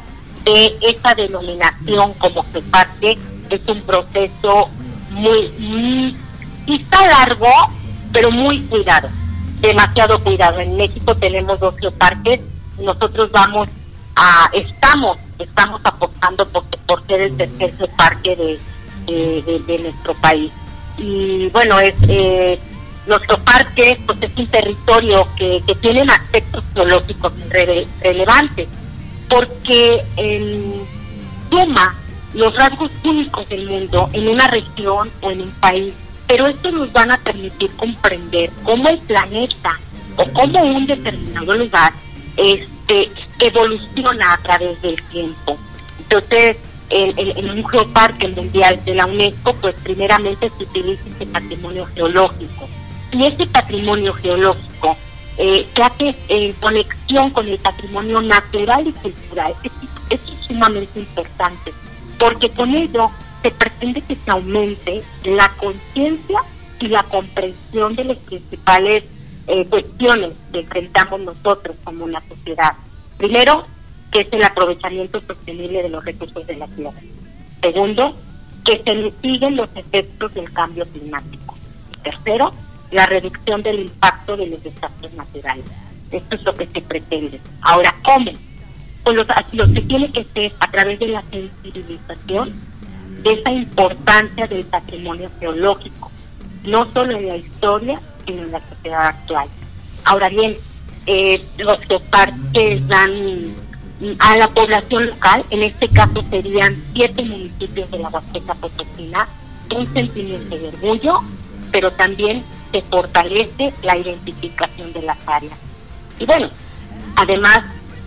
dé 0.46 0.74
esa 0.80 1.14
denominación 1.14 2.14
como 2.14 2.42
geoparque 2.50 3.18
es 3.50 3.60
un 3.68 3.82
proceso 3.82 4.70
muy, 5.10 5.50
muy 5.58 6.16
quizá 6.64 7.06
largo, 7.06 7.50
pero 8.10 8.30
muy 8.30 8.62
cuidado 8.62 9.10
demasiado 9.62 10.22
cuidado. 10.22 10.60
En 10.60 10.76
México 10.76 11.14
tenemos 11.14 11.58
dos 11.60 11.74
geoparques, 11.78 12.40
nosotros 12.78 13.30
vamos 13.30 13.68
a, 14.16 14.50
estamos, 14.52 15.16
estamos 15.38 15.80
apostando 15.84 16.46
por, 16.48 16.64
por 16.86 17.06
ser 17.06 17.22
el 17.22 17.36
tercer 17.36 17.74
geoparque 17.76 18.36
de, 19.06 19.60
de, 19.66 19.78
nuestro 19.78 20.14
país. 20.14 20.52
Y 20.98 21.48
bueno, 21.50 21.80
es 21.80 21.94
eh, 22.08 22.58
los 23.06 23.22
geoparques 23.22 23.98
pues 24.04 24.18
es 24.20 24.36
un 24.36 24.46
territorio 24.48 25.26
que, 25.36 25.62
que 25.66 25.74
tienen 25.76 26.10
aspectos 26.10 26.62
geológicos 26.74 27.32
relevantes, 28.02 28.68
porque 29.28 30.02
el 30.16 30.82
suma 31.48 31.94
los 32.34 32.54
rasgos 32.56 32.90
únicos 33.04 33.48
del 33.48 33.66
mundo 33.66 34.08
en 34.12 34.28
una 34.28 34.48
región 34.48 35.10
o 35.20 35.30
en 35.30 35.42
un 35.42 35.50
país 35.52 35.92
pero 36.26 36.46
esto 36.46 36.70
nos 36.70 36.92
van 36.92 37.10
a 37.10 37.18
permitir 37.18 37.70
comprender 37.76 38.50
cómo 38.62 38.88
el 38.88 38.98
planeta 38.98 39.78
o 40.16 40.24
cómo 40.32 40.62
un 40.62 40.86
determinado 40.86 41.54
lugar 41.54 41.92
este, 42.36 43.10
evoluciona 43.38 44.34
a 44.34 44.38
través 44.38 44.80
del 44.82 45.00
tiempo. 45.04 45.58
Entonces, 45.98 46.56
en, 46.90 47.50
un 47.50 47.66
geoparque 47.66 48.28
mundial 48.28 48.80
de 48.84 48.94
la 48.94 49.06
UNESCO, 49.06 49.54
pues 49.54 49.74
primeramente 49.82 50.50
se 50.56 50.64
utiliza 50.64 51.02
este 51.08 51.26
patrimonio 51.26 51.86
geológico. 51.86 52.68
Y 53.12 53.26
este 53.26 53.46
patrimonio 53.46 54.12
geológico 54.14 54.96
eh, 55.38 55.66
que 55.74 55.82
hace 55.82 56.14
en 56.28 56.52
conexión 56.54 57.30
con 57.30 57.48
el 57.48 57.58
patrimonio 57.58 58.20
natural 58.20 58.86
y 58.86 58.92
cultural, 58.92 59.54
eso 60.10 60.32
es 60.32 60.46
sumamente 60.46 60.98
importante, 60.98 61.72
porque 62.18 62.50
con 62.50 62.74
ello 62.74 63.10
se 63.42 63.50
pretende 63.50 64.00
que 64.02 64.14
se 64.16 64.30
aumente 64.30 65.02
la 65.24 65.48
conciencia 65.56 66.40
y 66.80 66.88
la 66.88 67.02
comprensión 67.04 67.94
de 67.96 68.04
las 68.04 68.18
principales 68.18 69.04
eh, 69.46 69.66
cuestiones 69.66 70.34
que 70.52 70.60
enfrentamos 70.60 71.20
nosotros 71.20 71.76
como 71.84 72.04
una 72.04 72.22
sociedad. 72.28 72.72
Primero, 73.18 73.66
que 74.10 74.22
es 74.22 74.32
el 74.32 74.44
aprovechamiento 74.44 75.20
sostenible 75.20 75.82
de 75.82 75.88
los 75.88 76.04
recursos 76.04 76.46
de 76.46 76.56
la 76.56 76.66
tierra. 76.68 77.00
Segundo, 77.60 78.16
que 78.64 78.82
se 78.82 78.94
mitiguen 78.94 79.56
los 79.56 79.68
efectos 79.74 80.34
del 80.34 80.52
cambio 80.52 80.86
climático. 80.86 81.56
Y 81.92 81.96
tercero, 82.02 82.52
la 82.90 83.06
reducción 83.06 83.62
del 83.62 83.80
impacto 83.80 84.36
de 84.36 84.46
los 84.46 84.62
desastres 84.62 85.12
naturales. 85.14 85.64
Esto 86.10 86.34
es 86.34 86.42
lo 86.44 86.54
que 86.54 86.66
se 86.66 86.80
pretende. 86.82 87.40
Ahora, 87.62 87.94
¿cómo? 88.04 88.30
Pues 89.02 89.16
lo, 89.16 89.24
lo 89.52 89.74
que 89.74 89.80
tiene 89.80 90.12
que 90.12 90.24
ser 90.24 90.52
a 90.60 90.70
través 90.70 90.98
de 91.00 91.08
la 91.08 91.22
sensibilización 91.22 92.71
de 93.22 93.32
esa 93.32 93.50
importancia 93.50 94.46
del 94.46 94.64
patrimonio 94.64 95.30
geológico, 95.38 96.10
no 96.64 96.90
solo 96.92 97.16
en 97.16 97.28
la 97.28 97.36
historia, 97.36 98.00
sino 98.26 98.42
en 98.42 98.52
la 98.52 98.60
sociedad 98.68 99.06
actual. 99.06 99.48
Ahora 100.04 100.28
bien, 100.28 100.56
eh, 101.06 101.44
los 101.58 101.80
geoparques 101.82 102.86
dan 102.88 103.54
a 104.18 104.36
la 104.36 104.48
población 104.48 105.06
local, 105.06 105.44
en 105.50 105.62
este 105.62 105.88
caso 105.88 106.24
serían 106.30 106.82
siete 106.92 107.22
municipios 107.22 107.90
de 107.90 107.98
la 107.98 108.08
Huasteca 108.08 108.54
Potosina, 108.54 109.28
un 109.74 109.92
sentimiento 109.92 110.56
de 110.56 110.68
orgullo, 110.68 111.20
pero 111.70 111.92
también 111.92 112.42
se 112.72 112.82
fortalece 112.82 113.72
la 113.82 113.96
identificación 113.96 114.92
de 114.92 115.02
las 115.02 115.18
áreas. 115.26 115.56
Y 116.18 116.24
bueno, 116.24 116.48
además 117.16 117.60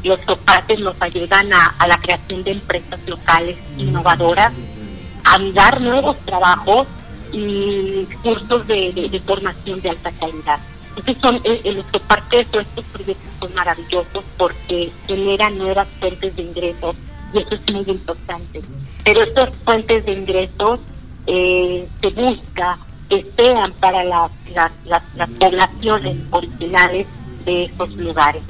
los 0.04 0.20
geoparques 0.22 0.80
nos 0.80 1.02
ayudan 1.02 1.52
a, 1.54 1.68
a 1.80 1.88
la 1.88 1.98
creación 1.98 2.44
de 2.44 2.52
empresas 2.52 3.00
locales 3.08 3.58
innovadoras 3.78 4.54
a 5.26 5.40
dar 5.54 5.82
nuevos 5.82 6.18
trabajos 6.20 6.88
y 7.32 8.06
cursos 8.24 8.66
de, 8.68 9.22
formación 9.26 9.82
de 9.82 9.90
alta 9.90 10.12
calidad. 10.12 10.60
Entonces 10.90 11.18
son 11.22 11.36
eh, 11.44 11.62
eh, 11.64 12.00
parte 12.08 12.38
de 12.38 12.42
estos 12.42 12.86
proyectos 12.86 13.32
son 13.40 13.54
maravillosos 13.54 14.24
porque 14.38 14.92
generan 15.08 15.58
nuevas 15.58 15.88
fuentes 16.00 16.36
de 16.36 16.42
ingresos 16.42 16.96
y 17.34 17.40
eso 17.40 17.56
es 17.56 17.74
muy 17.74 17.84
importante. 17.88 18.62
Pero 19.04 19.24
estas 19.24 19.56
fuentes 19.66 20.06
de 20.06 20.14
ingresos 20.14 20.80
eh, 21.28 21.88
se 22.00 22.08
busca 22.10 22.78
que 23.10 23.26
sean 23.36 23.74
para 23.74 24.04
las, 24.04 24.32
poblaciones 25.40 26.18
originales 26.32 27.08
de 27.46 27.66
esos 27.66 27.96
lugares. 27.98 28.44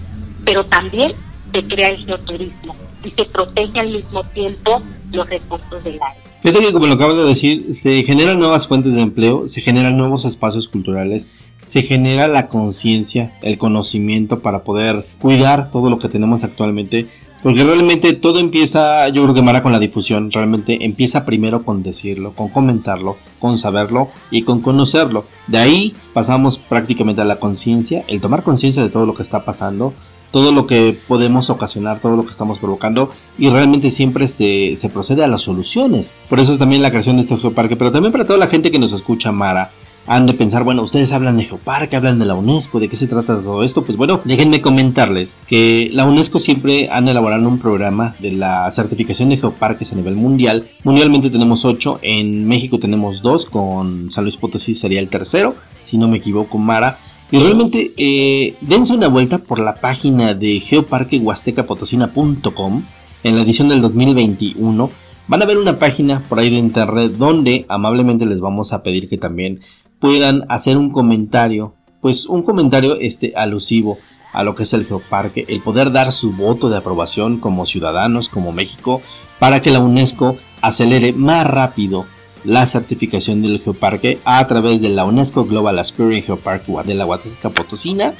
Pero 0.43 0.63
también 0.65 1.13
se 1.51 1.63
crea 1.63 1.89
el 1.89 2.05
geoturismo 2.05 2.75
y 3.03 3.11
se 3.11 3.25
protege 3.25 3.79
al 3.79 3.89
mismo 3.89 4.23
tiempo 4.25 4.81
los 5.11 5.27
recursos 5.29 5.83
del 5.83 5.99
aire. 6.01 6.34
Fíjate 6.45 6.63
que 6.63 6.73
como 6.73 6.85
lo 6.85 6.93
acabas 6.93 7.17
de 7.17 7.23
decir, 7.23 7.73
se 7.73 8.03
generan 8.03 8.37
nuevas 8.37 8.67
fuentes 8.67 8.93
de 8.93 9.01
empleo, 9.01 9.47
se 9.47 9.61
generan 9.61 9.97
nuevos 9.97 10.25
espacios 10.25 10.67
culturales, 10.67 11.27
se 11.63 11.81
genera 11.81 12.27
la 12.27 12.49
conciencia, 12.49 13.35
el 13.41 13.57
conocimiento 13.57 14.41
para 14.41 14.63
poder 14.63 15.07
cuidar 15.19 15.71
todo 15.71 15.89
lo 15.89 15.97
que 15.97 16.07
tenemos 16.07 16.43
actualmente. 16.43 17.07
Porque 17.41 17.63
realmente 17.63 18.13
todo 18.13 18.37
empieza, 18.37 19.09
yo 19.09 19.23
creo 19.23 19.33
que 19.33 19.41
Mara 19.41 19.63
con 19.63 19.71
la 19.71 19.79
difusión, 19.79 20.31
realmente 20.31 20.85
empieza 20.85 21.25
primero 21.25 21.63
con 21.63 21.81
decirlo, 21.81 22.33
con 22.33 22.49
comentarlo, 22.49 23.17
con 23.39 23.57
saberlo 23.57 24.09
y 24.29 24.43
con 24.43 24.61
conocerlo. 24.61 25.25
De 25.47 25.57
ahí 25.57 25.95
pasamos 26.13 26.59
prácticamente 26.59 27.21
a 27.23 27.25
la 27.25 27.37
conciencia, 27.37 28.03
el 28.07 28.21
tomar 28.21 28.43
conciencia 28.43 28.83
de 28.83 28.89
todo 28.89 29.07
lo 29.07 29.15
que 29.15 29.23
está 29.23 29.45
pasando, 29.45 29.95
todo 30.31 30.51
lo 30.51 30.67
que 30.67 30.97
podemos 31.07 31.49
ocasionar, 31.49 31.99
todo 31.99 32.15
lo 32.15 32.25
que 32.25 32.31
estamos 32.31 32.59
provocando 32.59 33.09
y 33.37 33.49
realmente 33.49 33.89
siempre 33.89 34.27
se, 34.27 34.75
se 34.75 34.89
procede 34.89 35.23
a 35.23 35.27
las 35.27 35.41
soluciones. 35.41 36.13
Por 36.29 36.39
eso 36.39 36.53
es 36.53 36.59
también 36.59 36.81
la 36.81 36.89
creación 36.89 37.17
de 37.17 37.23
este 37.23 37.37
geoparque, 37.37 37.75
pero 37.75 37.91
también 37.91 38.11
para 38.11 38.25
toda 38.25 38.39
la 38.39 38.47
gente 38.47 38.71
que 38.71 38.79
nos 38.79 38.93
escucha, 38.93 39.31
Mara, 39.31 39.71
han 40.07 40.25
de 40.25 40.33
pensar, 40.33 40.63
bueno, 40.63 40.83
ustedes 40.83 41.11
hablan 41.13 41.37
de 41.37 41.45
Geoparque, 41.45 41.95
hablan 41.95 42.19
de 42.19 42.25
la 42.25 42.35
UNESCO, 42.35 42.79
¿de 42.79 42.87
qué 42.87 42.95
se 42.95 43.07
trata 43.07 43.41
todo 43.41 43.63
esto? 43.63 43.83
Pues 43.83 43.97
bueno, 43.97 44.21
déjenme 44.23 44.61
comentarles 44.61 45.35
que 45.47 45.89
la 45.91 46.05
UNESCO 46.05 46.39
siempre 46.39 46.89
han 46.89 47.07
elaborado 47.07 47.47
un 47.47 47.59
programa 47.59 48.15
de 48.19 48.31
la 48.31 48.69
certificación 48.71 49.29
de 49.29 49.37
geoparques 49.37 49.91
a 49.93 49.95
nivel 49.95 50.15
mundial. 50.15 50.67
Mundialmente 50.83 51.29
tenemos 51.29 51.65
8, 51.65 51.99
en 52.03 52.47
México 52.47 52.77
tenemos 52.77 53.21
2, 53.21 53.45
con 53.47 54.11
San 54.11 54.23
Luis 54.23 54.37
Potosí 54.37 54.73
sería 54.73 54.99
el 54.99 55.09
tercero, 55.09 55.55
si 55.83 55.97
no 55.97 56.07
me 56.07 56.17
equivoco, 56.17 56.57
Mara. 56.57 56.99
Y 57.31 57.39
realmente 57.39 57.93
eh, 57.97 58.53
dense 58.61 58.93
una 58.93 59.07
vuelta 59.07 59.39
por 59.39 59.59
la 59.59 59.75
página 59.75 60.33
de 60.33 60.59
geoparquehuastecapotosina.com 60.59 62.83
en 63.23 63.35
la 63.35 63.41
edición 63.41 63.69
del 63.69 63.81
2021 63.81 64.89
van 65.27 65.41
a 65.41 65.45
ver 65.45 65.57
una 65.57 65.79
página 65.79 66.21
por 66.29 66.39
ahí 66.39 66.51
de 66.51 66.57
internet 66.57 67.13
donde 67.13 67.65
amablemente 67.67 68.27
les 68.27 68.39
vamos 68.39 68.73
a 68.73 68.83
pedir 68.83 69.09
que 69.09 69.17
también 69.17 69.61
puedan 69.99 70.45
hacer 70.49 70.77
un 70.77 70.91
comentario, 70.91 71.73
pues 72.01 72.27
un 72.27 72.43
comentario 72.43 72.99
este 72.99 73.33
alusivo 73.35 73.97
a 74.33 74.43
lo 74.43 74.53
que 74.53 74.61
es 74.63 74.73
el 74.73 74.85
geoparque, 74.85 75.45
el 75.47 75.61
poder 75.61 75.91
dar 75.91 76.11
su 76.11 76.33
voto 76.33 76.69
de 76.69 76.77
aprobación 76.77 77.39
como 77.39 77.65
ciudadanos, 77.65 78.29
como 78.29 78.51
México, 78.51 79.01
para 79.39 79.61
que 79.61 79.71
la 79.71 79.79
UNESCO 79.79 80.37
acelere 80.61 81.11
más 81.13 81.47
rápido 81.47 82.05
la 82.45 82.65
certificación 82.65 83.41
del 83.41 83.59
geoparque 83.59 84.19
a 84.23 84.45
través 84.47 84.81
de 84.81 84.89
la 84.89 85.05
UNESCO 85.05 85.45
Global 85.45 85.79
Aspiring 85.79 86.23
Geopark 86.23 86.65
de 86.65 86.93
la 86.95 87.05
Huasteca 87.05 87.49
Potosina, 87.49 88.13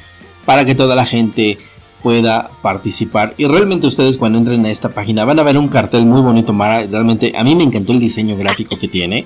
para 0.45 0.65
que 0.65 0.75
toda 0.75 0.95
la 0.95 1.05
gente 1.05 1.57
pueda 2.05 2.51
participar. 2.61 3.33
Y 3.35 3.45
realmente 3.45 3.87
ustedes 3.87 4.17
cuando 4.17 4.37
entren 4.37 4.63
a 4.63 4.69
esta 4.69 4.89
página 4.89 5.25
van 5.25 5.39
a 5.39 5.43
ver 5.43 5.57
un 5.57 5.69
cartel 5.69 6.05
muy 6.05 6.21
bonito, 6.21 6.53
Mara. 6.53 6.85
Realmente 6.85 7.33
a 7.35 7.43
mí 7.43 7.55
me 7.55 7.63
encantó 7.63 7.93
el 7.93 7.99
diseño 7.99 8.37
gráfico 8.37 8.77
que 8.77 8.87
tiene 8.87 9.25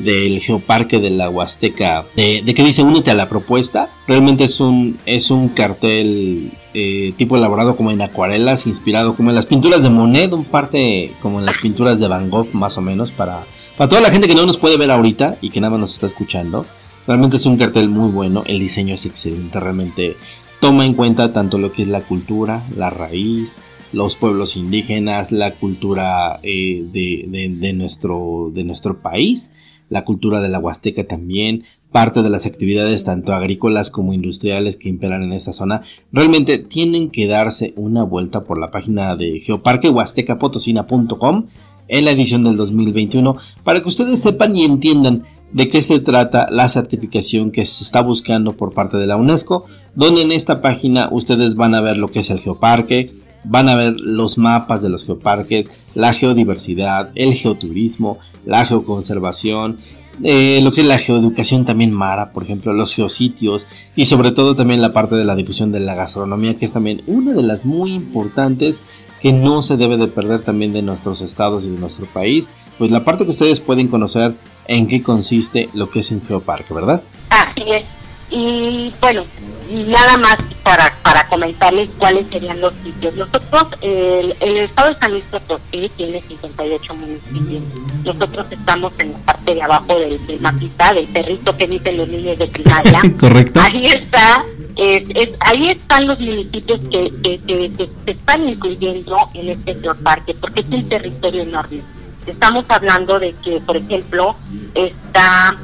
del 0.00 0.38
Geoparque 0.40 0.98
de 0.98 1.08
la 1.08 1.30
Huasteca, 1.30 2.04
de, 2.16 2.42
que 2.54 2.62
dice 2.62 2.82
únete 2.82 3.10
a 3.10 3.14
la 3.14 3.30
propuesta. 3.30 3.88
Realmente 4.06 4.44
es 4.44 4.60
un, 4.60 4.98
es 5.06 5.30
un 5.30 5.48
cartel 5.48 6.50
eh, 6.74 7.14
tipo 7.16 7.38
elaborado 7.38 7.76
como 7.76 7.90
en 7.92 8.02
acuarelas, 8.02 8.66
inspirado 8.66 9.14
como 9.14 9.30
en 9.30 9.34
las 9.34 9.46
pinturas 9.46 9.82
de 9.82 9.88
Monet, 9.88 10.30
un 10.34 10.44
parte 10.44 11.12
como 11.22 11.38
en 11.38 11.46
las 11.46 11.56
pinturas 11.56 11.98
de 11.98 12.08
Van 12.08 12.28
Gogh 12.28 12.52
más 12.52 12.76
o 12.76 12.82
menos, 12.82 13.10
para, 13.10 13.46
para 13.78 13.88
toda 13.88 14.02
la 14.02 14.10
gente 14.10 14.26
que 14.26 14.34
no 14.34 14.44
nos 14.44 14.58
puede 14.58 14.76
ver 14.76 14.90
ahorita 14.90 15.36
y 15.40 15.50
que 15.50 15.60
nada 15.60 15.70
más 15.70 15.80
nos 15.80 15.92
está 15.92 16.06
escuchando. 16.06 16.66
Realmente 17.06 17.36
es 17.36 17.46
un 17.46 17.56
cartel 17.56 17.88
muy 17.88 18.10
bueno, 18.10 18.42
el 18.46 18.58
diseño 18.58 18.92
es 18.92 19.06
excelente, 19.06 19.60
realmente 19.60 20.16
toma 20.60 20.84
en 20.84 20.94
cuenta 20.94 21.32
tanto 21.32 21.58
lo 21.58 21.70
que 21.70 21.82
es 21.82 21.88
la 21.88 22.00
cultura, 22.00 22.64
la 22.74 22.90
raíz, 22.90 23.60
los 23.92 24.16
pueblos 24.16 24.56
indígenas, 24.56 25.30
la 25.30 25.54
cultura 25.54 26.40
eh, 26.42 26.84
de, 26.92 27.72
nuestro, 27.72 28.50
de 28.52 28.64
nuestro 28.64 29.00
país, 29.00 29.52
la 29.88 30.04
cultura 30.04 30.40
de 30.40 30.48
la 30.48 30.58
Huasteca 30.58 31.06
también, 31.06 31.62
parte 31.92 32.22
de 32.22 32.30
las 32.30 32.46
actividades 32.46 33.04
tanto 33.04 33.32
agrícolas 33.32 33.90
como 33.90 34.12
industriales 34.12 34.76
que 34.76 34.88
imperan 34.88 35.22
en 35.22 35.32
esta 35.32 35.52
zona, 35.52 35.82
realmente 36.12 36.58
tienen 36.58 37.10
que 37.10 37.28
darse 37.28 37.74
una 37.76 38.02
vuelta 38.02 38.42
por 38.42 38.58
la 38.58 38.72
página 38.72 39.14
de 39.14 39.38
geoparquehuastecapotosina.com 39.38 41.46
en 41.88 42.04
la 42.04 42.12
edición 42.12 42.44
del 42.44 42.56
2021 42.56 43.36
para 43.64 43.82
que 43.82 43.88
ustedes 43.88 44.20
sepan 44.20 44.56
y 44.56 44.64
entiendan 44.64 45.24
de 45.52 45.68
qué 45.68 45.82
se 45.82 46.00
trata 46.00 46.46
la 46.50 46.68
certificación 46.68 47.50
que 47.50 47.64
se 47.64 47.82
está 47.82 48.02
buscando 48.02 48.52
por 48.52 48.74
parte 48.74 48.98
de 48.98 49.06
la 49.06 49.16
UNESCO, 49.16 49.64
donde 49.94 50.22
en 50.22 50.32
esta 50.32 50.60
página 50.60 51.08
ustedes 51.10 51.54
van 51.54 51.74
a 51.74 51.80
ver 51.80 51.96
lo 51.96 52.08
que 52.08 52.20
es 52.20 52.30
el 52.30 52.40
geoparque, 52.40 53.12
van 53.44 53.68
a 53.68 53.74
ver 53.74 53.94
los 53.98 54.36
mapas 54.36 54.82
de 54.82 54.90
los 54.90 55.06
geoparques, 55.06 55.70
la 55.94 56.12
geodiversidad, 56.12 57.10
el 57.14 57.34
geoturismo, 57.34 58.18
la 58.44 58.66
geoconservación, 58.66 59.78
eh, 60.22 60.60
lo 60.62 60.72
que 60.72 60.80
es 60.80 60.86
la 60.86 60.98
geoeducación 60.98 61.64
también 61.64 61.94
Mara, 61.94 62.32
por 62.32 62.42
ejemplo, 62.42 62.72
los 62.72 62.94
geositios 62.94 63.66
y 63.94 64.06
sobre 64.06 64.32
todo 64.32 64.56
también 64.56 64.82
la 64.82 64.92
parte 64.92 65.14
de 65.14 65.24
la 65.24 65.36
difusión 65.36 65.70
de 65.70 65.80
la 65.80 65.94
gastronomía, 65.94 66.54
que 66.54 66.64
es 66.64 66.72
también 66.72 67.02
una 67.06 67.32
de 67.32 67.42
las 67.42 67.64
muy 67.64 67.92
importantes 67.92 68.80
que 69.20 69.32
no 69.32 69.62
se 69.62 69.76
debe 69.76 69.96
de 69.96 70.08
perder 70.08 70.42
también 70.42 70.72
de 70.72 70.82
nuestros 70.82 71.20
estados 71.20 71.64
y 71.64 71.70
de 71.70 71.78
nuestro 71.78 72.06
país, 72.06 72.50
pues 72.78 72.90
la 72.90 73.04
parte 73.04 73.24
que 73.24 73.30
ustedes 73.30 73.60
pueden 73.60 73.88
conocer 73.88 74.34
en 74.66 74.86
qué 74.86 75.02
consiste 75.02 75.68
lo 75.74 75.90
que 75.90 76.00
es 76.00 76.10
un 76.10 76.22
geoparque, 76.22 76.74
¿verdad? 76.74 77.02
Así 77.30 77.62
es. 77.70 77.97
Y 78.30 78.92
bueno, 79.00 79.24
nada 79.70 80.16
más 80.18 80.36
para, 80.62 80.94
para 81.02 81.26
comentarles 81.28 81.88
cuáles 81.98 82.26
serían 82.28 82.60
los 82.60 82.74
sitios. 82.84 83.14
Nosotros, 83.14 83.68
el, 83.80 84.34
el 84.40 84.56
estado 84.58 84.92
de 84.92 84.98
San 85.00 85.12
Luis 85.12 85.24
Potosí 85.30 85.90
tiene 85.96 86.20
58 86.20 86.94
municipios. 86.94 87.62
Nosotros 88.04 88.46
estamos 88.50 88.92
en 88.98 89.12
la 89.12 89.18
parte 89.18 89.54
de 89.54 89.62
abajo 89.62 89.98
del, 89.98 90.26
del 90.26 90.40
mapita, 90.40 90.92
del 90.92 91.06
perrito 91.06 91.56
que 91.56 91.66
dicen 91.66 91.96
los 91.96 92.08
niños 92.08 92.38
de 92.38 92.46
primaria. 92.46 93.00
Correcto. 93.18 93.60
Ahí 93.60 93.86
está 93.86 94.44
es, 94.78 95.30
ahí 95.40 95.70
están 95.70 96.06
los 96.06 96.20
municipios 96.20 96.80
que, 96.90 97.12
que, 97.22 97.90
se 98.04 98.10
están 98.12 98.48
incluyendo 98.48 99.16
en 99.34 99.48
este 99.48 99.74
geoparque, 99.74 100.34
porque 100.34 100.60
es 100.60 100.68
un 100.68 100.88
territorio 100.88 101.42
enorme. 101.42 101.80
Estamos 102.26 102.64
hablando 102.68 103.18
de 103.18 103.34
que, 103.42 103.60
por 103.60 103.76
ejemplo, 103.76 104.36
está 104.74 105.56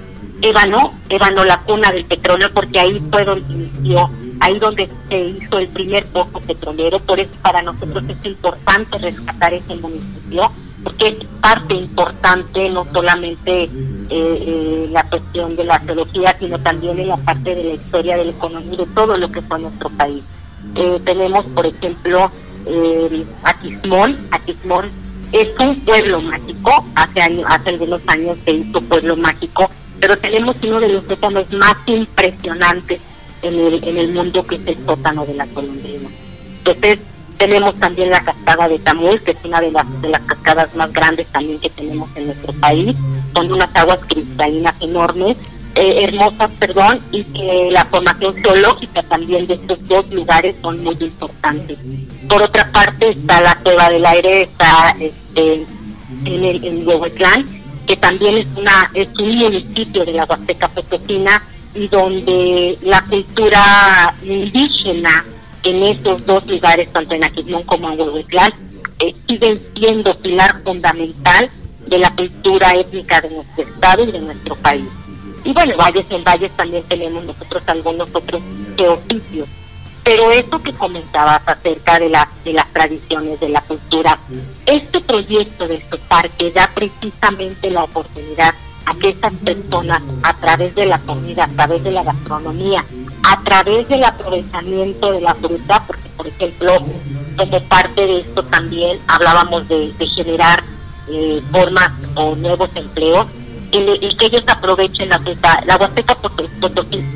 Ébano, 0.43 0.95
Ébano 1.09 1.45
la 1.45 1.61
cuna 1.63 1.91
del 1.91 2.05
petróleo, 2.05 2.51
porque 2.53 2.81
ahí 2.81 3.03
fue 3.11 3.25
donde 3.25 3.53
inició, 3.53 4.11
ahí 4.41 4.59
donde 4.59 4.89
se 5.09 5.21
hizo 5.21 5.59
el 5.59 5.69
primer 5.69 6.05
pozo 6.07 6.41
petrolero, 6.41 6.99
por 7.01 7.21
eso 7.21 7.33
para 7.43 7.63
nosotros 7.63 8.05
es 8.09 8.25
importante 8.25 8.99
rescatar 8.99 9.55
ese 9.55 9.75
municipio 9.77 10.51
porque 10.85 11.09
es 11.09 11.17
parte 11.41 11.75
importante 11.75 12.69
no 12.69 12.87
solamente 12.93 13.65
eh, 13.65 13.71
eh, 14.11 14.89
la 14.91 15.03
cuestión 15.05 15.57
de 15.57 15.65
la 15.65 15.77
arqueología, 15.77 16.37
sino 16.39 16.59
también 16.61 16.99
en 16.99 17.09
la 17.09 17.17
parte 17.17 17.55
de 17.55 17.65
la 17.65 17.75
historia, 17.75 18.19
de 18.19 18.27
la 18.27 18.31
economía, 18.33 18.77
de 18.77 18.87
todo 18.95 19.17
lo 19.17 19.33
que 19.33 19.41
fue 19.41 19.59
nuestro 19.61 19.89
país. 19.89 20.23
Eh, 20.77 21.01
tenemos, 21.05 21.45
por 21.47 21.67
ejemplo, 21.67 22.31
eh, 22.67 23.25
Aquismón. 23.43 24.17
Aquismón 24.31 24.91
es 25.33 25.49
un 25.59 25.81
pueblo 25.81 26.21
mágico, 26.21 26.85
hace, 26.95 27.23
años, 27.23 27.45
hace 27.49 27.71
algunos 27.71 28.01
años 28.07 28.37
se 28.45 28.53
hizo 28.53 28.81
pueblo 28.83 29.17
mágico, 29.17 29.71
pero 30.01 30.19
tenemos 30.19 30.57
uno 30.63 30.81
de 30.81 30.89
los 30.89 31.05
sótanos 31.05 31.51
más 31.53 31.75
impresionantes 31.87 33.01
en 33.43 33.55
el, 33.55 33.85
en 33.85 33.99
el 33.99 34.13
mundo, 34.13 34.47
que 34.47 34.57
es 34.57 34.67
el 34.67 34.87
sótano 34.87 35.25
de 35.27 35.35
la 35.35 35.47
colombiana. 35.47 36.09
Entonces, 36.59 36.99
tenemos 37.39 37.75
también 37.77 38.11
la 38.11 38.21
cascada 38.21 38.69
de 38.69 38.79
Tamul, 38.79 39.21
que 39.23 39.33
es 39.33 39.39
una 39.45 39.61
de 39.61 39.71
las, 39.71 40.03
de 40.03 40.09
las 40.09 40.23
cascadas 40.23 40.75
más 40.75 40.93
grandes 40.93 41.27
también 41.29 41.59
que 41.61 41.71
tenemos 41.71 42.09
en 42.17 42.27
nuestro 42.27 42.53
país. 42.55 42.97
Son 43.35 43.53
unas 43.53 43.75
aguas 43.75 43.99
cristalinas 44.07 44.75
enormes, 44.81 45.37
eh, 45.75 46.05
hermosas, 46.05 46.51
perdón, 46.59 47.01
y 47.11 47.25
que 47.25 47.69
la 47.73 47.85
formación 47.87 48.35
geológica 48.37 49.03
también 49.03 49.47
de 49.47 49.55
estos 49.55 49.87
dos 49.89 50.09
lugares 50.11 50.55
son 50.63 50.83
muy 50.83 50.97
importantes. 51.01 51.79
Por 52.29 52.43
otra 52.43 52.71
parte 52.71 53.11
está 53.11 53.41
la 53.41 53.57
Cueva 53.57 53.91
del 53.91 54.07
Aire, 54.07 54.43
está 54.43 54.97
este, 55.01 55.67
en 56.25 56.45
el 56.45 56.65
en 56.65 56.85
que 57.87 57.97
también 57.97 58.39
es 58.39 58.47
una 58.57 58.91
es 58.95 59.09
un 59.19 59.37
municipio 59.37 60.05
de 60.05 60.13
la 60.13 60.25
Huasteca 60.25 60.69
Potosina 60.69 61.43
y 61.75 61.89
donde 61.89 62.79
la 62.83 63.03
cultura 63.03 64.15
indígena 64.23 65.25
en 65.65 65.83
estos 65.83 66.25
dos 66.27 66.47
lugares, 66.47 66.93
tanto 66.93 67.15
en 67.15 67.25
Aquismón 67.25 67.63
como 67.65 67.91
en 67.91 68.01
Huehuetlán, 68.01 68.53
eh, 69.01 69.15
siguen 69.27 69.61
siendo 69.75 70.15
pilar 70.19 70.63
fundamental 70.63 71.51
de 71.87 71.99
la 71.99 72.15
cultura 72.15 72.73
étnica 72.73 73.21
de 73.21 73.31
nuestro 73.31 73.65
estado 73.65 74.05
y 74.05 74.13
de 74.13 74.21
nuestro 74.21 74.55
país. 74.57 74.89
Y 75.45 75.53
bueno, 75.53 75.77
valles 75.77 76.07
en 76.11 76.25
valles 76.25 76.53
también 76.53 76.83
tenemos 76.85 77.25
nosotros 77.25 77.63
algunos 77.67 78.09
otros 78.15 78.43
geoficios. 78.77 79.49
Pero 80.05 80.31
esto 80.33 80.63
que 80.63 80.73
comentabas 80.75 81.41
acerca 81.47 81.99
de, 81.99 82.11
la, 82.11 82.29
de 82.45 82.53
las 82.53 82.71
tradiciones, 82.73 83.41
de 83.41 83.49
la 83.49 83.63
cultura, 83.63 84.19
este 84.67 85.01
proyecto 85.01 85.67
de 85.67 85.77
este 85.77 85.97
parque 85.97 86.53
da 86.53 86.71
precisamente 86.75 87.71
la 87.71 87.85
oportunidad 87.85 88.55
a 88.87 88.95
que 88.97 89.09
estas 89.09 89.33
personas, 89.35 90.03
a 90.23 90.35
través 90.35 90.75
de 90.75 90.85
la 90.85 90.99
comida, 90.99 91.45
a 91.45 91.49
través 91.49 91.83
de 91.83 91.91
la 91.91 92.03
gastronomía, 92.03 92.85
a 93.23 93.41
través 93.43 93.89
del 93.89 94.05
aprovechamiento 94.05 95.13
de 95.13 95.21
la 95.23 95.35
fruta, 95.35 95.83
porque 95.87 96.09
por 96.17 96.27
ejemplo, 96.27 96.85
como 97.37 97.61
parte 97.65 98.07
de 98.07 98.21
esto 98.21 98.43
también 98.45 98.99
hablábamos 99.09 99.67
de, 99.69 99.93
generar 100.15 100.63
eh, 101.09 101.43
formas 101.51 101.91
o 102.15 102.37
nuevos 102.37 102.71
empleos, 102.75 103.27
y, 103.79 104.17
que 104.17 104.27
ellos 104.27 104.45
aprovechen 104.47 105.09
la 105.09 105.19
fruta. 105.19 105.63
La 105.67 105.77
Huasteca 105.77 106.17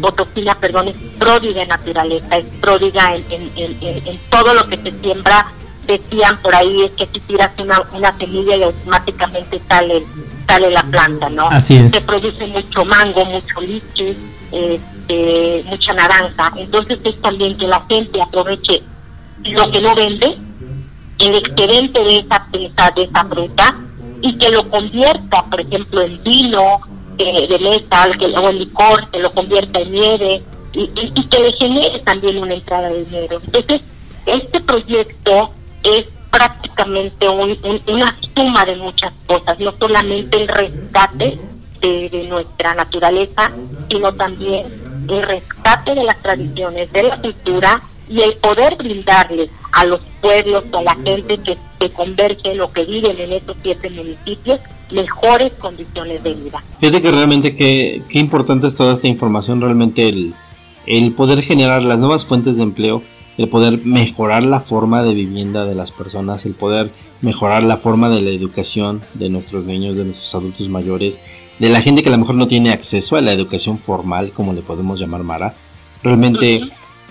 Potosina, 0.01 0.55
perdón, 0.57 0.89
es 0.89 0.97
pródiga 1.19 1.63
en 1.63 1.69
naturaleza, 1.69 2.37
es 2.37 2.47
pródiga 2.61 3.15
en, 3.15 3.51
en, 3.57 4.21
todo 4.31 4.55
lo 4.55 4.69
que 4.69 4.77
se 4.79 4.93
siembra. 5.01 5.47
Decían 5.87 6.37
por 6.43 6.55
ahí 6.55 6.85
es 6.85 6.93
que 6.93 7.07
si 7.07 7.21
tiras 7.21 7.51
una, 7.59 7.81
una 7.93 8.15
semilla 8.19 8.57
y 8.57 8.63
automáticamente 8.63 9.59
sale 9.67 10.05
sale 10.47 10.71
la 10.71 10.83
planta, 10.83 11.29
¿no? 11.29 11.49
Así 11.49 11.77
es. 11.77 11.93
Se 11.93 12.01
produce 12.03 12.47
mucho 12.47 12.85
mango, 12.85 13.25
mucho 13.25 13.61
lichi, 13.61 14.17
este, 14.51 15.65
mucha 15.67 15.93
naranja. 15.93 16.53
Entonces 16.57 16.99
es 17.05 17.21
también 17.21 17.57
que 17.59 17.67
la 17.67 17.85
gente 17.89 18.21
aproveche 18.21 18.83
lo 19.45 19.71
que 19.71 19.81
no 19.81 19.95
vende, 19.95 20.39
el 21.19 21.35
excedente 21.35 22.03
de 22.03 22.19
esa, 22.19 22.47
de 22.53 23.03
esa 23.03 23.25
fruta, 23.25 23.77
y 24.23 24.37
que 24.39 24.51
lo 24.51 24.69
convierta, 24.69 25.45
por 25.45 25.61
ejemplo, 25.61 26.03
en 26.03 26.23
vino 26.23 26.81
eh, 27.19 27.47
de 27.49 27.59
metal, 27.59 28.12
o 28.43 28.49
en 28.49 28.59
licor, 28.59 29.11
que 29.11 29.19
lo 29.19 29.33
convierta 29.33 29.81
en 29.81 29.93
nieve, 29.93 30.43
y, 30.73 31.29
que 31.29 31.41
le 31.41 31.53
genere 31.55 31.99
también 32.01 32.39
una 32.39 32.55
entrada 32.55 32.89
de 32.89 33.05
dinero. 33.05 33.41
Entonces, 33.45 33.83
este 34.27 34.61
proyecto 34.61 35.51
es 35.83 36.07
prácticamente 36.31 37.29
una 37.29 38.16
suma 38.37 38.64
de 38.64 38.77
muchas 38.77 39.12
cosas, 39.27 39.59
no 39.59 39.73
solamente 39.73 40.41
el 40.41 40.49
rescate 40.49 41.39
de, 41.81 42.27
nuestra 42.29 42.75
naturaleza, 42.75 43.51
sino 43.89 44.12
también 44.14 44.66
el 45.09 45.23
rescate 45.23 45.95
de 45.95 46.05
las 46.05 46.21
tradiciones, 46.23 46.93
de 46.93 47.03
la 47.03 47.21
cultura 47.21 47.83
y 48.09 48.21
el 48.21 48.35
poder 48.35 48.77
brindarles 48.77 49.51
a 49.73 49.85
los 49.85 50.01
pueblos, 50.21 50.65
a 50.73 50.83
la 50.83 50.95
gente 50.95 51.39
que, 51.39 51.57
que 51.79 51.91
converge, 51.91 52.61
o 52.61 52.73
que 52.73 52.85
viven 52.85 53.19
en 53.21 53.33
estos 53.33 53.57
siete 53.63 53.91
municipios, 53.91 54.61
mejores 54.91 55.53
condiciones 55.59 56.23
de 56.23 56.35
vida. 56.35 56.63
Fíjate 56.81 57.03
que 57.03 57.11
realmente 57.11 57.55
qué, 57.55 58.03
qué 58.09 58.19
importante 58.19 58.67
es 58.67 58.75
toda 58.75 58.95
esta 58.95 59.07
información, 59.07 59.61
realmente 59.61 60.09
el, 60.09 60.35
el 60.87 61.13
poder 61.13 61.43
generar 61.43 61.83
las 61.83 61.99
nuevas 61.99 62.25
fuentes 62.25 62.57
de 62.57 62.63
empleo, 62.63 63.03
el 63.37 63.49
poder 63.49 63.81
mejorar 63.85 64.45
la 64.45 64.61
forma 64.61 65.03
de 65.03 65.15
vivienda 65.15 65.65
de 65.65 65.75
las 65.75 65.93
personas, 65.93 66.45
el 66.47 66.55
poder 66.55 66.91
mejorar 67.21 67.63
la 67.63 67.77
forma 67.77 68.09
de 68.09 68.21
la 68.21 68.31
educación 68.31 69.03
de 69.15 69.29
nuestros 69.29 69.65
niños, 69.65 69.97
de 69.97 70.05
nuestros 70.05 70.35
adultos 70.35 70.69
mayores, 70.69 71.21
de 71.59 71.69
la 71.69 71.81
gente 71.81 72.03
que 72.03 72.09
a 72.09 72.13
lo 72.13 72.19
mejor 72.19 72.37
no 72.37 72.49
tiene 72.49 72.71
acceso 72.71 73.17
a 73.17 73.21
la 73.21 73.33
educación 73.33 73.79
formal, 73.79 74.33
como 74.33 74.53
le 74.53 74.63
podemos 74.63 74.99
llamar 74.99 75.23
Mara. 75.23 75.55
Realmente 76.03 76.63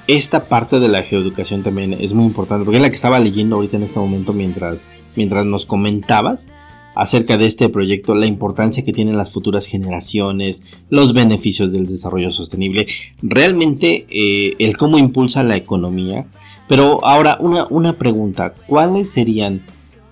esta 0.08 0.46
parte 0.46 0.80
de 0.80 0.88
la 0.88 1.04
geoeducación 1.04 1.64
también 1.64 1.94
es 1.94 2.14
muy 2.14 2.26
importante, 2.26 2.64
porque 2.64 2.78
es 2.78 2.82
la 2.82 2.90
que 2.90 2.96
estaba 2.96 3.20
leyendo 3.20 3.58
ahorita 3.58 3.78
en 3.78 3.84
este 3.84 4.00
momento 4.00 4.34
mientras, 4.34 4.86
mientras 5.16 5.46
nos 5.46 5.66
comentabas 5.66 6.50
acerca 6.96 7.38
de 7.38 7.46
este 7.46 7.70
proyecto, 7.70 8.16
la 8.16 8.26
importancia 8.26 8.84
que 8.84 8.92
tienen 8.92 9.18
las 9.18 9.32
futuras 9.32 9.68
generaciones, 9.68 10.64
los 10.90 11.14
beneficios 11.14 11.72
del 11.72 11.86
desarrollo 11.86 12.32
sostenible, 12.32 12.88
realmente 13.22 14.08
eh, 14.10 14.56
el 14.58 14.78
cómo 14.78 14.98
impulsa 14.98 15.44
la 15.44 15.58
economía. 15.58 16.26
Pero 16.68 17.06
ahora 17.06 17.38
una, 17.40 17.68
una 17.70 17.94
pregunta, 17.94 18.56
¿cuáles 18.66 19.12
serían 19.12 19.62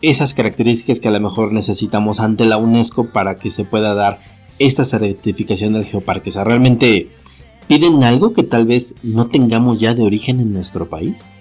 esas 0.03 0.35
características 0.35 0.99
que 0.99 1.07
a 1.07 1.11
lo 1.11 1.19
mejor 1.19 1.53
necesitamos 1.53 2.19
ante 2.19 2.45
la 2.45 2.57
UNESCO 2.57 3.09
para 3.11 3.35
que 3.35 3.49
se 3.49 3.63
pueda 3.63 3.95
dar 3.95 4.19
esta 4.59 4.83
certificación 4.83 5.73
del 5.73 5.85
geoparque? 5.85 6.29
O 6.29 6.33
sea, 6.33 6.43
¿realmente 6.43 7.09
piden 7.67 8.03
algo 8.03 8.33
que 8.33 8.43
tal 8.43 8.65
vez 8.65 8.95
no 9.03 9.27
tengamos 9.27 9.79
ya 9.79 9.93
de 9.93 10.03
origen 10.03 10.39
en 10.39 10.53
nuestro 10.53 10.87
país? 10.87 11.37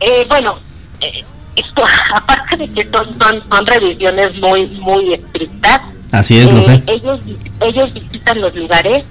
Eh, 0.00 0.24
bueno, 0.28 0.58
eh, 1.00 1.24
esto, 1.56 1.82
aparte 2.14 2.56
de 2.56 2.68
que 2.68 2.88
son, 2.90 3.16
son, 3.18 3.66
revisiones 3.66 4.34
muy 4.36 4.66
muy 4.66 5.14
estrictas, 5.14 5.80
así 6.12 6.38
es, 6.38 6.48
sé. 6.64 6.74
Eh, 6.74 6.82
ellos, 6.86 7.20
ellos 7.60 7.94
visitan 7.94 8.40
los 8.40 8.54
lugares. 8.54 9.04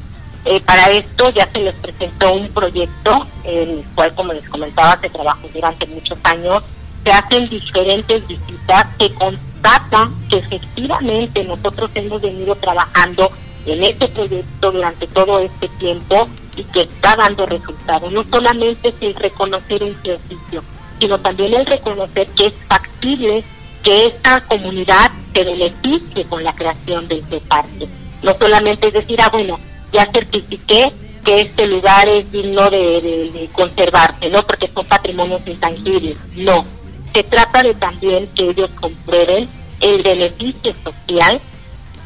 Eh, 0.46 0.62
para 0.62 0.90
esto 0.92 1.30
ya 1.32 1.46
se 1.52 1.60
les 1.60 1.76
presentó 1.76 2.34
un 2.34 2.48
proyecto 2.48 3.28
en 3.44 3.70
el 3.70 3.84
cual, 3.94 4.16
como 4.16 4.32
les 4.32 4.48
comentaba, 4.48 4.98
se 5.00 5.10
trabajó 5.10 5.48
durante 5.54 5.86
muchos 5.88 6.18
años. 6.24 6.64
Se 7.04 7.12
hacen 7.12 7.50
diferentes 7.50 8.26
visitas 8.26 8.88
que 8.98 9.14
constatan 9.14 10.14
que 10.30 10.38
efectivamente 10.38 11.44
nosotros 11.44 11.92
hemos 11.94 12.22
venido 12.22 12.56
trabajando 12.56 13.30
en 13.74 13.84
este 13.84 14.08
proyecto 14.08 14.72
durante 14.72 15.08
todo 15.08 15.40
este 15.40 15.68
tiempo 15.80 16.28
y 16.56 16.64
que 16.64 16.82
está 16.82 17.16
dando 17.16 17.46
resultados. 17.46 18.12
No 18.12 18.24
solamente 18.24 18.94
sin 19.00 19.14
reconocer 19.16 19.84
un 19.84 19.96
servicio, 20.02 20.64
sino 21.00 21.20
también 21.20 21.54
el 21.54 21.66
reconocer 21.66 22.28
que 22.30 22.48
es 22.48 22.54
factible 22.68 23.44
que 23.84 24.08
esta 24.08 24.42
comunidad 24.42 25.12
se 25.34 25.44
beneficie 25.44 26.26
con 26.26 26.44
la 26.44 26.54
creación 26.54 27.08
de 27.08 27.20
este 27.20 27.40
parque. 27.42 27.88
No 28.24 28.38
solamente 28.38 28.88
es 28.88 28.94
decir, 28.94 29.22
ah, 29.22 29.30
bueno, 29.30 29.60
ya 29.94 30.10
certifiqué 30.12 30.92
que 31.24 31.42
este 31.42 31.68
lugar 31.68 32.08
es 32.10 32.32
digno 32.32 32.70
de, 32.70 33.50
conservarse, 33.54 34.30
¿no? 34.30 34.44
Porque 34.44 34.68
son 34.68 34.86
patrimonios 34.86 35.42
intangibles. 35.46 36.18
No. 36.36 36.66
Se 37.14 37.24
trata 37.24 37.64
de 37.64 37.74
también 37.74 38.28
que 38.36 38.50
ellos 38.50 38.70
comprueben 38.80 39.50
el 39.80 40.04
beneficio 40.04 40.74
social 40.84 41.40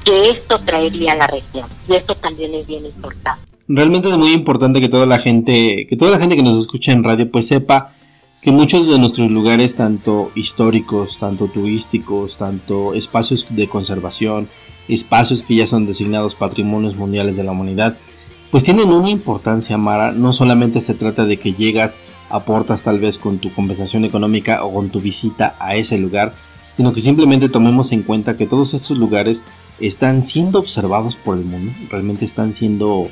que 0.04 0.30
esto 0.30 0.60
traería 0.60 1.14
a 1.14 1.16
la 1.16 1.28
región. 1.28 1.68
Y 1.88 1.95
eso 1.95 2.16
también 2.16 2.54
es 2.56 2.68
bien 2.68 2.86
importante. 2.86 3.41
Realmente 3.68 4.10
es 4.10 4.18
muy 4.18 4.32
importante 4.32 4.82
que 4.82 4.89
toda 4.89 5.06
la 5.06 5.20
gente, 5.20 5.88
que 5.89 5.95
toda 5.95 6.12
la 6.12 6.20
gente 6.20 6.36
que 6.36 6.43
nos 6.43 6.58
escucha 6.58 6.91
en 6.91 7.04
radio, 7.04 7.32
pues 7.32 7.47
sepa 7.47 7.93
que 8.41 8.51
muchos 8.51 8.86
de 8.88 8.99
nuestros 8.99 9.32
lugares, 9.32 9.76
tanto 9.76 10.32
históricos, 10.36 11.18
tanto 11.18 11.47
turísticos, 11.47 12.38
tanto 12.38 12.93
espacios 12.93 13.47
de 13.49 13.70
conservación, 13.70 14.49
espacios 14.89 15.43
que 15.43 15.56
ya 15.56 15.66
son 15.66 15.86
designados 15.86 16.36
patrimonios 16.36 16.97
mundiales 16.97 17.38
de 17.38 17.45
la 17.45 17.54
humanidad, 17.54 17.97
pues 18.51 18.66
tienen 18.66 18.91
una 18.91 19.10
importancia, 19.10 19.78
Mara. 19.78 20.12
No 20.12 20.34
solamente 20.34 20.82
se 20.82 20.93
trata 20.93 21.26
de 21.26 21.38
que 21.38 21.54
llegas, 21.54 21.97
aportas 22.30 22.84
tal 22.84 22.99
vez 22.99 23.18
con 23.18 23.39
tu 23.39 23.51
compensación 23.54 24.04
económica 24.04 24.64
o 24.66 24.74
con 24.74 24.89
tu 24.89 24.99
visita 24.99 25.56
a 25.60 25.76
ese 25.76 25.97
lugar, 25.97 26.34
sino 26.76 26.93
que 26.93 27.01
simplemente 27.01 27.49
tomemos 27.49 27.91
en 27.91 28.03
cuenta 28.03 28.38
que 28.38 28.47
todos 28.47 28.74
estos 28.74 28.97
lugares 28.97 29.43
están 29.80 30.21
siendo 30.21 30.59
observados 30.59 31.15
por 31.15 31.38
el 31.38 31.45
mundo, 31.45 31.71
realmente 31.89 32.26
están 32.26 32.53
siendo 32.53 33.09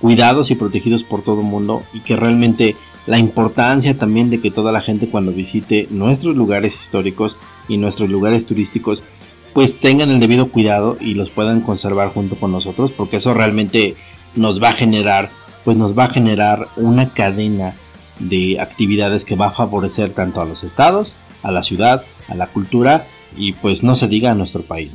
cuidados 0.00 0.50
y 0.50 0.54
protegidos 0.54 1.02
por 1.02 1.22
todo 1.22 1.40
el 1.40 1.46
mundo 1.46 1.82
y 1.92 2.00
que 2.00 2.16
realmente 2.16 2.76
la 3.06 3.18
importancia 3.18 3.96
también 3.96 4.30
de 4.30 4.40
que 4.40 4.50
toda 4.50 4.72
la 4.72 4.80
gente 4.80 5.08
cuando 5.08 5.32
visite 5.32 5.88
nuestros 5.90 6.36
lugares 6.36 6.80
históricos 6.80 7.38
y 7.68 7.76
nuestros 7.76 8.08
lugares 8.08 8.46
turísticos 8.46 9.04
pues 9.52 9.78
tengan 9.78 10.10
el 10.10 10.20
debido 10.20 10.48
cuidado 10.48 10.96
y 11.00 11.14
los 11.14 11.30
puedan 11.30 11.60
conservar 11.60 12.08
junto 12.08 12.36
con 12.36 12.52
nosotros 12.52 12.90
porque 12.90 13.16
eso 13.16 13.34
realmente 13.34 13.94
nos 14.34 14.62
va 14.62 14.70
a 14.70 14.72
generar 14.72 15.30
pues 15.64 15.76
nos 15.76 15.96
va 15.98 16.04
a 16.04 16.10
generar 16.10 16.68
una 16.76 17.08
cadena 17.08 17.74
de 18.18 18.60
actividades 18.60 19.24
que 19.24 19.36
va 19.36 19.46
a 19.46 19.50
favorecer 19.50 20.12
tanto 20.12 20.40
a 20.40 20.44
los 20.44 20.62
estados, 20.62 21.16
a 21.44 21.52
la 21.52 21.62
ciudad, 21.62 22.04
a 22.28 22.34
la 22.34 22.48
cultura 22.48 23.06
y 23.36 23.52
pues 23.52 23.84
no 23.84 23.94
se 23.94 24.08
diga 24.08 24.32
a 24.32 24.34
nuestro 24.34 24.62
país. 24.62 24.92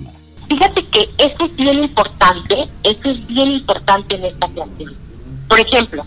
Fíjate 0.47 0.84
que 0.88 1.10
eso 1.18 1.45
es 1.45 1.56
bien 1.56 1.84
importante, 1.84 2.68
eso 2.84 3.10
es 3.10 3.28
bien 3.28 3.52
importante 3.52 4.16
en 4.16 4.26
esta 4.26 4.47
creación. 4.47 4.93
Por 5.47 5.60
ejemplo, 5.60 6.06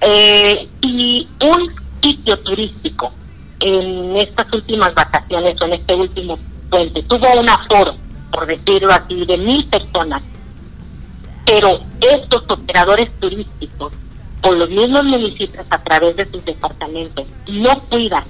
eh, 0.00 0.68
y 0.80 1.26
un 1.40 1.72
sitio 2.00 2.38
turístico 2.38 3.12
en 3.60 4.16
estas 4.16 4.52
últimas 4.52 4.94
vacaciones 4.94 5.60
o 5.60 5.64
en 5.66 5.72
este 5.74 5.94
último 5.94 6.38
puente 6.70 7.02
tuvo 7.02 7.40
un 7.40 7.48
aforo, 7.48 7.94
por 8.32 8.46
decirlo 8.46 8.92
así, 8.92 9.24
de 9.24 9.36
mil 9.36 9.64
personas, 9.66 10.22
pero 11.44 11.80
estos 12.00 12.44
operadores 12.48 13.10
turísticos 13.18 13.92
o 14.42 14.52
los 14.52 14.70
mismos 14.70 15.04
municipios 15.04 15.66
a 15.70 15.78
través 15.78 16.16
de 16.16 16.30
sus 16.30 16.44
departamentos 16.44 17.26
no 17.48 17.78
cuidan 17.88 18.24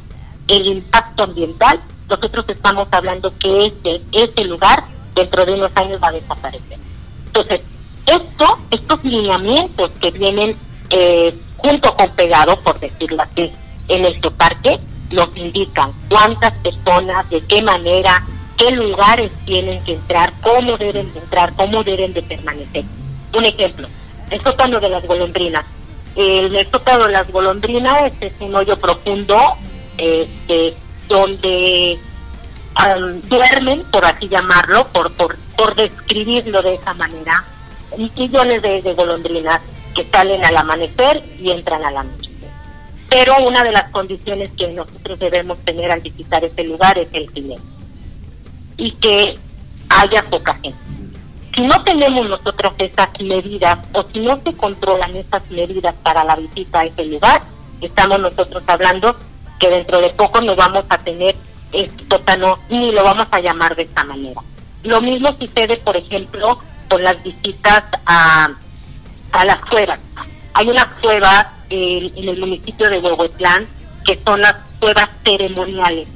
el 0.49 0.67
impacto 0.67 1.25
ambiental, 1.25 1.81
nosotros 2.09 2.45
estamos 2.49 2.89
hablando 2.91 3.33
que 3.39 3.67
este, 3.67 4.03
este 4.13 4.45
lugar 4.45 4.85
dentro 5.15 5.45
de 5.45 5.53
unos 5.55 5.71
años 5.77 6.01
va 6.03 6.09
a 6.09 6.13
desaparecer. 6.13 6.79
Entonces, 7.27 7.61
esto, 8.07 8.59
estos 8.71 9.05
lineamientos 9.05 9.91
que 10.01 10.11
vienen 10.11 10.57
eh, 10.91 11.35
junto 11.57 11.95
con 11.95 12.11
pegado, 12.11 12.57
por 12.61 12.79
decirlo 12.79 13.23
así, 13.23 13.51
en 13.89 14.05
este 14.07 14.31
parque, 14.31 14.79
nos 15.11 15.35
indican 15.37 15.93
cuántas 16.09 16.53
personas, 16.59 17.29
de 17.31 17.41
qué 17.43 17.63
manera, 17.63 18.25
qué 18.57 18.71
lugares 18.73 19.31
tienen 19.45 19.83
que 19.85 19.95
entrar, 19.95 20.33
cómo 20.43 20.77
deben 20.77 21.13
de 21.13 21.21
entrar, 21.21 21.55
cómo 21.55 21.83
deben 21.85 22.13
de 22.13 22.23
permanecer. 22.23 22.85
Un 23.35 23.45
ejemplo, 23.45 23.89
el 24.31 24.43
sótano 24.43 24.81
de 24.81 24.89
las 24.89 25.07
golondrinas. 25.07 25.65
El, 26.15 26.67
sótano 26.71 27.07
de 27.07 27.13
las 27.13 27.31
golondrinas 27.31 28.13
es 28.21 28.33
un 28.41 28.55
hoyo 28.55 28.77
profundo 28.77 29.37
este, 29.99 30.75
donde 31.09 31.99
duermen, 33.29 33.85
por 33.91 34.05
así 34.05 34.29
llamarlo, 34.29 34.87
por, 34.89 35.13
por, 35.13 35.37
por 35.57 35.75
describirlo 35.75 36.63
de 36.63 36.75
esa 36.75 36.95
manera, 36.95 37.45
millones 38.17 38.63
de, 38.63 38.83
de 38.83 38.95
golondrinas 38.95 39.61
que 39.95 40.05
salen 40.05 40.45
al 40.45 40.57
amanecer 40.57 41.23
y 41.39 41.51
entran 41.51 41.85
a 41.85 41.91
la 41.91 42.03
noche. 42.03 42.31
Pero 43.09 43.37
una 43.47 43.63
de 43.63 43.73
las 43.73 43.91
condiciones 43.91 44.51
que 44.57 44.69
nosotros 44.69 45.19
debemos 45.19 45.59
tener 45.61 45.91
al 45.91 46.01
visitar 46.01 46.43
este 46.45 46.65
lugar 46.65 46.99
es 46.99 47.09
el 47.13 47.33
silencio 47.33 47.71
y 48.79 48.91
que 48.93 49.35
haya 49.91 50.23
poca 50.25 50.55
gente. 50.55 50.79
Si 51.55 51.61
no 51.61 51.85
tenemos 51.85 52.27
nosotros 52.27 52.73
esas 52.79 53.09
medidas 53.21 53.79
o 53.93 54.03
si 54.05 54.21
no 54.21 54.41
se 54.43 54.55
controlan 54.55 55.15
esas 55.15 55.49
medidas 55.51 55.95
para 56.03 56.25
la 56.25 56.37
visita 56.37 56.81
a 56.81 56.85
ese 56.87 57.05
lugar, 57.05 57.43
estamos 57.83 58.19
nosotros 58.19 58.63
hablando 58.67 59.15
que 59.63 59.71
dentro 59.71 60.01
de 60.01 60.11
poco 60.11 60.41
no 60.41 60.57
vamos 60.57 60.85
a 60.89 60.99
tener 60.99 61.37
sótano 62.11 62.59
ni 62.69 62.91
lo 62.91 63.05
vamos 63.05 63.29
a 63.31 63.41
llamar 63.41 63.77
de 63.77 63.83
esta 63.85 64.03
manera. 64.03 64.41
Lo 64.83 65.01
mismo 65.01 65.37
sucede, 65.39 65.77
por 65.77 65.97
ejemplo, 65.97 66.59
con 66.89 67.01
las 67.05 67.23
visitas 67.23 67.85
a 68.05 68.51
a 69.31 69.45
las 69.45 69.65
cuevas. 69.67 70.01
Hay 70.55 70.69
una 70.69 70.85
cueva 71.01 71.53
en 71.71 72.29
el 72.29 72.41
municipio 72.41 72.91
de 72.91 72.99
Huehuetlán 72.99 73.67
que 74.05 74.21
son 74.25 74.41
las 74.41 74.57
cuevas 74.81 75.09
ceremoniales. 75.25 76.09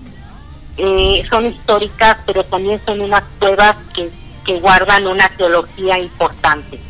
Eh, 0.76 1.24
son 1.30 1.46
históricas, 1.46 2.18
pero 2.26 2.42
también 2.42 2.80
son 2.84 3.00
unas 3.00 3.22
cuevas 3.38 3.76
que, 3.94 4.10
que 4.44 4.58
guardan 4.58 5.06
una 5.06 5.28
teología 5.36 6.00
importante. 6.00 6.80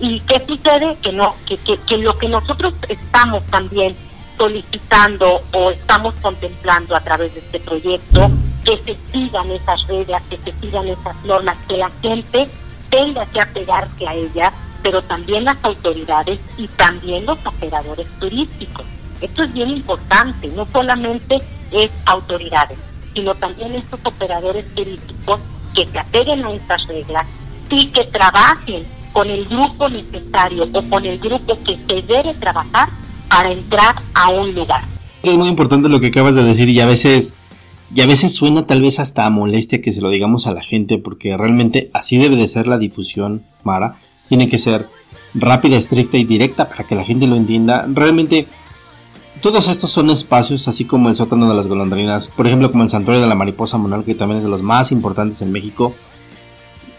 ¿Y 0.00 0.20
qué 0.20 0.40
sucede? 0.46 0.96
Que, 1.02 1.12
no, 1.12 1.34
que, 1.46 1.56
que, 1.58 1.76
que 1.78 1.98
lo 1.98 2.16
que 2.16 2.28
nosotros 2.28 2.72
estamos 2.88 3.44
también 3.48 3.96
solicitando 4.36 5.42
o 5.52 5.70
estamos 5.70 6.14
contemplando 6.20 6.96
a 6.96 7.00
través 7.00 7.34
de 7.34 7.40
este 7.40 7.60
proyecto, 7.60 8.30
que 8.64 8.76
se 8.78 8.96
sigan 9.12 9.50
esas 9.50 9.86
reglas, 9.86 10.22
que 10.28 10.38
se 10.38 10.52
sigan 10.60 10.88
esas 10.88 11.16
normas, 11.24 11.56
que 11.68 11.76
la 11.76 11.90
gente 12.00 12.48
tenga 12.90 13.26
que 13.26 13.40
apegarse 13.40 14.06
a 14.06 14.14
ellas, 14.14 14.52
pero 14.82 15.02
también 15.02 15.44
las 15.44 15.62
autoridades 15.62 16.38
y 16.56 16.68
también 16.68 17.26
los 17.26 17.38
operadores 17.44 18.06
turísticos. 18.18 18.84
Esto 19.20 19.44
es 19.44 19.52
bien 19.52 19.70
importante, 19.70 20.48
no 20.48 20.66
solamente 20.72 21.40
es 21.70 21.90
autoridades, 22.06 22.78
sino 23.14 23.34
también 23.34 23.74
estos 23.74 24.00
operadores 24.04 24.66
turísticos 24.74 25.40
que 25.74 25.86
se 25.86 25.98
apeguen 25.98 26.44
a 26.44 26.52
estas 26.52 26.86
reglas 26.86 27.26
y 27.70 27.86
que 27.88 28.04
trabajen 28.04 28.86
con 29.12 29.30
el 29.30 29.44
grupo 29.46 29.88
necesario 29.88 30.68
o 30.72 30.82
con 30.88 31.04
el 31.04 31.18
grupo 31.18 31.58
que 31.64 31.78
se 31.86 32.02
debe 32.02 32.34
trabajar 32.34 32.88
para 33.34 33.50
entrar 33.50 33.96
a 34.14 34.28
un 34.28 34.54
lugar. 34.54 34.82
Es 35.24 35.36
muy 35.36 35.48
importante 35.48 35.88
lo 35.88 35.98
que 35.98 36.06
acabas 36.06 36.36
de 36.36 36.44
decir 36.44 36.68
y 36.68 36.78
a 36.78 36.86
veces 36.86 37.34
y 37.92 38.00
a 38.00 38.06
veces 38.06 38.32
suena 38.32 38.64
tal 38.64 38.80
vez 38.80 39.00
hasta 39.00 39.26
a 39.26 39.30
molestia 39.30 39.82
que 39.82 39.90
se 39.90 40.00
lo 40.00 40.10
digamos 40.10 40.46
a 40.46 40.52
la 40.52 40.62
gente 40.62 40.98
porque 40.98 41.36
realmente 41.36 41.90
así 41.92 42.16
debe 42.16 42.36
de 42.36 42.46
ser 42.46 42.68
la 42.68 42.78
difusión, 42.78 43.42
Mara. 43.64 43.96
Tiene 44.28 44.48
que 44.48 44.58
ser 44.58 44.86
rápida, 45.34 45.76
estricta 45.76 46.16
y 46.16 46.24
directa 46.24 46.68
para 46.68 46.84
que 46.84 46.94
la 46.94 47.02
gente 47.02 47.26
lo 47.26 47.34
entienda. 47.34 47.84
Realmente 47.92 48.46
todos 49.40 49.66
estos 49.66 49.90
son 49.90 50.10
espacios, 50.10 50.68
así 50.68 50.84
como 50.84 51.08
el 51.08 51.16
sótano 51.16 51.48
de 51.48 51.56
las 51.56 51.66
golondrinas, 51.66 52.28
por 52.28 52.46
ejemplo 52.46 52.70
como 52.70 52.84
el 52.84 52.90
santuario 52.90 53.20
de 53.20 53.28
la 53.28 53.34
mariposa 53.34 53.78
monarca, 53.78 54.06
que 54.06 54.14
también 54.14 54.38
es 54.38 54.44
de 54.44 54.50
los 54.50 54.62
más 54.62 54.92
importantes 54.92 55.42
en 55.42 55.50
México, 55.50 55.92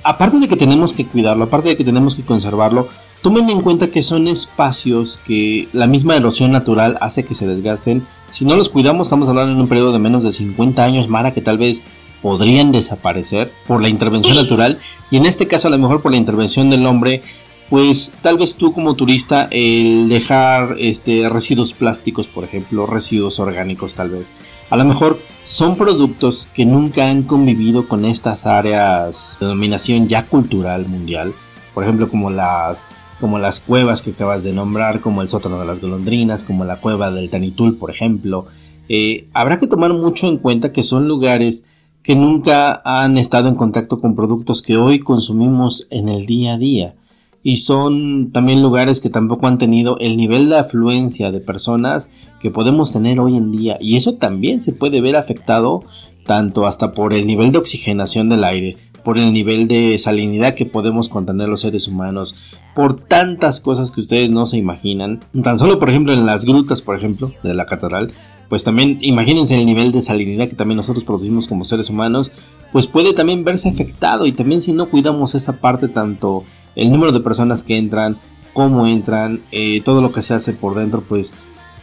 aparte 0.04 0.40
de 0.40 0.50
que 0.50 0.58
tenemos 0.58 0.92
que 0.92 1.06
cuidarlo, 1.06 1.46
aparte 1.46 1.70
de 1.70 1.78
que 1.78 1.86
tenemos 1.86 2.16
que 2.16 2.24
conservarlo, 2.24 2.90
tomen 3.26 3.50
en 3.50 3.62
cuenta 3.62 3.88
que 3.88 4.04
son 4.04 4.28
espacios 4.28 5.20
que 5.26 5.68
la 5.74 5.88
misma 5.88 6.16
erosión 6.16 6.52
natural 6.52 7.00
hace 7.02 7.26
que 7.26 7.34
se 7.34 7.48
desgasten. 7.48 8.06
Si 8.30 8.46
no 8.46 8.56
los 8.56 8.70
cuidamos, 8.70 9.08
estamos 9.08 9.28
hablando 9.28 9.52
en 9.52 9.60
un 9.60 9.68
periodo 9.68 9.92
de 9.92 9.98
menos 9.98 10.22
de 10.22 10.32
50 10.32 10.84
años, 10.84 11.10
Mara, 11.10 11.34
que 11.34 11.42
tal 11.42 11.58
vez 11.58 11.86
podrían 12.22 12.72
desaparecer 12.72 13.52
por 13.66 13.82
la 13.82 13.90
intervención 13.90 14.36
natural. 14.36 14.78
Y 15.10 15.18
en 15.18 15.26
este 15.26 15.48
caso 15.48 15.70
a 15.70 15.72
lo 15.72 15.80
mejor 15.80 16.04
por 16.04 16.12
la 16.12 16.18
intervención 16.18 16.70
del 16.70 16.86
hombre 16.86 17.24
pues 17.68 18.14
tal 18.22 18.38
vez 18.38 18.54
tú 18.54 18.74
como 18.74 18.94
turista 18.94 19.48
el 19.50 20.08
dejar 20.08 20.76
este 20.78 21.28
residuos 21.28 21.74
plásticos 21.74 22.28
por 22.28 22.44
ejemplo 22.44 22.86
residuos 22.86 23.40
orgánicos 23.40 23.96
tal 23.96 24.12
vez 24.12 24.34
a 24.70 24.78
lo 24.78 24.86
mejor 24.86 25.20
son 25.46 25.76
productos 25.76 26.48
que 26.54 26.64
nunca 26.64 27.10
han 27.10 27.24
convivido 27.24 27.88
con 27.88 28.06
estas 28.06 28.46
áreas 28.46 29.38
de 29.40 29.48
dominación 29.48 30.08
ya 30.08 30.28
cultural 30.28 30.86
mundial. 30.86 31.34
Por 31.74 31.84
ejemplo 31.84 32.08
como 32.08 32.30
las 32.30 32.88
como 33.20 33.40
las 33.40 33.60
cuevas 33.60 34.02
que 34.02 34.12
acabas 34.12 34.44
de 34.44 34.54
nombrar 34.54 35.02
como 35.02 35.22
el 35.22 35.28
sótano 35.28 35.60
de 35.60 35.66
las 35.66 35.82
golondrinas 35.82 36.44
como 36.44 36.66
la 36.66 36.78
cueva 36.78 37.12
del 37.12 37.30
Tanitul 37.30 37.78
por 37.78 37.92
ejemplo. 37.92 38.46
Eh, 38.90 39.28
habrá 39.34 39.58
que 39.58 39.68
tomar 39.68 39.94
mucho 39.94 40.28
en 40.28 40.38
cuenta 40.38 40.72
que 40.72 40.84
son 40.84 41.08
lugares 41.08 41.66
que 42.06 42.16
nunca 42.16 42.82
han 42.86 43.18
estado 43.18 43.50
en 43.50 43.56
contacto 43.56 44.00
con 44.00 44.16
productos 44.16 44.62
que 44.62 44.78
hoy 44.78 45.00
consumimos 45.00 45.88
en 45.90 46.08
el 46.08 46.28
día 46.28 46.54
a 46.54 46.58
día. 46.58 46.96
Y 47.42 47.58
son 47.58 48.32
también 48.32 48.62
lugares 48.62 49.02
que 49.02 49.10
tampoco 49.10 49.48
han 49.48 49.58
tenido 49.58 49.98
el 50.00 50.16
nivel 50.16 50.50
de 50.50 50.58
afluencia 50.58 51.32
de 51.32 51.40
personas 51.40 52.10
que 52.40 52.52
podemos 52.52 52.92
tener 52.92 53.20
hoy 53.20 53.38
en 53.38 53.52
día. 53.52 53.78
Y 53.80 53.96
eso 53.96 54.16
también 54.16 54.60
se 54.60 54.72
puede 54.72 55.02
ver 55.02 55.16
afectado 55.16 55.84
tanto 56.26 56.68
hasta 56.68 56.92
por 56.92 57.14
el 57.14 57.26
nivel 57.26 57.52
de 57.52 57.60
oxigenación 57.60 58.30
del 58.30 58.44
aire, 58.44 58.78
por 59.06 59.18
el 59.20 59.32
nivel 59.32 59.70
de 59.70 59.98
salinidad 60.00 60.56
que 60.56 60.66
podemos 60.66 61.08
contener 61.08 61.48
los 61.48 61.62
seres 61.62 61.88
humanos, 61.88 62.36
por 62.74 63.00
tantas 63.00 63.62
cosas 63.62 63.92
que 63.92 64.02
ustedes 64.02 64.32
no 64.32 64.46
se 64.48 64.58
imaginan. 64.58 65.22
Tan 65.44 65.58
solo, 65.58 65.80
por 65.80 65.90
ejemplo, 65.90 66.12
en 66.12 66.26
las 66.26 66.44
grutas, 66.44 66.82
por 66.82 66.98
ejemplo, 66.98 67.32
de 67.44 67.54
la 67.54 67.68
catedral, 67.68 68.12
pues 68.50 68.64
también 68.64 68.98
imagínense 69.02 69.56
el 69.56 69.66
nivel 69.66 69.92
de 69.92 70.02
salinidad 70.02 70.50
que 70.50 70.56
también 70.56 70.78
nosotros 70.78 71.04
producimos 71.04 71.48
como 71.48 71.64
seres 71.64 71.90
humanos, 71.90 72.32
pues 72.72 72.88
puede 72.88 73.14
también 73.14 73.46
verse 73.46 73.70
afectado 73.70 74.26
y 74.26 74.32
también 74.32 74.60
si 74.60 74.74
no 74.74 74.90
cuidamos 74.90 75.36
esa 75.36 75.62
parte 75.62 75.88
tanto 75.88 76.44
el 76.76 76.92
número 76.92 77.12
de 77.12 77.22
personas 77.22 77.64
que 77.64 77.78
entran, 77.78 78.18
cómo 78.54 78.88
entran, 78.88 79.42
eh, 79.52 79.82
todo 79.86 80.02
lo 80.02 80.12
que 80.12 80.22
se 80.22 80.34
hace 80.34 80.52
por 80.54 80.76
dentro, 80.76 81.02
pues 81.02 81.36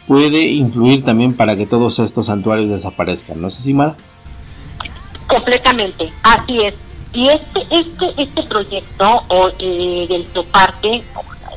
puede 0.07 0.47
influir 0.47 1.03
también 1.05 1.33
para 1.33 1.55
que 1.55 1.65
todos 1.65 1.99
estos 1.99 2.25
santuarios 2.25 2.69
desaparezcan. 2.69 3.41
¿No 3.41 3.49
sé 3.49 3.61
si 3.61 3.73
Mara? 3.73 3.95
Completamente, 5.27 6.11
así 6.21 6.59
es. 6.59 6.75
Y 7.13 7.29
este, 7.29 7.61
este, 7.69 8.21
este 8.21 8.43
proyecto 8.43 9.23
o, 9.27 9.49
eh, 9.59 10.05
del 10.09 10.27
Zoparque, 10.33 11.03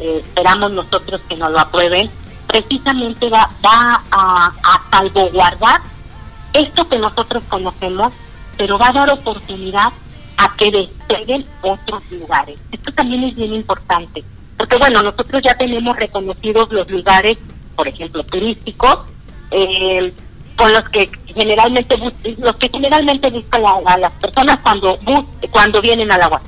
eh, 0.00 0.22
esperamos 0.22 0.72
nosotros 0.72 1.20
que 1.28 1.36
nos 1.36 1.50
lo 1.50 1.60
aprueben, 1.60 2.10
precisamente 2.46 3.28
va, 3.30 3.50
va 3.64 4.02
a, 4.10 4.46
a 4.46 4.90
salvaguardar 4.90 5.80
esto 6.52 6.88
que 6.88 6.98
nosotros 6.98 7.42
conocemos, 7.48 8.12
pero 8.56 8.78
va 8.78 8.88
a 8.88 8.92
dar 8.92 9.10
oportunidad 9.10 9.92
a 10.38 10.56
que 10.56 10.70
despeguen 10.70 11.44
otros 11.62 12.02
lugares. 12.10 12.58
Esto 12.72 12.92
también 12.92 13.24
es 13.24 13.34
bien 13.34 13.54
importante, 13.54 14.24
porque 14.56 14.76
bueno, 14.78 15.02
nosotros 15.02 15.42
ya 15.42 15.56
tenemos 15.56 15.96
reconocidos 15.96 16.70
los 16.70 16.90
lugares, 16.90 17.38
por 17.74 17.88
ejemplo, 17.88 18.22
turísticos, 18.24 18.98
eh, 19.50 20.12
con 20.56 20.72
los 20.72 20.88
que 20.88 21.10
generalmente 21.26 21.96
los 22.38 22.56
que 22.56 22.68
generalmente 22.68 23.30
buscan 23.30 23.62
a, 23.86 23.98
las 23.98 24.12
personas 24.12 24.58
cuando 24.62 24.98
cuando 25.50 25.82
vienen 25.82 26.10
a 26.10 26.18
la 26.18 26.40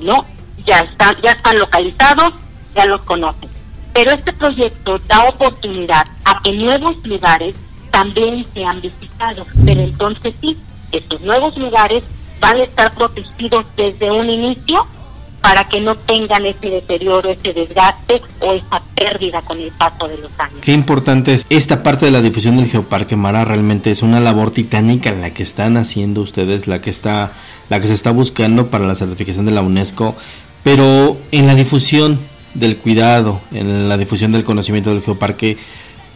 ¿no? 0.00 0.24
Ya 0.66 0.78
están 0.80 1.14
ya 1.22 1.32
están 1.32 1.58
localizados, 1.58 2.32
ya 2.74 2.86
los 2.86 3.00
conocen. 3.02 3.48
Pero 3.92 4.12
este 4.12 4.32
proyecto 4.32 4.98
da 5.06 5.24
oportunidad 5.24 6.06
a 6.24 6.40
que 6.42 6.52
nuevos 6.52 6.96
lugares 7.04 7.54
también 7.90 8.46
sean 8.54 8.80
visitados, 8.80 9.46
pero 9.64 9.80
entonces 9.80 10.34
sí, 10.40 10.56
estos 10.92 11.20
nuevos 11.22 11.56
lugares 11.56 12.04
van 12.38 12.56
a 12.56 12.62
estar 12.62 12.92
protegidos 12.94 13.66
desde 13.76 14.10
un 14.10 14.30
inicio 14.30 14.86
para 15.40 15.68
que 15.68 15.80
no 15.80 15.96
tengan 15.96 16.44
ese 16.46 16.68
deterioro, 16.68 17.30
ese 17.30 17.52
desgaste 17.52 18.20
o 18.40 18.52
esa 18.52 18.82
pérdida 18.94 19.40
con 19.42 19.58
el 19.58 19.70
paso 19.72 20.06
de 20.06 20.18
los 20.18 20.30
años. 20.38 20.58
Qué 20.60 20.72
importante 20.72 21.32
es 21.32 21.46
esta 21.48 21.82
parte 21.82 22.06
de 22.06 22.12
la 22.12 22.20
difusión 22.20 22.56
del 22.56 22.68
Geoparque 22.68 23.16
Mara, 23.16 23.44
realmente 23.44 23.90
es 23.90 24.02
una 24.02 24.20
labor 24.20 24.50
titánica 24.50 25.12
la 25.12 25.32
que 25.32 25.42
están 25.42 25.76
haciendo 25.76 26.20
ustedes, 26.20 26.66
la 26.66 26.80
que 26.80 26.90
está 26.90 27.32
la 27.68 27.80
que 27.80 27.86
se 27.86 27.94
está 27.94 28.10
buscando 28.10 28.66
para 28.66 28.86
la 28.86 28.94
certificación 28.94 29.46
de 29.46 29.52
la 29.52 29.62
UNESCO, 29.62 30.16
pero 30.62 31.16
en 31.30 31.46
la 31.46 31.54
difusión 31.54 32.18
del 32.54 32.76
cuidado, 32.76 33.40
en 33.52 33.88
la 33.88 33.96
difusión 33.96 34.32
del 34.32 34.44
conocimiento 34.44 34.90
del 34.90 35.02
Geoparque 35.02 35.56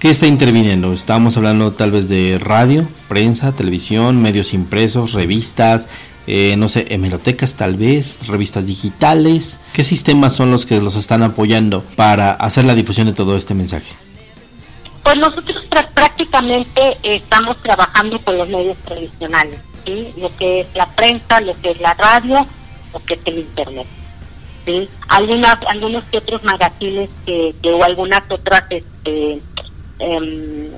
¿Qué 0.05 0.11
está 0.11 0.27
interviniendo? 0.27 0.93
Estamos 0.93 1.39
hablando 1.39 1.73
tal 1.73 1.91
vez 1.91 2.11
de 2.11 2.39
radio, 2.39 2.87
prensa, 3.09 3.57
televisión, 3.57 4.21
medios 4.21 4.53
impresos, 4.53 5.15
revistas, 5.15 5.89
eh, 6.27 6.57
no 6.59 6.69
sé, 6.69 6.89
hemerotecas 6.91 7.55
tal 7.55 7.77
vez, 7.77 8.27
revistas 8.27 8.67
digitales. 8.67 9.63
¿Qué 9.73 9.83
sistemas 9.83 10.35
son 10.35 10.51
los 10.51 10.67
que 10.67 10.79
los 10.83 10.97
están 10.97 11.23
apoyando 11.23 11.83
para 11.97 12.33
hacer 12.33 12.67
la 12.67 12.75
difusión 12.75 13.07
de 13.07 13.15
todo 13.15 13.35
este 13.35 13.55
mensaje? 13.55 13.95
Pues 15.03 15.17
nosotros 15.17 15.65
prácticamente 15.95 16.99
estamos 17.03 17.57
trabajando 17.63 18.19
con 18.19 18.37
los 18.37 18.49
medios 18.51 18.77
tradicionales, 18.85 19.59
lo 20.19 20.37
que 20.37 20.61
es 20.61 20.67
la 20.75 20.85
prensa, 20.85 21.41
lo 21.41 21.59
que 21.63 21.71
es 21.71 21.81
la 21.81 21.95
radio, 21.95 22.47
lo 22.93 23.03
que 23.07 23.15
es 23.15 23.21
el 23.25 23.39
internet. 23.39 23.87
¿sí? 24.67 24.87
Algunas, 25.09 25.57
algunos 25.67 26.05
que 26.05 26.19
otros 26.19 26.45
magazines 26.45 27.09
que, 27.25 27.55
que 27.63 27.71
o 27.71 27.83
algunas 27.83 28.21
otras 28.31 28.65
este, 28.69 29.41
eh, 29.99 30.71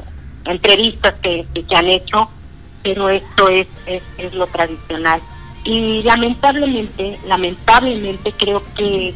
entrevistas 0.45 1.15
que, 1.23 1.47
que, 1.53 1.77
han 1.77 1.87
hecho, 1.87 2.29
pero 2.83 3.09
esto 3.09 3.49
es, 3.49 3.69
es, 3.87 4.35
lo 4.35 4.47
tradicional. 4.47 5.21
Y 5.65 6.03
lamentablemente, 6.05 7.19
lamentablemente 7.27 8.33
creo 8.33 8.63
que, 8.77 9.15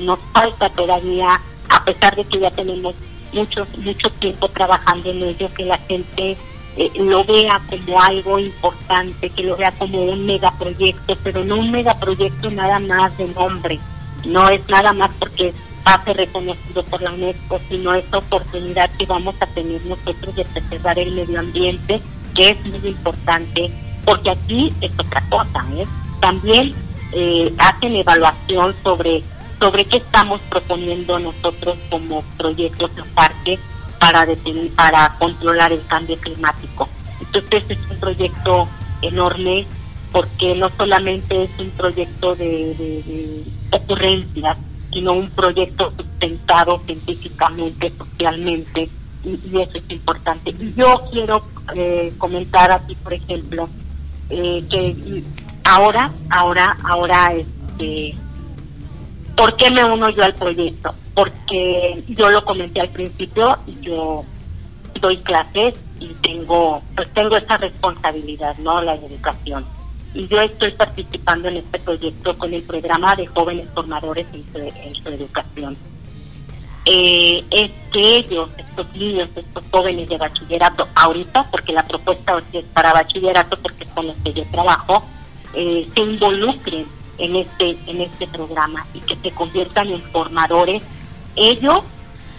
nos 0.00 0.18
falta 0.32 0.68
todavía, 0.70 1.40
a 1.68 1.84
pesar 1.84 2.14
de 2.14 2.24
que 2.24 2.40
ya 2.40 2.50
tenemos 2.50 2.94
mucho, 3.32 3.66
mucho 3.78 4.10
tiempo 4.10 4.48
trabajando 4.48 5.10
en 5.10 5.22
ello, 5.22 5.52
que 5.54 5.64
la 5.64 5.78
gente 5.78 6.36
eh, 6.76 6.90
lo 6.98 7.24
vea 7.24 7.60
como 7.70 8.02
algo 8.02 8.38
importante, 8.38 9.30
que 9.30 9.42
lo 9.42 9.56
vea 9.56 9.72
como 9.72 10.04
un 10.04 10.26
megaproyecto, 10.26 11.16
pero 11.22 11.42
no 11.44 11.56
un 11.56 11.70
megaproyecto 11.70 12.50
nada 12.50 12.78
más 12.78 13.16
de 13.16 13.28
nombre, 13.28 13.78
no 14.26 14.48
es 14.50 14.68
nada 14.68 14.92
más 14.92 15.10
porque 15.18 15.54
ser 16.04 16.16
reconocido 16.16 16.82
por 16.84 17.00
la 17.02 17.12
UNESCO, 17.12 17.60
sino 17.68 17.94
esta 17.94 18.18
oportunidad 18.18 18.90
que 18.98 19.06
vamos 19.06 19.34
a 19.40 19.46
tener 19.46 19.84
nosotros 19.86 20.34
de 20.34 20.44
preservar 20.44 20.98
el 20.98 21.12
medio 21.12 21.40
ambiente, 21.40 22.00
que 22.34 22.50
es 22.50 22.66
muy 22.66 22.90
importante, 22.90 23.70
porque 24.04 24.30
aquí 24.30 24.72
es 24.80 24.92
otra 24.92 25.22
cosa, 25.28 25.64
¿eh? 25.76 25.86
También 26.20 26.74
eh, 27.12 27.54
hacen 27.58 27.94
evaluación 27.96 28.74
sobre, 28.82 29.22
sobre 29.60 29.84
qué 29.84 29.98
estamos 29.98 30.40
proponiendo 30.48 31.18
nosotros 31.18 31.76
como 31.88 32.22
proyectos 32.36 32.94
de 32.96 33.02
parque 33.14 33.58
para, 33.98 34.26
para 34.74 35.16
controlar 35.18 35.72
el 35.72 35.86
cambio 35.86 36.16
climático. 36.18 36.88
Entonces 37.20 37.64
es 37.68 37.78
un 37.90 37.98
proyecto 37.98 38.68
enorme 39.02 39.66
porque 40.12 40.54
no 40.54 40.70
solamente 40.70 41.44
es 41.44 41.50
un 41.58 41.70
proyecto 41.70 42.34
de, 42.36 42.74
de, 42.74 43.42
ocurrencia, 43.70 44.56
sino 44.96 45.12
un 45.12 45.28
proyecto 45.28 45.92
sustentado 45.94 46.80
científicamente, 46.86 47.92
socialmente, 47.98 48.88
y, 49.22 49.60
eso 49.60 49.76
es 49.76 49.90
importante. 49.90 50.54
Y 50.58 50.72
yo 50.72 51.04
quiero 51.12 51.42
eh, 51.74 52.14
comentar 52.16 52.72
aquí, 52.72 52.94
por 52.94 53.12
ejemplo, 53.12 53.68
eh, 54.30 54.64
que 54.70 55.22
ahora, 55.64 56.10
ahora, 56.30 56.78
ahora, 56.82 57.34
este, 57.34 58.14
¿por 59.36 59.54
qué 59.56 59.70
me 59.70 59.84
uno 59.84 60.08
yo 60.08 60.24
al 60.24 60.34
proyecto? 60.34 60.94
Porque 61.12 62.02
yo 62.08 62.30
lo 62.30 62.42
comenté 62.42 62.80
al 62.80 62.88
principio, 62.88 63.58
yo 63.82 64.24
doy 64.98 65.18
clases 65.18 65.74
y 66.00 66.06
tengo, 66.22 66.80
pues 66.94 67.12
tengo 67.12 67.36
esa 67.36 67.58
responsabilidad, 67.58 68.56
¿no? 68.60 68.80
La 68.80 68.94
educación. 68.94 69.62
Y 70.16 70.26
yo 70.28 70.40
estoy 70.40 70.70
participando 70.70 71.48
en 71.48 71.58
este 71.58 71.78
proyecto 71.78 72.38
con 72.38 72.54
el 72.54 72.62
programa 72.62 73.14
de 73.16 73.26
jóvenes 73.26 73.68
formadores 73.74 74.26
en 74.32 74.94
su, 74.94 75.08
educación. 75.10 75.76
Eh, 76.86 77.44
es 77.50 77.70
que 77.92 78.16
ellos, 78.16 78.48
estos 78.56 78.90
niños, 78.94 79.28
estos 79.36 79.62
jóvenes 79.70 80.08
de 80.08 80.16
bachillerato, 80.16 80.88
ahorita, 80.94 81.50
porque 81.50 81.74
la 81.74 81.84
propuesta 81.84 82.42
es 82.54 82.64
para 82.72 82.94
bachillerato, 82.94 83.58
porque 83.58 83.84
con 83.94 84.06
los 84.06 84.16
que 84.24 84.32
yo 84.32 84.44
trabajo, 84.50 85.04
eh, 85.52 85.86
se 85.94 86.00
involucren 86.00 86.86
en 87.18 87.36
este 87.36 87.76
en 87.86 88.00
este 88.00 88.26
programa 88.26 88.86
y 88.94 89.00
que 89.00 89.16
se 89.16 89.30
conviertan 89.32 89.90
en 89.90 90.00
formadores 90.00 90.82
ellos 91.34 91.80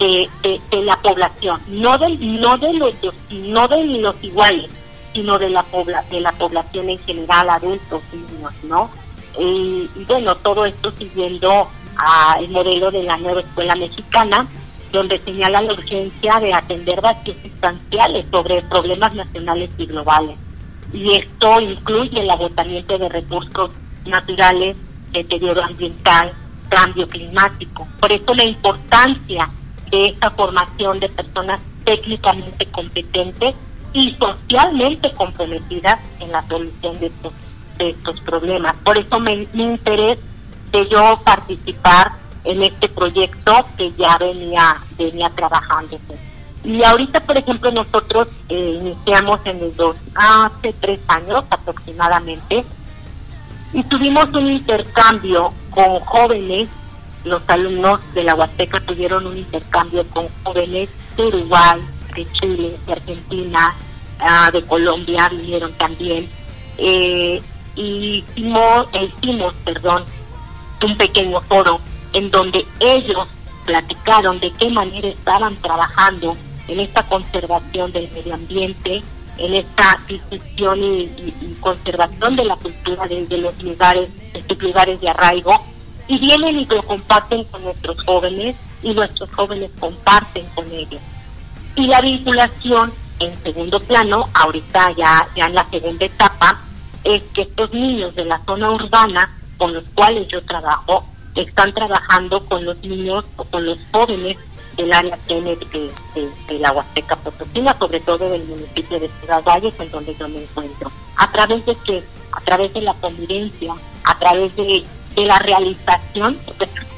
de, 0.00 0.28
de, 0.42 0.82
la 0.82 0.96
población, 0.96 1.60
no 1.68 1.96
de, 1.98 2.16
no 2.18 2.58
de 2.58 2.72
los 2.72 2.94
no 3.30 3.68
de 3.68 3.84
los 3.84 4.22
iguales, 4.22 4.68
sino 5.12 5.38
de 5.38 5.50
la 5.50 5.62
pobla, 5.62 6.04
de 6.10 6.20
la 6.20 6.32
población 6.32 6.90
en 6.90 6.98
general, 6.98 7.50
adultos, 7.50 8.02
niños, 8.12 8.52
¿no? 8.64 8.90
Y, 9.38 9.88
bueno, 10.06 10.34
todo 10.36 10.64
esto 10.64 10.90
siguiendo 10.90 11.68
al 11.96 12.48
modelo 12.48 12.90
de 12.90 13.02
la 13.04 13.16
nueva 13.16 13.40
escuela 13.40 13.74
mexicana, 13.76 14.46
donde 14.92 15.18
señala 15.18 15.62
la 15.62 15.72
urgencia 15.72 16.40
de 16.40 16.54
atender 16.54 17.00
vacíos 17.00 17.36
sustanciales 17.42 18.26
sobre 18.30 18.62
problemas 18.62 19.14
nacionales 19.14 19.70
y 19.78 19.86
globales. 19.86 20.38
Y 20.92 21.14
esto 21.14 21.60
incluye 21.60 22.20
el 22.20 22.30
agotamiento 22.30 22.96
de 22.98 23.08
recursos 23.08 23.70
naturales, 24.06 24.76
deterioro 25.12 25.62
ambiental, 25.62 26.32
cambio 26.68 27.06
climático. 27.08 27.86
Por 28.00 28.12
eso 28.12 28.34
la 28.34 28.44
importancia 28.44 29.48
de 29.90 30.06
esta 30.06 30.30
formación 30.30 31.00
de 31.00 31.08
personas 31.08 31.60
técnicamente 31.84 32.66
competentes 32.66 33.54
y 33.92 34.14
socialmente 34.16 35.12
comprometidas 35.12 35.98
en 36.20 36.32
la 36.32 36.42
solución 36.46 36.98
de 37.00 37.12
estos, 37.78 38.20
problemas. 38.20 38.76
Por 38.78 38.98
eso 38.98 39.18
me, 39.20 39.46
interés 39.52 40.18
de 40.72 40.88
yo 40.88 41.20
participar 41.24 42.12
en 42.44 42.62
este 42.62 42.88
proyecto 42.88 43.64
que 43.76 43.92
ya 43.92 44.18
venía, 44.18 44.76
venía 44.98 45.30
trabajando. 45.30 45.98
Y 46.64 46.82
ahorita, 46.82 47.20
por 47.20 47.38
ejemplo, 47.38 47.70
nosotros 47.70 48.28
eh, 48.48 48.80
iniciamos 48.80 49.40
en 49.44 49.58
el 49.62 49.76
dos, 49.76 49.96
hace 50.14 50.72
tres 50.80 51.00
años 51.06 51.44
aproximadamente, 51.50 52.64
y 53.72 53.82
tuvimos 53.84 54.32
un 54.34 54.50
intercambio 54.50 55.52
con 55.70 56.00
jóvenes 56.00 56.68
los 57.24 57.42
alumnos 57.48 58.00
de 58.14 58.24
la 58.24 58.34
Huasteca 58.34 58.80
tuvieron 58.80 59.26
un 59.26 59.36
intercambio 59.36 60.06
con 60.08 60.26
jóvenes 60.42 60.88
de 61.16 61.26
Uruguay, 61.26 61.80
de 62.18 62.32
Chile, 62.32 62.76
de 62.84 62.92
Argentina, 62.92 63.74
ah, 64.18 64.50
de 64.52 64.62
Colombia, 64.62 65.28
vinieron 65.28 65.72
también. 65.74 66.28
Eh, 66.76 67.40
y 67.76 68.24
hicimos, 68.36 68.88
hicimos, 68.92 69.54
perdón, 69.64 70.04
un 70.82 70.96
pequeño 70.96 71.40
foro 71.42 71.78
en 72.12 72.30
donde 72.30 72.64
ellos 72.80 73.28
platicaron 73.64 74.40
de 74.40 74.50
qué 74.52 74.68
manera 74.70 75.08
estaban 75.08 75.54
trabajando 75.56 76.36
en 76.66 76.80
esta 76.80 77.02
conservación 77.04 77.92
del 77.92 78.10
medio 78.10 78.34
ambiente, 78.34 79.02
en 79.38 79.54
esta 79.54 80.00
difusión 80.08 80.82
y, 80.82 81.56
conservación 81.60 82.36
de 82.36 82.44
la 82.44 82.56
cultura 82.56 83.06
de 83.06 83.38
los 83.38 83.62
lugares, 83.62 84.08
de 84.32 84.38
estos 84.40 84.58
lugares 84.58 85.00
de 85.00 85.08
arraigo, 85.08 85.52
y 86.08 86.18
vienen 86.18 86.60
y 86.60 86.64
lo 86.66 86.82
comparten 86.82 87.44
con 87.44 87.62
nuestros 87.62 88.02
jóvenes 88.04 88.56
y 88.82 88.94
nuestros 88.94 89.30
jóvenes 89.32 89.70
comparten 89.78 90.46
con 90.54 90.70
ellos. 90.72 91.00
Y 91.78 91.86
la 91.86 92.00
vinculación 92.00 92.92
en 93.20 93.40
segundo 93.44 93.78
plano, 93.78 94.28
ahorita 94.34 94.90
ya, 94.96 95.28
ya 95.36 95.46
en 95.46 95.54
la 95.54 95.64
segunda 95.70 96.06
etapa, 96.06 96.60
es 97.04 97.22
que 97.32 97.42
estos 97.42 97.72
niños 97.72 98.16
de 98.16 98.24
la 98.24 98.40
zona 98.44 98.72
urbana 98.72 99.30
con 99.56 99.72
los 99.72 99.84
cuales 99.94 100.26
yo 100.26 100.42
trabajo 100.42 101.04
están 101.36 101.72
trabajando 101.72 102.44
con 102.46 102.64
los 102.64 102.76
niños 102.82 103.24
o 103.36 103.44
con 103.44 103.64
los 103.64 103.78
jóvenes 103.92 104.36
del 104.76 104.92
área 104.92 105.16
de, 105.28 105.56
de, 106.48 106.58
la 106.58 106.72
Huasteca 106.72 107.14
Potosina, 107.14 107.78
sobre 107.78 108.00
todo 108.00 108.28
del 108.28 108.44
municipio 108.44 108.98
de 108.98 109.08
Ciudad 109.20 109.44
Valles, 109.44 109.78
en 109.78 109.90
donde 109.92 110.16
yo 110.16 110.28
me 110.28 110.42
encuentro. 110.42 110.90
¿A 111.16 111.30
través 111.30 111.64
de 111.64 111.76
qué? 111.86 112.02
A 112.32 112.40
través 112.40 112.74
de 112.74 112.80
la 112.80 112.94
convivencia, 112.94 113.72
a 114.02 114.18
través 114.18 114.54
de 114.56 114.84
de 115.14 115.26
la 115.26 115.38
realización, 115.38 116.38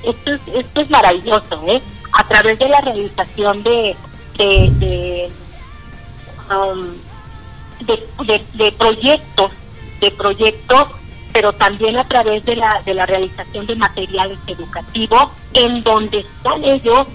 esto 0.03 0.31
es, 0.31 0.41
esto 0.55 0.81
es 0.81 0.91
maravilloso, 0.91 1.63
¿eh? 1.67 1.81
a 2.13 2.25
través 2.25 2.59
de 2.59 2.69
la 2.69 2.81
realización 2.81 3.63
de, 3.63 3.97
de, 4.45 5.31
um, 6.51 6.95
de, 7.87 8.45
de, 8.55 8.73
proyectos, 8.73 9.53
de 10.01 10.11
proyectos, 10.13 10.89
pero 11.33 11.53
también 11.53 11.97
a 11.99 12.05
través 12.05 12.45
de 12.45 12.57
la, 12.57 12.81
de 12.83 12.95
la 12.95 13.07
realización 13.07 13.67
de 13.67 13.77
materiales 13.77 14.39
educativos, 14.47 15.29
en 15.55 15.83
donde 15.83 16.21
están 16.21 16.65
ellos 16.65 17.07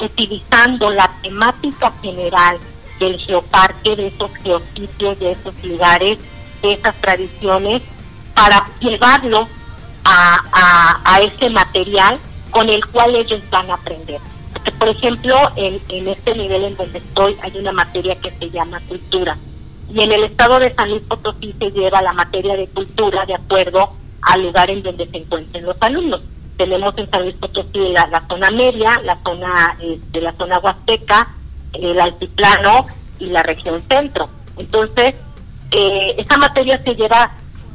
utilizando 0.00 0.90
la 0.90 1.10
temática 1.22 1.92
general 2.02 2.58
del 3.00 3.18
geoparque, 3.18 3.96
de 3.96 4.08
esos 4.08 4.30
geositios, 4.42 5.18
de 5.18 5.32
esos 5.32 5.64
lugares, 5.64 6.18
de 6.62 6.72
esas 6.74 6.94
tradiciones, 6.96 7.82
para 8.34 8.68
llevarlo 8.80 9.48
a, 10.04 11.00
a, 11.04 11.20
ese 11.20 11.48
material 11.50 12.18
con 12.50 12.68
el 12.68 12.84
cual 12.86 13.16
ellos 13.16 13.40
van 13.50 13.70
a 13.70 13.74
aprender. 13.74 14.20
Por 14.72 14.88
ejemplo, 14.88 15.34
en, 15.56 15.80
en 15.88 16.08
este 16.08 16.34
nivel 16.34 16.64
en 16.64 16.76
donde 16.76 16.98
estoy 16.98 17.36
hay 17.42 17.56
una 17.58 17.72
materia 17.72 18.14
que 18.16 18.30
se 18.30 18.50
llama 18.50 18.80
cultura. 18.88 19.36
Y 19.92 20.02
en 20.02 20.12
el 20.12 20.24
estado 20.24 20.58
de 20.58 20.74
San 20.74 20.90
Luis 20.90 21.02
Potosí 21.02 21.54
se 21.58 21.70
lleva 21.70 22.02
la 22.02 22.12
materia 22.12 22.56
de 22.56 22.66
cultura 22.68 23.24
de 23.24 23.34
acuerdo 23.34 23.92
al 24.22 24.42
lugar 24.42 24.70
en 24.70 24.82
donde 24.82 25.06
se 25.06 25.18
encuentren 25.18 25.64
los 25.64 25.76
alumnos. 25.80 26.20
Tenemos 26.56 26.96
en 26.98 27.10
San 27.10 27.22
Luis 27.22 27.36
Potosí 27.36 27.78
la, 27.92 28.06
la 28.08 28.26
zona 28.26 28.50
media, 28.50 29.00
la 29.04 29.16
zona 29.22 29.76
de 29.78 29.94
este, 29.94 30.20
la 30.20 30.32
zona 30.32 30.58
huasteca, 30.58 31.28
el 31.72 31.98
altiplano 32.00 32.86
y 33.18 33.26
la 33.26 33.42
región 33.42 33.82
centro. 33.88 34.28
Entonces, 34.58 35.14
eh, 35.70 36.14
esa 36.18 36.36
materia 36.38 36.82
se 36.82 36.94
lleva 36.94 37.30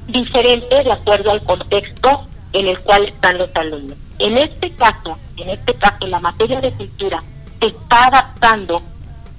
diferente 0.07 0.83
de 0.83 0.91
acuerdo 0.91 1.31
al 1.31 1.43
contexto 1.43 2.27
en 2.53 2.67
el 2.67 2.79
cual 2.79 3.05
están 3.05 3.37
los 3.37 3.49
alumnos. 3.55 3.97
En 4.19 4.37
este 4.37 4.71
caso, 4.71 5.17
en 5.37 5.49
este 5.49 5.73
caso, 5.75 6.07
la 6.07 6.19
materia 6.19 6.61
de 6.61 6.71
cultura 6.71 7.23
se 7.59 7.67
está 7.67 8.07
adaptando 8.07 8.81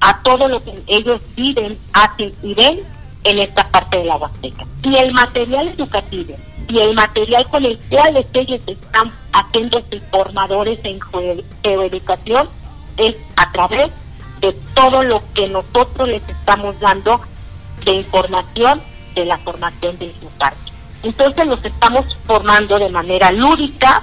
a 0.01 0.23
todo 0.23 0.49
lo 0.49 0.63
que 0.63 0.83
ellos 0.87 1.21
viven, 1.37 1.79
hacen 1.93 2.33
y 2.43 2.55
ven 2.55 2.81
en 3.25 3.39
esta 3.39 3.69
parte 3.69 3.99
de 3.99 4.05
la 4.05 4.17
Huasteca. 4.17 4.65
Y 4.83 4.97
el 4.97 5.13
material 5.13 5.69
educativo 5.69 6.35
y 6.69 6.79
el 6.79 6.95
material 6.95 7.47
con 7.49 7.65
el 7.65 7.79
cual 7.89 8.25
ellos 8.33 8.61
están 8.67 9.13
haciéndose 9.33 10.01
formadores 10.11 10.79
en 10.85 10.99
geoeducación 11.63 12.49
es 12.97 13.17
a 13.37 13.51
través 13.53 13.91
de 14.41 14.53
todo 14.75 15.03
lo 15.03 15.23
que 15.35 15.49
nosotros 15.49 16.09
les 16.09 16.29
estamos 16.29 16.79
dando 16.81 17.21
de 17.85 17.93
información 17.93 18.81
de 19.15 19.25
la 19.25 19.39
formación 19.39 19.99
del 19.99 20.13
parque. 20.39 20.62
Entonces 21.03 21.47
los 21.47 21.65
estamos 21.65 22.17
formando 22.27 22.79
de 22.79 22.89
manera 22.89 23.33
lúdica, 23.33 24.03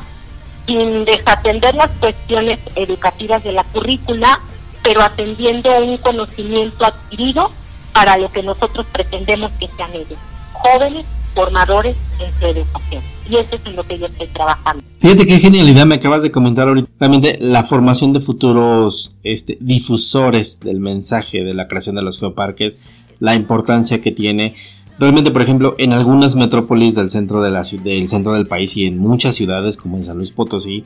sin 0.66 1.06
desatender 1.06 1.76
las 1.76 1.90
cuestiones 2.00 2.60
educativas 2.76 3.44
de 3.44 3.54
la 3.54 3.64
currícula, 3.64 4.40
pero 4.84 5.02
atendiendo 5.02 5.70
un 5.80 5.98
conocimiento 5.98 6.86
adquirido 6.86 7.52
para 7.94 8.18
lo 8.18 8.32
que 8.32 8.44
nosotros 8.44 8.86
pretendemos 8.92 9.52
que 9.60 9.68
sean 9.76 9.92
ellos, 9.94 10.18
jóvenes 10.54 11.06
formadores 11.34 11.96
en 12.20 12.40
su 12.40 12.46
educación. 12.46 13.04
Y 13.30 13.36
eso 13.36 13.56
es 13.56 13.66
en 13.66 13.76
lo 13.76 13.84
que 13.84 13.98
yo 13.98 14.08
estoy 14.08 14.28
trabajando. 14.28 14.84
Fíjate 15.00 15.26
qué 15.26 15.40
genialidad 15.40 15.86
me 15.86 15.96
acabas 15.96 16.24
de 16.24 16.32
comentar 16.32 16.68
ahorita. 16.68 16.90
Realmente 17.00 17.38
la 17.40 17.64
formación 17.64 18.12
de 18.14 18.22
futuros 18.22 19.14
este, 19.24 19.58
difusores 19.62 20.60
del 20.60 20.80
mensaje 20.80 21.44
de 21.44 21.54
la 21.54 21.68
creación 21.68 21.96
de 21.96 22.02
los 22.02 22.20
geoparques, 22.20 22.80
la 23.20 23.36
importancia 23.36 24.02
que 24.02 24.12
tiene 24.12 24.56
Realmente, 25.00 25.32
por 25.32 25.42
ejemplo, 25.42 25.76
en 25.78 25.94
algunas 25.94 26.36
metrópolis 26.36 26.94
del 26.94 27.10
centro, 27.10 27.42
de 27.42 27.50
la, 27.50 27.64
del 27.84 28.10
centro 28.10 28.34
del 28.34 28.48
país 28.48 28.76
y 28.76 28.86
en 28.86 28.98
muchas 28.98 29.36
ciudades 29.36 29.78
como 29.78 29.96
en 29.96 30.04
San 30.04 30.18
Luis 30.18 30.32
Potosí, 30.32 30.84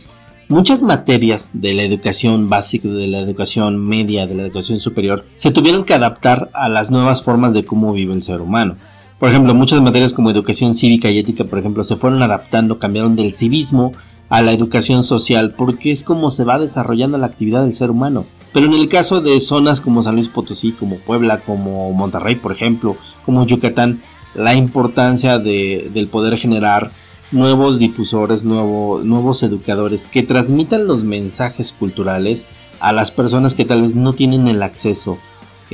muchas 0.50 0.84
materias 0.84 1.50
de 1.56 1.74
la 1.74 1.82
educación 1.82 2.48
básica, 2.48 2.88
de 2.88 3.08
la 3.08 3.20
educación 3.20 3.84
media, 3.84 4.28
de 4.28 4.36
la 4.36 4.44
educación 4.44 4.80
superior, 4.80 5.26
se 5.36 5.50
tuvieron 5.50 5.84
que 5.84 5.96
adaptar 5.96 6.52
a 6.54 6.70
las 6.70 6.92
nuevas 6.92 7.24
formas 7.24 7.54
de 7.54 7.64
cómo 7.64 7.92
vive 7.92 8.14
el 8.14 8.22
ser 8.22 8.42
humano. 8.42 8.76
Por 9.18 9.30
ejemplo, 9.30 9.56
muchas 9.56 9.82
materias 9.82 10.14
como 10.14 10.30
educación 10.30 10.76
cívica 10.76 11.10
y 11.10 11.18
ética, 11.18 11.46
por 11.46 11.58
ejemplo, 11.58 11.84
se 11.84 11.96
fueron 11.96 12.22
adaptando, 12.22 12.78
cambiaron 12.78 13.16
del 13.16 13.34
civismo 13.34 13.94
a 14.30 14.44
la 14.44 14.52
educación 14.52 15.04
social, 15.04 15.56
porque 15.58 15.92
es 15.92 16.04
como 16.04 16.30
se 16.30 16.44
va 16.44 16.60
desarrollando 16.60 17.18
la 17.18 17.28
actividad 17.28 17.64
del 17.64 17.74
ser 17.74 17.90
humano. 17.90 18.26
Pero 18.54 18.68
en 18.68 18.74
el 18.74 18.88
caso 18.88 19.22
de 19.22 19.40
zonas 19.40 19.82
como 19.82 20.04
San 20.04 20.16
Luis 20.16 20.30
Potosí, 20.30 20.72
como 20.72 20.98
Puebla, 20.98 21.40
como 21.40 21.92
Monterrey, 21.94 22.36
por 22.36 22.52
ejemplo, 22.52 22.96
como 23.26 23.46
Yucatán, 23.46 24.02
la 24.36 24.54
importancia 24.54 25.40
de, 25.40 25.90
del 25.94 26.08
poder 26.08 26.38
generar 26.38 26.92
nuevos 27.32 27.80
difusores, 27.80 28.44
nuevos 28.44 29.42
educadores 29.44 30.06
que 30.06 30.22
transmitan 30.22 30.86
los 30.86 31.04
mensajes 31.04 31.72
culturales 31.72 32.46
a 32.80 32.92
las 32.92 33.12
personas 33.12 33.56
que 33.56 33.66
tal 33.66 33.82
vez 33.82 33.96
no 33.96 34.14
tienen 34.14 34.48
el 34.48 34.62
acceso 34.62 35.18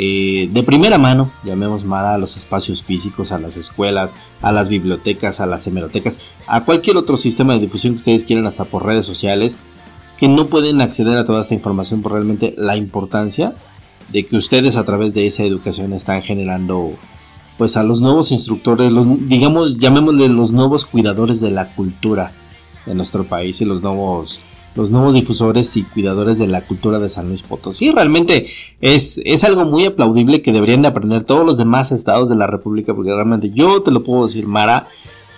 eh, 0.01 0.47
de 0.53 0.63
primera 0.63 0.97
mano, 0.97 1.29
llamemos 1.43 1.83
mal 1.83 2.05
a 2.05 2.17
los 2.17 2.37
espacios 2.37 2.83
físicos, 2.83 3.33
a 3.33 3.39
las 3.39 3.57
escuelas, 3.57 4.15
a 4.41 4.53
las 4.53 4.69
bibliotecas, 4.69 5.41
a 5.41 5.45
las 5.45 5.67
hemerotecas, 5.67 6.19
a 6.47 6.63
cualquier 6.63 6.95
otro 6.95 7.17
sistema 7.17 7.53
de 7.53 7.59
difusión 7.59 7.93
que 7.93 7.97
ustedes 7.97 8.23
quieran, 8.23 8.45
hasta 8.45 8.63
por 8.63 8.85
redes 8.85 9.05
sociales, 9.05 9.57
que 10.19 10.27
no 10.27 10.47
pueden 10.47 10.81
acceder 10.81 11.17
a 11.17 11.25
toda 11.25 11.41
esta 11.41 11.53
información 11.53 12.01
por 12.01 12.11
realmente 12.11 12.53
la 12.57 12.75
importancia 12.75 13.53
de 14.11 14.25
que 14.25 14.35
ustedes 14.35 14.75
a 14.75 14.83
través 14.83 15.13
de 15.13 15.25
esa 15.25 15.43
educación 15.43 15.93
están 15.93 16.21
generando 16.21 16.93
pues 17.57 17.77
a 17.77 17.83
los 17.83 17.99
nuevos 17.99 18.31
instructores, 18.31 18.91
los, 18.91 19.05
digamos, 19.27 19.77
llamémosle 19.77 20.29
los 20.29 20.53
nuevos 20.53 20.85
cuidadores 20.85 21.41
de 21.41 21.51
la 21.51 21.73
cultura 21.75 22.31
de 22.85 22.95
nuestro 22.95 23.25
país 23.25 23.59
y 23.61 23.65
los 23.65 23.81
nuevos 23.81 24.39
los 24.75 24.91
nuevos 24.91 25.13
difusores 25.13 25.75
y 25.77 25.83
cuidadores 25.83 26.37
de 26.37 26.47
la 26.47 26.61
cultura 26.61 26.99
de 26.99 27.09
San 27.09 27.27
Luis 27.27 27.41
Potosí. 27.41 27.91
Realmente 27.91 28.47
es, 28.79 29.19
es 29.25 29.43
algo 29.43 29.65
muy 29.65 29.85
aplaudible 29.85 30.41
que 30.41 30.51
deberían 30.53 30.83
de 30.83 30.89
aprender 30.89 31.23
todos 31.23 31.45
los 31.45 31.57
demás 31.57 31.91
estados 31.91 32.29
de 32.29 32.35
la 32.35 32.47
República, 32.47 32.93
porque 32.93 33.11
realmente 33.11 33.49
yo 33.49 33.81
te 33.81 33.91
lo 33.91 34.03
puedo 34.03 34.27
decir, 34.27 34.47
Mara, 34.47 34.87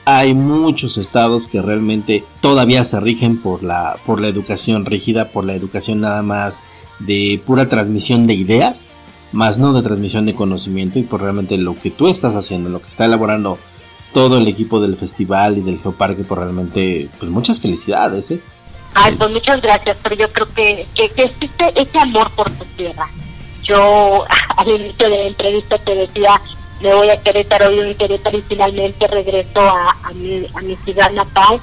hay 0.06 0.34
muchos 0.34 0.98
estados 0.98 1.48
que 1.48 1.62
realmente 1.62 2.24
todavía 2.42 2.84
se 2.84 3.00
rigen 3.00 3.42
por 3.42 3.64
la, 3.64 3.98
por 4.06 4.20
la 4.20 4.28
educación 4.28 4.86
rígida, 4.86 5.30
por 5.30 5.46
la 5.46 5.54
educación 5.54 6.02
nada 6.02 6.22
más 6.22 6.62
de 7.00 7.42
pura 7.46 7.70
transmisión 7.70 8.28
de 8.28 8.34
ideas, 8.34 8.92
más 9.32 9.58
no 9.58 9.74
de 9.74 9.82
transmisión 9.82 10.26
de 10.26 10.36
conocimiento 10.36 11.00
y 11.00 11.04
por 11.04 11.22
realmente 11.22 11.58
lo 11.58 11.76
que 11.80 11.92
tú 11.92 12.08
estás 12.08 12.36
haciendo, 12.36 12.70
lo 12.70 12.82
que 12.82 12.88
está 12.88 13.06
elaborando 13.06 13.58
todo 14.14 14.38
el 14.38 14.48
equipo 14.48 14.80
del 14.80 14.98
festival 14.98 15.58
y 15.58 15.62
del 15.62 15.80
geoparque, 15.80 16.24
por 16.24 16.40
realmente, 16.40 17.08
pues 17.18 17.32
muchas 17.32 17.60
felicidades, 17.60 18.32
¿eh? 18.32 18.42
Ay, 18.94 19.16
pues 19.16 19.32
muchas 19.32 19.62
gracias, 19.62 19.96
pero 20.04 20.16
yo 20.16 20.30
creo 20.34 20.50
que, 20.54 20.86
que, 20.94 21.06
existe 21.06 21.72
ese 21.76 21.98
amor 21.98 22.30
por 22.32 22.50
tu 22.50 22.66
tierra. 22.76 23.08
Yo 23.64 24.26
al 24.58 24.68
inicio 24.68 25.10
de 25.10 25.18
la 25.18 25.28
entrevista 25.28 25.78
te 25.78 25.96
decía, 25.96 26.42
me 26.82 26.94
voy 26.94 27.10
a 27.10 27.22
Querétaro, 27.22 27.70
vivo 27.70 27.84
en 27.84 27.96
Querétaro 27.96 28.38
y 28.38 28.42
finalmente 28.42 29.08
regreso 29.08 29.60
a, 29.60 30.12
mi, 30.14 30.48
a 30.54 30.62
mi 30.62 30.76
ciudad 30.78 31.12
natal. 31.12 31.60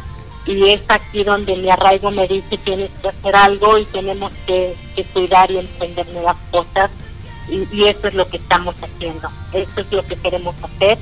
Y 0.47 0.71
es 0.71 0.81
aquí 0.89 1.25
donde 1.25 1.57
mi 1.57 1.69
arraigo 1.69 2.11
me 2.11 2.27
dice 2.27 2.57
tienes 2.59 2.91
que 3.03 3.09
hacer 3.09 3.37
algo 3.37 3.77
y 3.77 3.85
tenemos 3.87 4.33
que, 4.47 4.75
cuidar 5.13 5.51
y 5.51 5.59
emprender 5.59 6.09
nuevas 6.13 6.37
cosas 6.51 6.91
y, 7.51 7.85
eso 7.85 8.09
es 8.09 8.15
lo 8.15 8.29
que 8.29 8.39
estamos 8.39 8.75
haciendo, 8.83 9.29
eso 9.53 9.81
es 9.81 9.93
lo 9.93 10.07
que 10.07 10.17
queremos 10.17 10.55
hacer. 10.63 10.99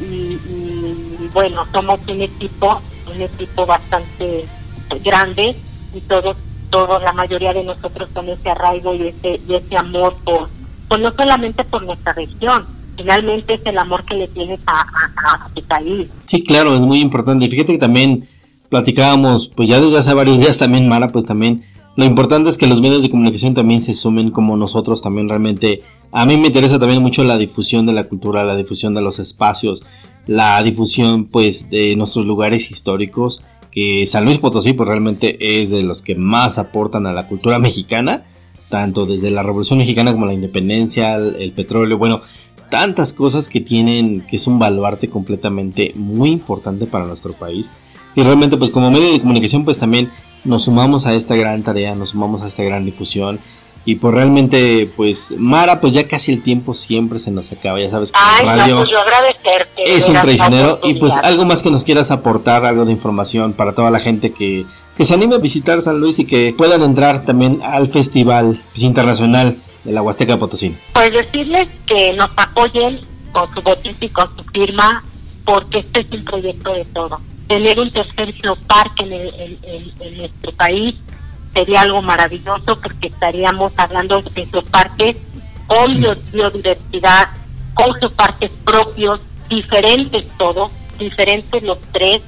Y, 0.00 0.38
y 0.48 1.30
bueno, 1.32 1.66
somos 1.72 2.00
un 2.08 2.22
equipo, 2.22 2.80
un 3.06 3.20
equipo 3.20 3.66
bastante 3.66 4.46
grande 5.02 5.56
y 5.94 6.00
todos, 6.02 6.36
todos, 6.70 7.02
la 7.02 7.12
mayoría 7.12 7.52
de 7.52 7.64
nosotros 7.64 8.08
con 8.12 8.28
ese 8.28 8.50
arraigo 8.50 8.94
y 8.94 9.08
ese, 9.08 9.40
y 9.48 9.54
ese 9.54 9.76
amor 9.76 10.14
por, 10.24 10.48
pues 10.88 11.00
no 11.00 11.12
solamente 11.12 11.64
por 11.64 11.82
nuestra 11.82 12.12
región, 12.12 12.77
finalmente 12.98 13.54
es 13.54 13.60
el 13.64 13.78
amor 13.78 14.04
que 14.04 14.14
le 14.14 14.28
tienes 14.28 14.60
a, 14.66 14.80
a, 14.80 15.48
tu 15.54 15.62
país. 15.62 16.08
Sí, 16.26 16.42
claro, 16.42 16.76
es 16.76 16.82
muy 16.82 17.00
importante. 17.00 17.48
Fíjate 17.48 17.72
que 17.72 17.78
también 17.78 18.28
platicábamos, 18.68 19.48
pues 19.48 19.70
ya 19.70 19.80
desde 19.80 19.96
hace 19.96 20.12
varios 20.12 20.40
días 20.40 20.58
también, 20.58 20.88
Mara, 20.88 21.06
pues 21.08 21.24
también 21.24 21.64
lo 21.96 22.04
importante 22.04 22.50
es 22.50 22.58
que 22.58 22.66
los 22.66 22.80
medios 22.80 23.02
de 23.02 23.10
comunicación 23.10 23.54
también 23.54 23.80
se 23.80 23.94
sumen 23.94 24.30
como 24.30 24.56
nosotros 24.56 25.02
también 25.02 25.28
realmente. 25.28 25.82
A 26.12 26.26
mí 26.26 26.36
me 26.36 26.48
interesa 26.48 26.78
también 26.78 27.02
mucho 27.02 27.24
la 27.24 27.38
difusión 27.38 27.86
de 27.86 27.92
la 27.92 28.04
cultura, 28.04 28.44
la 28.44 28.54
difusión 28.54 28.94
de 28.94 29.00
los 29.00 29.18
espacios, 29.18 29.82
la 30.26 30.62
difusión 30.62 31.24
pues 31.24 31.70
de 31.70 31.96
nuestros 31.96 32.26
lugares 32.26 32.70
históricos 32.70 33.42
que 33.72 34.06
San 34.06 34.24
Luis 34.24 34.38
Potosí 34.38 34.72
pues 34.72 34.88
realmente 34.88 35.60
es 35.60 35.70
de 35.70 35.82
los 35.82 36.02
que 36.02 36.14
más 36.14 36.58
aportan 36.58 37.06
a 37.06 37.12
la 37.12 37.26
cultura 37.26 37.58
mexicana, 37.58 38.24
tanto 38.68 39.06
desde 39.06 39.30
la 39.30 39.42
Revolución 39.42 39.78
Mexicana 39.78 40.12
como 40.12 40.26
la 40.26 40.34
independencia, 40.34 41.16
el, 41.16 41.52
petróleo, 41.52 41.98
bueno, 41.98 42.20
tantas 42.68 43.12
cosas 43.12 43.48
que 43.48 43.60
tienen, 43.60 44.20
que 44.22 44.36
es 44.36 44.46
un 44.46 44.58
baluarte 44.58 45.08
completamente 45.08 45.92
muy 45.94 46.30
importante 46.30 46.86
para 46.86 47.06
nuestro 47.06 47.32
país. 47.32 47.72
Y 48.14 48.22
realmente 48.22 48.56
pues 48.56 48.70
como 48.70 48.90
medio 48.90 49.12
de 49.12 49.20
comunicación 49.20 49.64
pues 49.64 49.78
también 49.78 50.10
nos 50.44 50.64
sumamos 50.64 51.06
a 51.06 51.14
esta 51.14 51.36
gran 51.36 51.62
tarea, 51.62 51.94
nos 51.94 52.10
sumamos 52.10 52.42
a 52.42 52.46
esta 52.46 52.62
gran 52.62 52.84
difusión 52.84 53.38
y 53.88 53.94
pues 53.94 54.12
realmente, 54.12 54.90
pues, 54.96 55.34
Mara, 55.38 55.80
pues 55.80 55.94
ya 55.94 56.06
casi 56.06 56.32
el 56.32 56.42
tiempo 56.42 56.74
siempre 56.74 57.18
se 57.18 57.30
nos 57.30 57.50
acaba, 57.52 57.80
ya 57.80 57.88
sabes 57.88 58.12
que 58.12 58.18
Ay, 58.22 58.44
radio 58.44 58.76
pues 58.76 58.90
yo 58.90 59.00
agradecerte, 59.00 59.96
es 59.96 60.06
un 60.08 60.14
traicionero. 60.14 60.80
Y 60.82 60.92
pues 60.94 61.16
algo 61.16 61.46
más 61.46 61.62
que 61.62 61.70
nos 61.70 61.84
quieras 61.84 62.10
aportar, 62.10 62.66
algo 62.66 62.84
de 62.84 62.92
información 62.92 63.54
para 63.54 63.72
toda 63.72 63.90
la 63.90 63.98
gente 63.98 64.30
que, 64.30 64.66
que 64.94 65.06
se 65.06 65.14
anime 65.14 65.36
a 65.36 65.38
visitar 65.38 65.80
San 65.80 66.00
Luis 66.00 66.18
y 66.18 66.26
que 66.26 66.54
puedan 66.54 66.82
entrar 66.82 67.24
también 67.24 67.60
al 67.64 67.88
Festival 67.88 68.60
pues, 68.72 68.82
Internacional 68.82 69.56
de 69.88 69.94
la 69.94 70.02
Huasteca 70.02 70.36
Potosí. 70.36 70.76
Pues 70.92 71.12
decirles 71.12 71.68
que 71.86 72.12
nos 72.12 72.30
apoyen 72.36 73.00
con 73.32 73.52
su 73.52 73.60
botito 73.60 74.04
y 74.04 74.08
con 74.08 74.34
su 74.36 74.44
firma, 74.44 75.02
porque 75.44 75.78
este 75.78 76.00
es 76.00 76.10
un 76.12 76.24
proyecto 76.24 76.72
de 76.72 76.84
todo. 76.86 77.20
Tener 77.48 77.80
un 77.80 77.90
tercer 77.90 78.32
geoparque 78.34 79.04
en, 79.04 79.58
en 80.00 80.18
nuestro 80.18 80.52
país 80.52 80.96
sería 81.54 81.80
algo 81.80 82.02
maravilloso 82.02 82.78
porque 82.80 83.08
estaríamos 83.08 83.72
hablando 83.76 84.20
de 84.20 84.42
esos 84.42 84.64
parques 84.66 85.16
con 85.66 85.94
biodiversidad, 86.32 87.28
con 87.74 87.98
sus 88.00 88.12
parques 88.12 88.50
propios, 88.64 89.20
diferentes 89.48 90.26
todos, 90.36 90.70
diferentes 90.98 91.62
los 91.62 91.78
tres, 91.92 92.20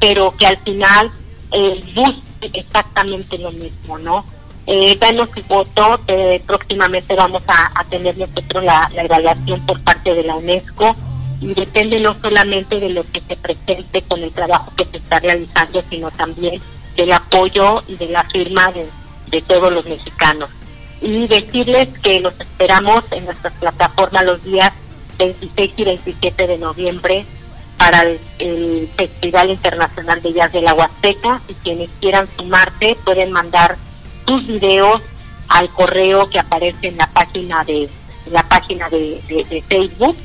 pero 0.00 0.34
que 0.36 0.46
al 0.46 0.58
final 0.58 1.10
eh, 1.52 1.80
busque 1.94 2.50
exactamente 2.52 3.38
lo 3.38 3.52
mismo, 3.52 3.98
¿no? 3.98 4.24
Eh, 4.70 4.98
danos 5.00 5.30
su 5.34 5.42
voto, 5.44 5.98
eh, 6.08 6.42
próximamente 6.46 7.14
vamos 7.14 7.42
a, 7.48 7.82
tener 7.84 8.18
nosotros 8.18 8.62
la, 8.62 8.90
la 8.94 9.04
evaluación 9.04 9.64
por 9.64 9.80
parte 9.80 10.12
de 10.12 10.22
la 10.24 10.36
UNESCO 10.36 10.94
y 11.40 11.54
depende 11.54 11.98
no 12.00 12.14
solamente 12.20 12.78
de 12.78 12.90
lo 12.90 13.02
que 13.10 13.22
se 13.22 13.36
presente 13.36 14.02
con 14.02 14.22
el 14.22 14.30
trabajo 14.30 14.70
que 14.76 14.84
se 14.84 14.98
está 14.98 15.20
realizando, 15.20 15.82
sino 15.88 16.10
también 16.10 16.60
del 16.96 17.12
apoyo 17.12 17.82
y 17.86 17.94
de 17.94 18.08
la 18.08 18.24
firma 18.24 18.72
de, 19.30 19.42
todos 19.42 19.72
los 19.72 19.86
mexicanos. 19.86 20.50
Y 21.00 21.28
decirles 21.28 21.88
que 22.02 22.20
los 22.20 22.38
esperamos 22.38 23.04
en 23.12 23.24
nuestra 23.24 23.50
plataforma 23.50 24.22
los 24.24 24.42
días 24.42 24.72
26 25.18 25.72
y 25.76 25.84
27 25.84 26.46
de 26.46 26.58
noviembre 26.58 27.24
para 27.78 28.02
el, 28.02 28.88
Festival 28.96 29.50
Internacional 29.50 30.20
de 30.22 30.32
Jazz 30.32 30.52
de 30.52 30.60
la 30.60 30.74
Huasteca 30.74 31.40
y 31.48 31.54
quienes 31.54 31.88
quieran 32.00 32.28
sumarse 32.36 32.96
pueden 33.04 33.30
mandar 33.30 33.76
sus 34.28 34.46
videos 34.46 35.02
al 35.48 35.68
correo 35.70 36.28
que 36.30 36.38
aparece 36.38 36.88
en 36.88 36.98
la 36.98 37.08
página 37.08 37.64
de 37.64 37.88
la 38.30 38.46
página 38.46 38.88
de, 38.90 39.64
Facebook 39.68 40.16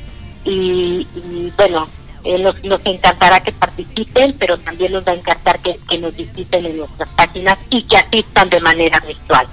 y, 0.44 1.06
y 1.16 1.52
bueno 1.56 1.88
eh, 2.24 2.38
nos, 2.38 2.56
encantará 2.86 3.40
que 3.40 3.52
participen, 3.52 4.34
pero 4.38 4.56
también 4.56 4.92
nos 4.92 5.06
va 5.06 5.12
a 5.12 5.14
encantar 5.14 5.60
que, 5.60 5.98
nos 5.98 6.16
visiten 6.16 6.64
en 6.64 6.78
nuestras 6.78 7.08
páginas 7.10 7.58
y 7.68 7.82
que 7.82 7.96
asistan 7.96 8.48
de 8.48 8.60
manera 8.60 8.98
virtual. 9.06 9.46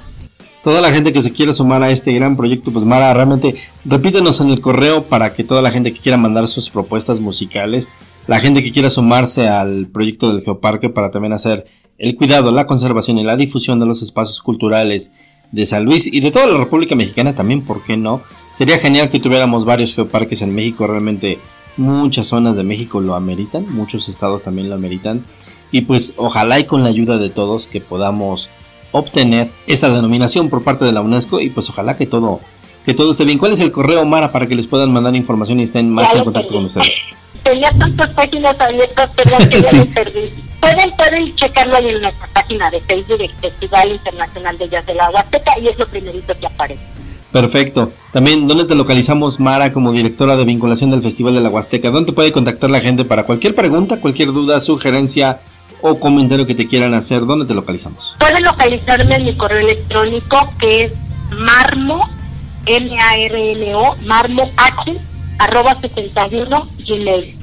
Toda 0.64 0.80
la 0.80 0.91
gente 0.91 1.12
que 1.12 1.22
se 1.22 1.34
quiera 1.34 1.52
sumar 1.52 1.84
a 1.84 1.89
este 1.89 2.14
gran 2.14 2.38
proyecto, 2.38 2.72
pues 2.72 2.86
Mara, 2.86 3.14
realmente 3.14 3.56
repítenos 3.84 4.39
en 4.39 4.52
el 4.52 4.62
correo 4.62 5.04
para 5.04 5.34
que 5.34 5.43
toda 5.43 5.62
la 5.62 5.72
gente 5.72 5.91
que 5.91 5.99
quiera 5.99 6.18
mandar 6.18 6.47
sus 6.47 6.70
propuestas 6.70 7.20
musicales, 7.20 7.91
la 8.28 8.39
gente 8.39 8.64
que 8.64 8.72
quiera 8.72 8.89
sumarse 8.89 9.49
al 9.49 9.88
proyecto 9.88 10.32
del 10.32 10.43
Geoparque 10.43 10.89
para 10.89 11.12
también 11.12 11.34
hacer 11.34 11.66
el 12.02 12.16
cuidado, 12.16 12.52
la 12.52 12.66
conservación 12.66 13.18
y 13.18 13.24
la 13.24 13.38
difusión 13.38 13.80
de 13.80 13.86
los 13.86 14.02
espacios 14.02 14.41
culturales 14.41 15.14
de 15.52 15.66
San 15.66 15.86
Luis 15.86 16.08
y 16.12 16.20
de 16.20 16.32
toda 16.32 16.47
la 16.47 16.58
República 16.58 16.95
Mexicana 16.95 17.34
también, 17.34 17.62
¿por 17.62 17.84
qué 17.84 17.95
no? 17.95 18.22
Sería 18.54 18.78
genial 18.78 19.10
que 19.10 19.20
tuviéramos 19.20 19.64
varios 19.64 19.95
geoparques 19.95 20.41
en 20.41 20.54
México, 20.54 20.88
realmente 20.88 21.39
Muchas 21.78 22.28
zonas 22.28 22.56
de 22.58 22.64
México 22.64 22.99
lo 22.99 23.16
ameritan, 23.16 23.66
muchos 23.74 24.10
estados 24.10 24.43
también 24.43 24.70
lo 24.70 24.76
ameritan. 24.76 25.24
Y 25.72 25.82
pues 25.82 26.14
ojalá 26.18 26.60
y 26.60 26.66
con 26.66 26.84
la 26.84 26.89
ayuda 26.89 27.18
de 27.18 27.30
todos 27.30 27.68
que 27.68 27.80
podamos 27.80 28.49
obtener 28.91 29.49
esta 29.68 29.89
denominación 29.89 30.49
por 30.49 30.64
parte 30.64 30.84
de 30.84 30.91
la 30.91 31.02
UNESCO 31.02 31.39
y 31.39 31.49
pues 31.49 31.70
ojalá 31.70 31.95
que 31.95 32.08
todo 32.08 32.41
que 32.86 32.94
todo 32.94 33.12
esté 33.12 33.26
bien. 33.26 33.38
¿Cuál 33.38 33.54
es 33.54 33.60
el 33.60 33.72
correo, 33.72 34.06
Mara, 34.06 34.32
para 34.32 34.48
que 34.48 34.56
les 34.56 34.68
puedan 34.68 34.92
mandar 34.92 35.16
información 35.16 35.60
y 35.60 35.64
estén 35.64 35.90
más 35.90 36.14
en 36.16 36.24
contacto 36.24 36.54
con 36.54 36.66
ustedes? 36.66 37.06
Tenía 37.44 37.72
tantas 37.72 38.10
páginas 38.12 38.60
abiertas, 38.60 39.10
perdón, 39.16 39.50
que 39.50 39.64
sí. 39.64 39.80
perdí. 39.94 40.30
Pueden, 40.60 40.92
pueden 40.92 41.36
checarlo 41.36 41.76
ahí 41.76 41.90
en 41.90 42.02
nuestra 42.02 42.28
página 42.28 42.70
de 42.70 42.80
Facebook 42.82 43.18
del 43.18 43.32
Festival 43.32 43.92
Internacional 43.92 44.58
de 44.58 44.70
Jazz 44.70 44.86
de 44.86 44.94
la 44.94 45.10
Huasteca 45.10 45.60
y 45.60 45.68
es 45.68 45.80
lo 45.80 45.88
primerito 45.88 46.38
que 46.40 46.46
aparece. 46.46 46.82
Perfecto. 47.32 47.94
También, 48.12 48.48
¿dónde 48.48 48.66
te 48.66 48.76
localizamos, 48.76 49.40
Mara, 49.40 49.72
como 49.72 49.92
directora 49.92 50.36
de 50.36 50.44
vinculación 50.44 50.92
del 50.92 51.02
Festival 51.02 51.34
de 51.34 51.42
la 51.42 51.50
Huasteca? 51.50 51.90
¿Dónde 51.90 52.12
puede 52.12 52.32
contactar 52.32 52.70
la 52.70 52.82
gente 52.82 53.06
para 53.06 53.24
cualquier 53.24 53.56
pregunta, 53.56 54.02
cualquier 54.02 54.34
duda, 54.34 54.60
sugerencia 54.60 55.40
o 55.82 56.00
comentario 56.00 56.46
que 56.46 56.56
te 56.56 56.68
quieran 56.68 56.94
hacer? 56.94 57.26
¿Dónde 57.26 57.46
te 57.46 57.54
localizamos? 57.54 58.16
Pueden 58.20 58.44
localizarme 58.44 59.16
en 59.16 59.26
mi 59.26 59.36
correo 59.36 59.60
electrónico 59.60 60.50
que 60.60 60.86
es 60.86 60.94
marmo, 61.32 62.08
M-A-R-L-O, 62.66 63.95
marmo 64.03 64.49
H, 64.57 64.97
arroba 65.39 65.80
71 65.80 66.68
gmail. 66.88 67.38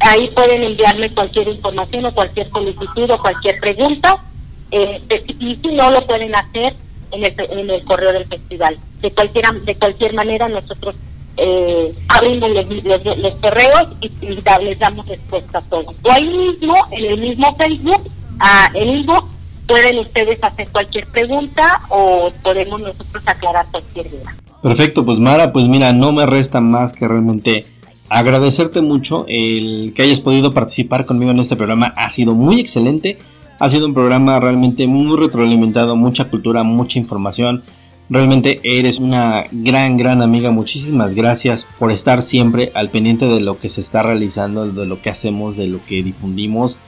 Ahí 0.00 0.28
pueden 0.34 0.62
enviarme 0.62 1.12
cualquier 1.12 1.48
información 1.48 2.06
o 2.06 2.14
cualquier 2.14 2.48
solicitud 2.50 3.10
o 3.10 3.18
cualquier 3.18 3.60
pregunta. 3.60 4.22
Eh, 4.70 5.02
y 5.38 5.56
si 5.56 5.68
no, 5.68 5.90
lo 5.90 6.06
pueden 6.06 6.34
hacer 6.34 6.74
en 7.12 7.24
el, 7.24 7.34
en 7.38 7.70
el 7.70 7.84
correo 7.84 8.12
del 8.12 8.26
festival. 8.26 8.78
De 9.00 9.10
cualquier, 9.10 9.46
de 9.62 9.74
cualquier 9.74 10.14
manera, 10.14 10.48
nosotros 10.48 10.94
eh, 11.36 11.94
abrimos 12.08 12.50
los, 12.50 13.34
correos 13.36 13.88
y, 14.00 14.10
les 14.20 14.78
damos 14.78 15.08
respuesta 15.08 15.58
a 15.58 15.62
todos. 15.62 15.94
O 16.02 16.10
ahí 16.10 16.28
mismo, 16.28 16.74
en 16.90 17.04
el 17.04 17.18
mismo 17.18 17.54
Facebook, 17.56 18.10
a, 18.38 18.70
en 18.74 18.92
vivo, 18.92 19.28
pueden 19.70 20.00
ustedes 20.00 20.42
hacer 20.42 20.68
cualquier 20.70 21.06
pregunta 21.06 21.82
o 21.90 22.32
podemos 22.42 22.80
nosotros 22.80 23.22
aclarar 23.24 23.66
cualquier 23.70 24.10
duda. 24.10 24.34
Perfecto, 24.60 25.04
pues 25.04 25.20
Mara, 25.20 25.52
pues 25.52 25.68
mira, 25.68 25.92
no 25.92 26.10
me 26.10 26.26
resta 26.26 26.60
más 26.60 26.92
que 26.92 27.06
realmente 27.06 27.66
agradecerte 28.08 28.80
mucho 28.80 29.24
el 29.28 29.92
que 29.94 30.02
hayas 30.02 30.18
podido 30.18 30.50
participar 30.50 31.06
conmigo 31.06 31.30
en 31.30 31.38
este 31.38 31.54
programa. 31.54 31.94
Ha 31.96 32.08
sido 32.08 32.34
muy 32.34 32.58
excelente. 32.58 33.18
Ha 33.60 33.68
sido 33.68 33.86
un 33.86 33.94
programa 33.94 34.40
realmente 34.40 34.88
muy 34.88 35.16
retroalimentado, 35.16 35.94
mucha 35.94 36.28
cultura, 36.28 36.64
mucha 36.64 36.98
información. 36.98 37.62
Realmente 38.08 38.60
eres 38.64 38.98
una 38.98 39.44
gran, 39.52 39.96
gran 39.96 40.20
amiga. 40.20 40.50
Muchísimas 40.50 41.14
gracias 41.14 41.68
por 41.78 41.92
estar 41.92 42.22
siempre 42.22 42.72
al 42.74 42.88
pendiente 42.90 43.26
de 43.26 43.40
lo 43.40 43.60
que 43.60 43.68
se 43.68 43.82
está 43.82 44.02
realizando, 44.02 44.66
de 44.66 44.86
lo 44.86 45.00
que 45.00 45.10
hacemos, 45.10 45.56
de 45.56 45.68
lo 45.68 45.84
que 45.86 46.02
difundimos. 46.02 46.78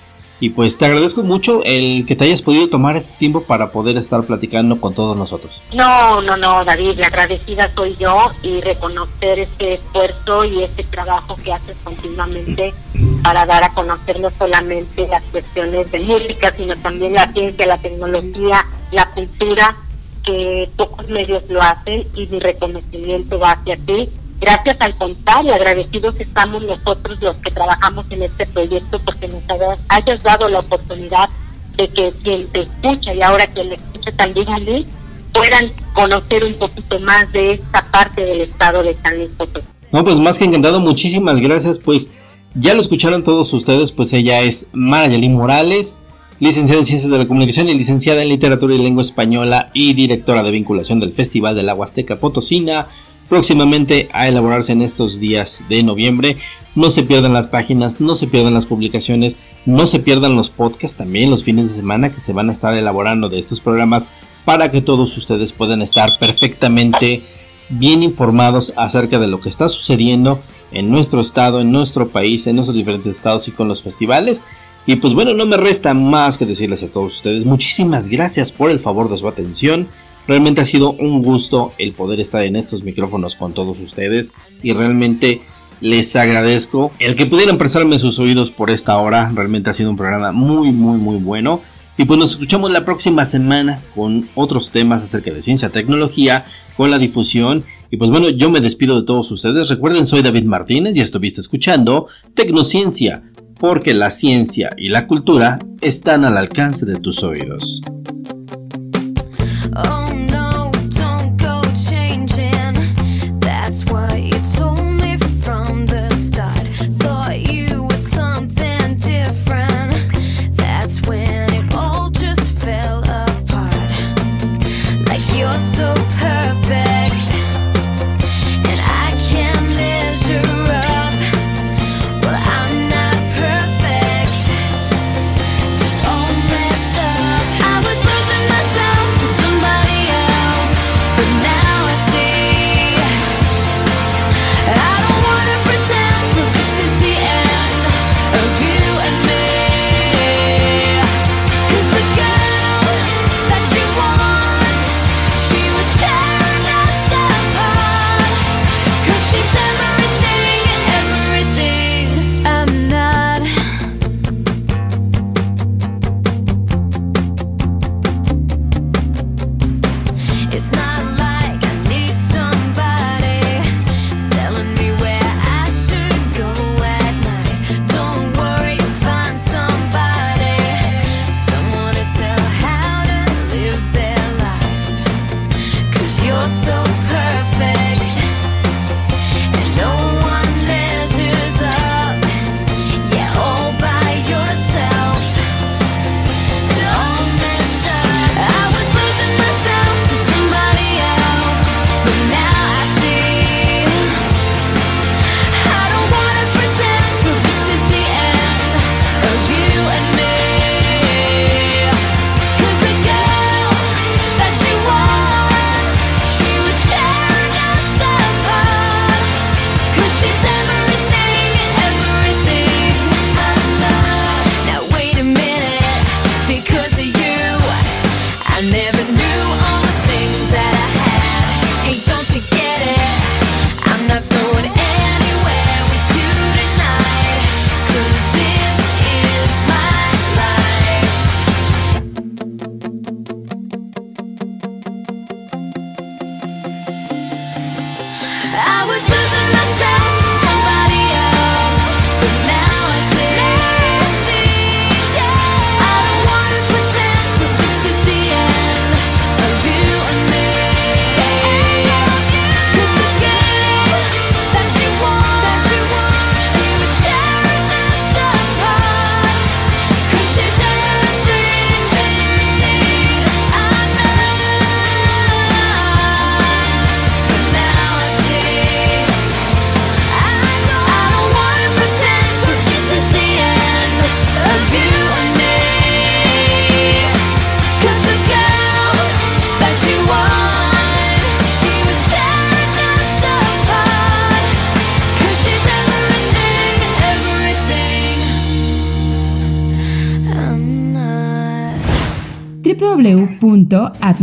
Y 0.42 0.50
pues 0.50 0.76
te 0.76 0.86
agradezco 0.86 1.22
mucho 1.22 1.62
el 1.64 2.04
que 2.04 2.16
te 2.16 2.24
hayas 2.24 2.42
podido 2.42 2.68
tomar 2.68 2.96
este 2.96 3.16
tiempo 3.16 3.44
para 3.44 3.70
poder 3.70 3.96
estar 3.96 4.24
platicando 4.24 4.80
con 4.80 4.92
todos 4.92 5.16
nosotros. 5.16 5.62
No, 5.72 6.20
no, 6.20 6.36
no, 6.36 6.64
David, 6.64 6.98
la 6.98 7.06
agradecida 7.06 7.70
soy 7.76 7.94
yo 7.94 8.28
y 8.42 8.60
reconocer 8.60 9.38
este 9.38 9.74
esfuerzo 9.74 10.44
y 10.44 10.64
este 10.64 10.82
trabajo 10.82 11.36
que 11.44 11.52
haces 11.52 11.76
continuamente 11.84 12.74
para 13.22 13.46
dar 13.46 13.62
a 13.62 13.72
conocer 13.72 14.18
no 14.18 14.30
solamente 14.36 15.06
las 15.06 15.22
cuestiones 15.30 15.92
de 15.92 16.00
música, 16.00 16.52
sino 16.56 16.76
también 16.78 17.12
la 17.12 17.32
ciencia, 17.32 17.64
la 17.64 17.78
tecnología, 17.78 18.66
la 18.90 19.08
cultura, 19.10 19.76
que 20.24 20.68
pocos 20.76 21.06
medios 21.06 21.48
lo 21.50 21.62
hacen 21.62 22.04
y 22.16 22.26
mi 22.26 22.40
reconocimiento 22.40 23.38
va 23.38 23.52
hacia 23.52 23.76
ti 23.76 24.08
Gracias 24.42 24.76
al 24.80 24.96
contrario, 24.96 25.54
agradecidos 25.54 26.18
estamos 26.18 26.64
nosotros 26.64 27.22
los 27.22 27.36
que 27.36 27.52
trabajamos 27.52 28.04
en 28.10 28.24
este 28.24 28.44
proyecto 28.46 28.98
porque 29.04 29.28
nos 29.28 29.40
hayas 29.88 30.22
dado 30.24 30.48
la 30.48 30.58
oportunidad 30.58 31.28
de 31.76 31.86
que 31.86 32.12
quien 32.24 32.48
te 32.48 32.62
escucha 32.62 33.14
y 33.14 33.22
ahora 33.22 33.46
quien 33.46 33.68
le 33.68 33.76
escucha 33.76 34.10
también 34.16 34.48
a 34.48 34.58
mí 34.58 34.84
puedan 35.32 35.70
conocer 35.92 36.42
un 36.42 36.54
poquito 36.54 36.98
más 36.98 37.30
de 37.30 37.52
esta 37.52 37.86
parte 37.92 38.22
del 38.22 38.40
estado 38.40 38.82
de 38.82 38.96
San 39.00 39.16
Luis 39.16 39.30
Potosí. 39.38 39.66
No, 39.92 40.02
pues 40.02 40.18
más 40.18 40.40
que 40.40 40.44
encantado, 40.44 40.80
muchísimas 40.80 41.36
gracias, 41.36 41.78
pues 41.78 42.10
ya 42.56 42.74
lo 42.74 42.80
escucharon 42.80 43.22
todos 43.22 43.52
ustedes, 43.52 43.92
pues 43.92 44.12
ella 44.12 44.40
es 44.40 44.66
Marayalí 44.72 45.28
Morales, 45.28 46.02
licenciada 46.40 46.80
en 46.80 46.86
Ciencias 46.86 47.12
de 47.12 47.18
la 47.18 47.28
Comunicación 47.28 47.68
y 47.68 47.74
licenciada 47.74 48.22
en 48.22 48.28
Literatura 48.28 48.74
y 48.74 48.78
Lengua 48.78 49.02
Española 49.02 49.70
y 49.72 49.94
directora 49.94 50.42
de 50.42 50.50
vinculación 50.50 50.98
del 50.98 51.12
Festival 51.12 51.54
de 51.54 51.62
la 51.62 51.76
Huasteca 51.76 52.16
Potosina, 52.16 52.88
próximamente 53.32 54.10
a 54.12 54.28
elaborarse 54.28 54.72
en 54.72 54.82
estos 54.82 55.18
días 55.18 55.64
de 55.70 55.82
noviembre. 55.82 56.36
No 56.74 56.90
se 56.90 57.02
pierdan 57.02 57.32
las 57.32 57.48
páginas, 57.48 57.98
no 57.98 58.14
se 58.14 58.26
pierdan 58.26 58.52
las 58.52 58.66
publicaciones, 58.66 59.38
no 59.64 59.86
se 59.86 60.00
pierdan 60.00 60.36
los 60.36 60.50
podcasts 60.50 60.98
también 60.98 61.30
los 61.30 61.42
fines 61.42 61.70
de 61.70 61.74
semana 61.74 62.12
que 62.12 62.20
se 62.20 62.34
van 62.34 62.50
a 62.50 62.52
estar 62.52 62.74
elaborando 62.74 63.30
de 63.30 63.38
estos 63.38 63.58
programas 63.58 64.10
para 64.44 64.70
que 64.70 64.82
todos 64.82 65.16
ustedes 65.16 65.50
puedan 65.52 65.80
estar 65.80 66.10
perfectamente 66.20 67.22
bien 67.70 68.02
informados 68.02 68.74
acerca 68.76 69.18
de 69.18 69.28
lo 69.28 69.40
que 69.40 69.48
está 69.48 69.66
sucediendo 69.70 70.38
en 70.70 70.90
nuestro 70.90 71.22
estado, 71.22 71.62
en 71.62 71.72
nuestro 71.72 72.08
país, 72.08 72.46
en 72.46 72.56
nuestros 72.56 72.76
diferentes 72.76 73.16
estados 73.16 73.48
y 73.48 73.52
con 73.52 73.66
los 73.66 73.80
festivales. 73.80 74.44
Y 74.84 74.96
pues 74.96 75.14
bueno, 75.14 75.32
no 75.32 75.46
me 75.46 75.56
resta 75.56 75.94
más 75.94 76.36
que 76.36 76.44
decirles 76.44 76.82
a 76.82 76.88
todos 76.88 77.14
ustedes 77.14 77.46
muchísimas 77.46 78.08
gracias 78.08 78.52
por 78.52 78.70
el 78.70 78.78
favor 78.78 79.08
de 79.08 79.16
su 79.16 79.26
atención 79.26 79.88
Realmente 80.26 80.60
ha 80.60 80.64
sido 80.64 80.92
un 80.92 81.22
gusto 81.22 81.72
el 81.78 81.92
poder 81.92 82.20
estar 82.20 82.42
en 82.44 82.56
estos 82.56 82.84
micrófonos 82.84 83.36
con 83.36 83.52
todos 83.52 83.80
ustedes 83.80 84.34
y 84.62 84.72
realmente 84.72 85.42
les 85.80 86.14
agradezco 86.14 86.92
el 87.00 87.16
que 87.16 87.26
pudieran 87.26 87.58
prestarme 87.58 87.98
sus 87.98 88.18
oídos 88.20 88.50
por 88.50 88.70
esta 88.70 88.96
hora. 88.98 89.30
Realmente 89.34 89.70
ha 89.70 89.74
sido 89.74 89.90
un 89.90 89.96
programa 89.96 90.30
muy, 90.32 90.70
muy, 90.70 90.96
muy 90.96 91.16
bueno. 91.16 91.60
Y 91.98 92.04
pues 92.04 92.18
nos 92.18 92.32
escuchamos 92.32 92.70
la 92.70 92.84
próxima 92.84 93.24
semana 93.24 93.80
con 93.94 94.28
otros 94.34 94.70
temas 94.70 95.02
acerca 95.02 95.30
de 95.30 95.42
ciencia, 95.42 95.70
tecnología, 95.70 96.44
con 96.76 96.90
la 96.90 96.98
difusión. 96.98 97.64
Y 97.90 97.96
pues 97.96 98.10
bueno, 98.10 98.30
yo 98.30 98.50
me 98.50 98.60
despido 98.60 99.00
de 99.00 99.06
todos 99.06 99.30
ustedes. 99.30 99.68
Recuerden, 99.68 100.06
soy 100.06 100.22
David 100.22 100.44
Martínez 100.44 100.96
y 100.96 101.00
estuviste 101.00 101.40
escuchando 101.40 102.06
Tecnociencia, 102.34 103.22
porque 103.60 103.92
la 103.92 104.10
ciencia 104.10 104.70
y 104.78 104.88
la 104.88 105.06
cultura 105.06 105.58
están 105.80 106.24
al 106.24 106.38
alcance 106.38 106.86
de 106.86 106.98
tus 106.98 107.22
oídos. 107.22 107.82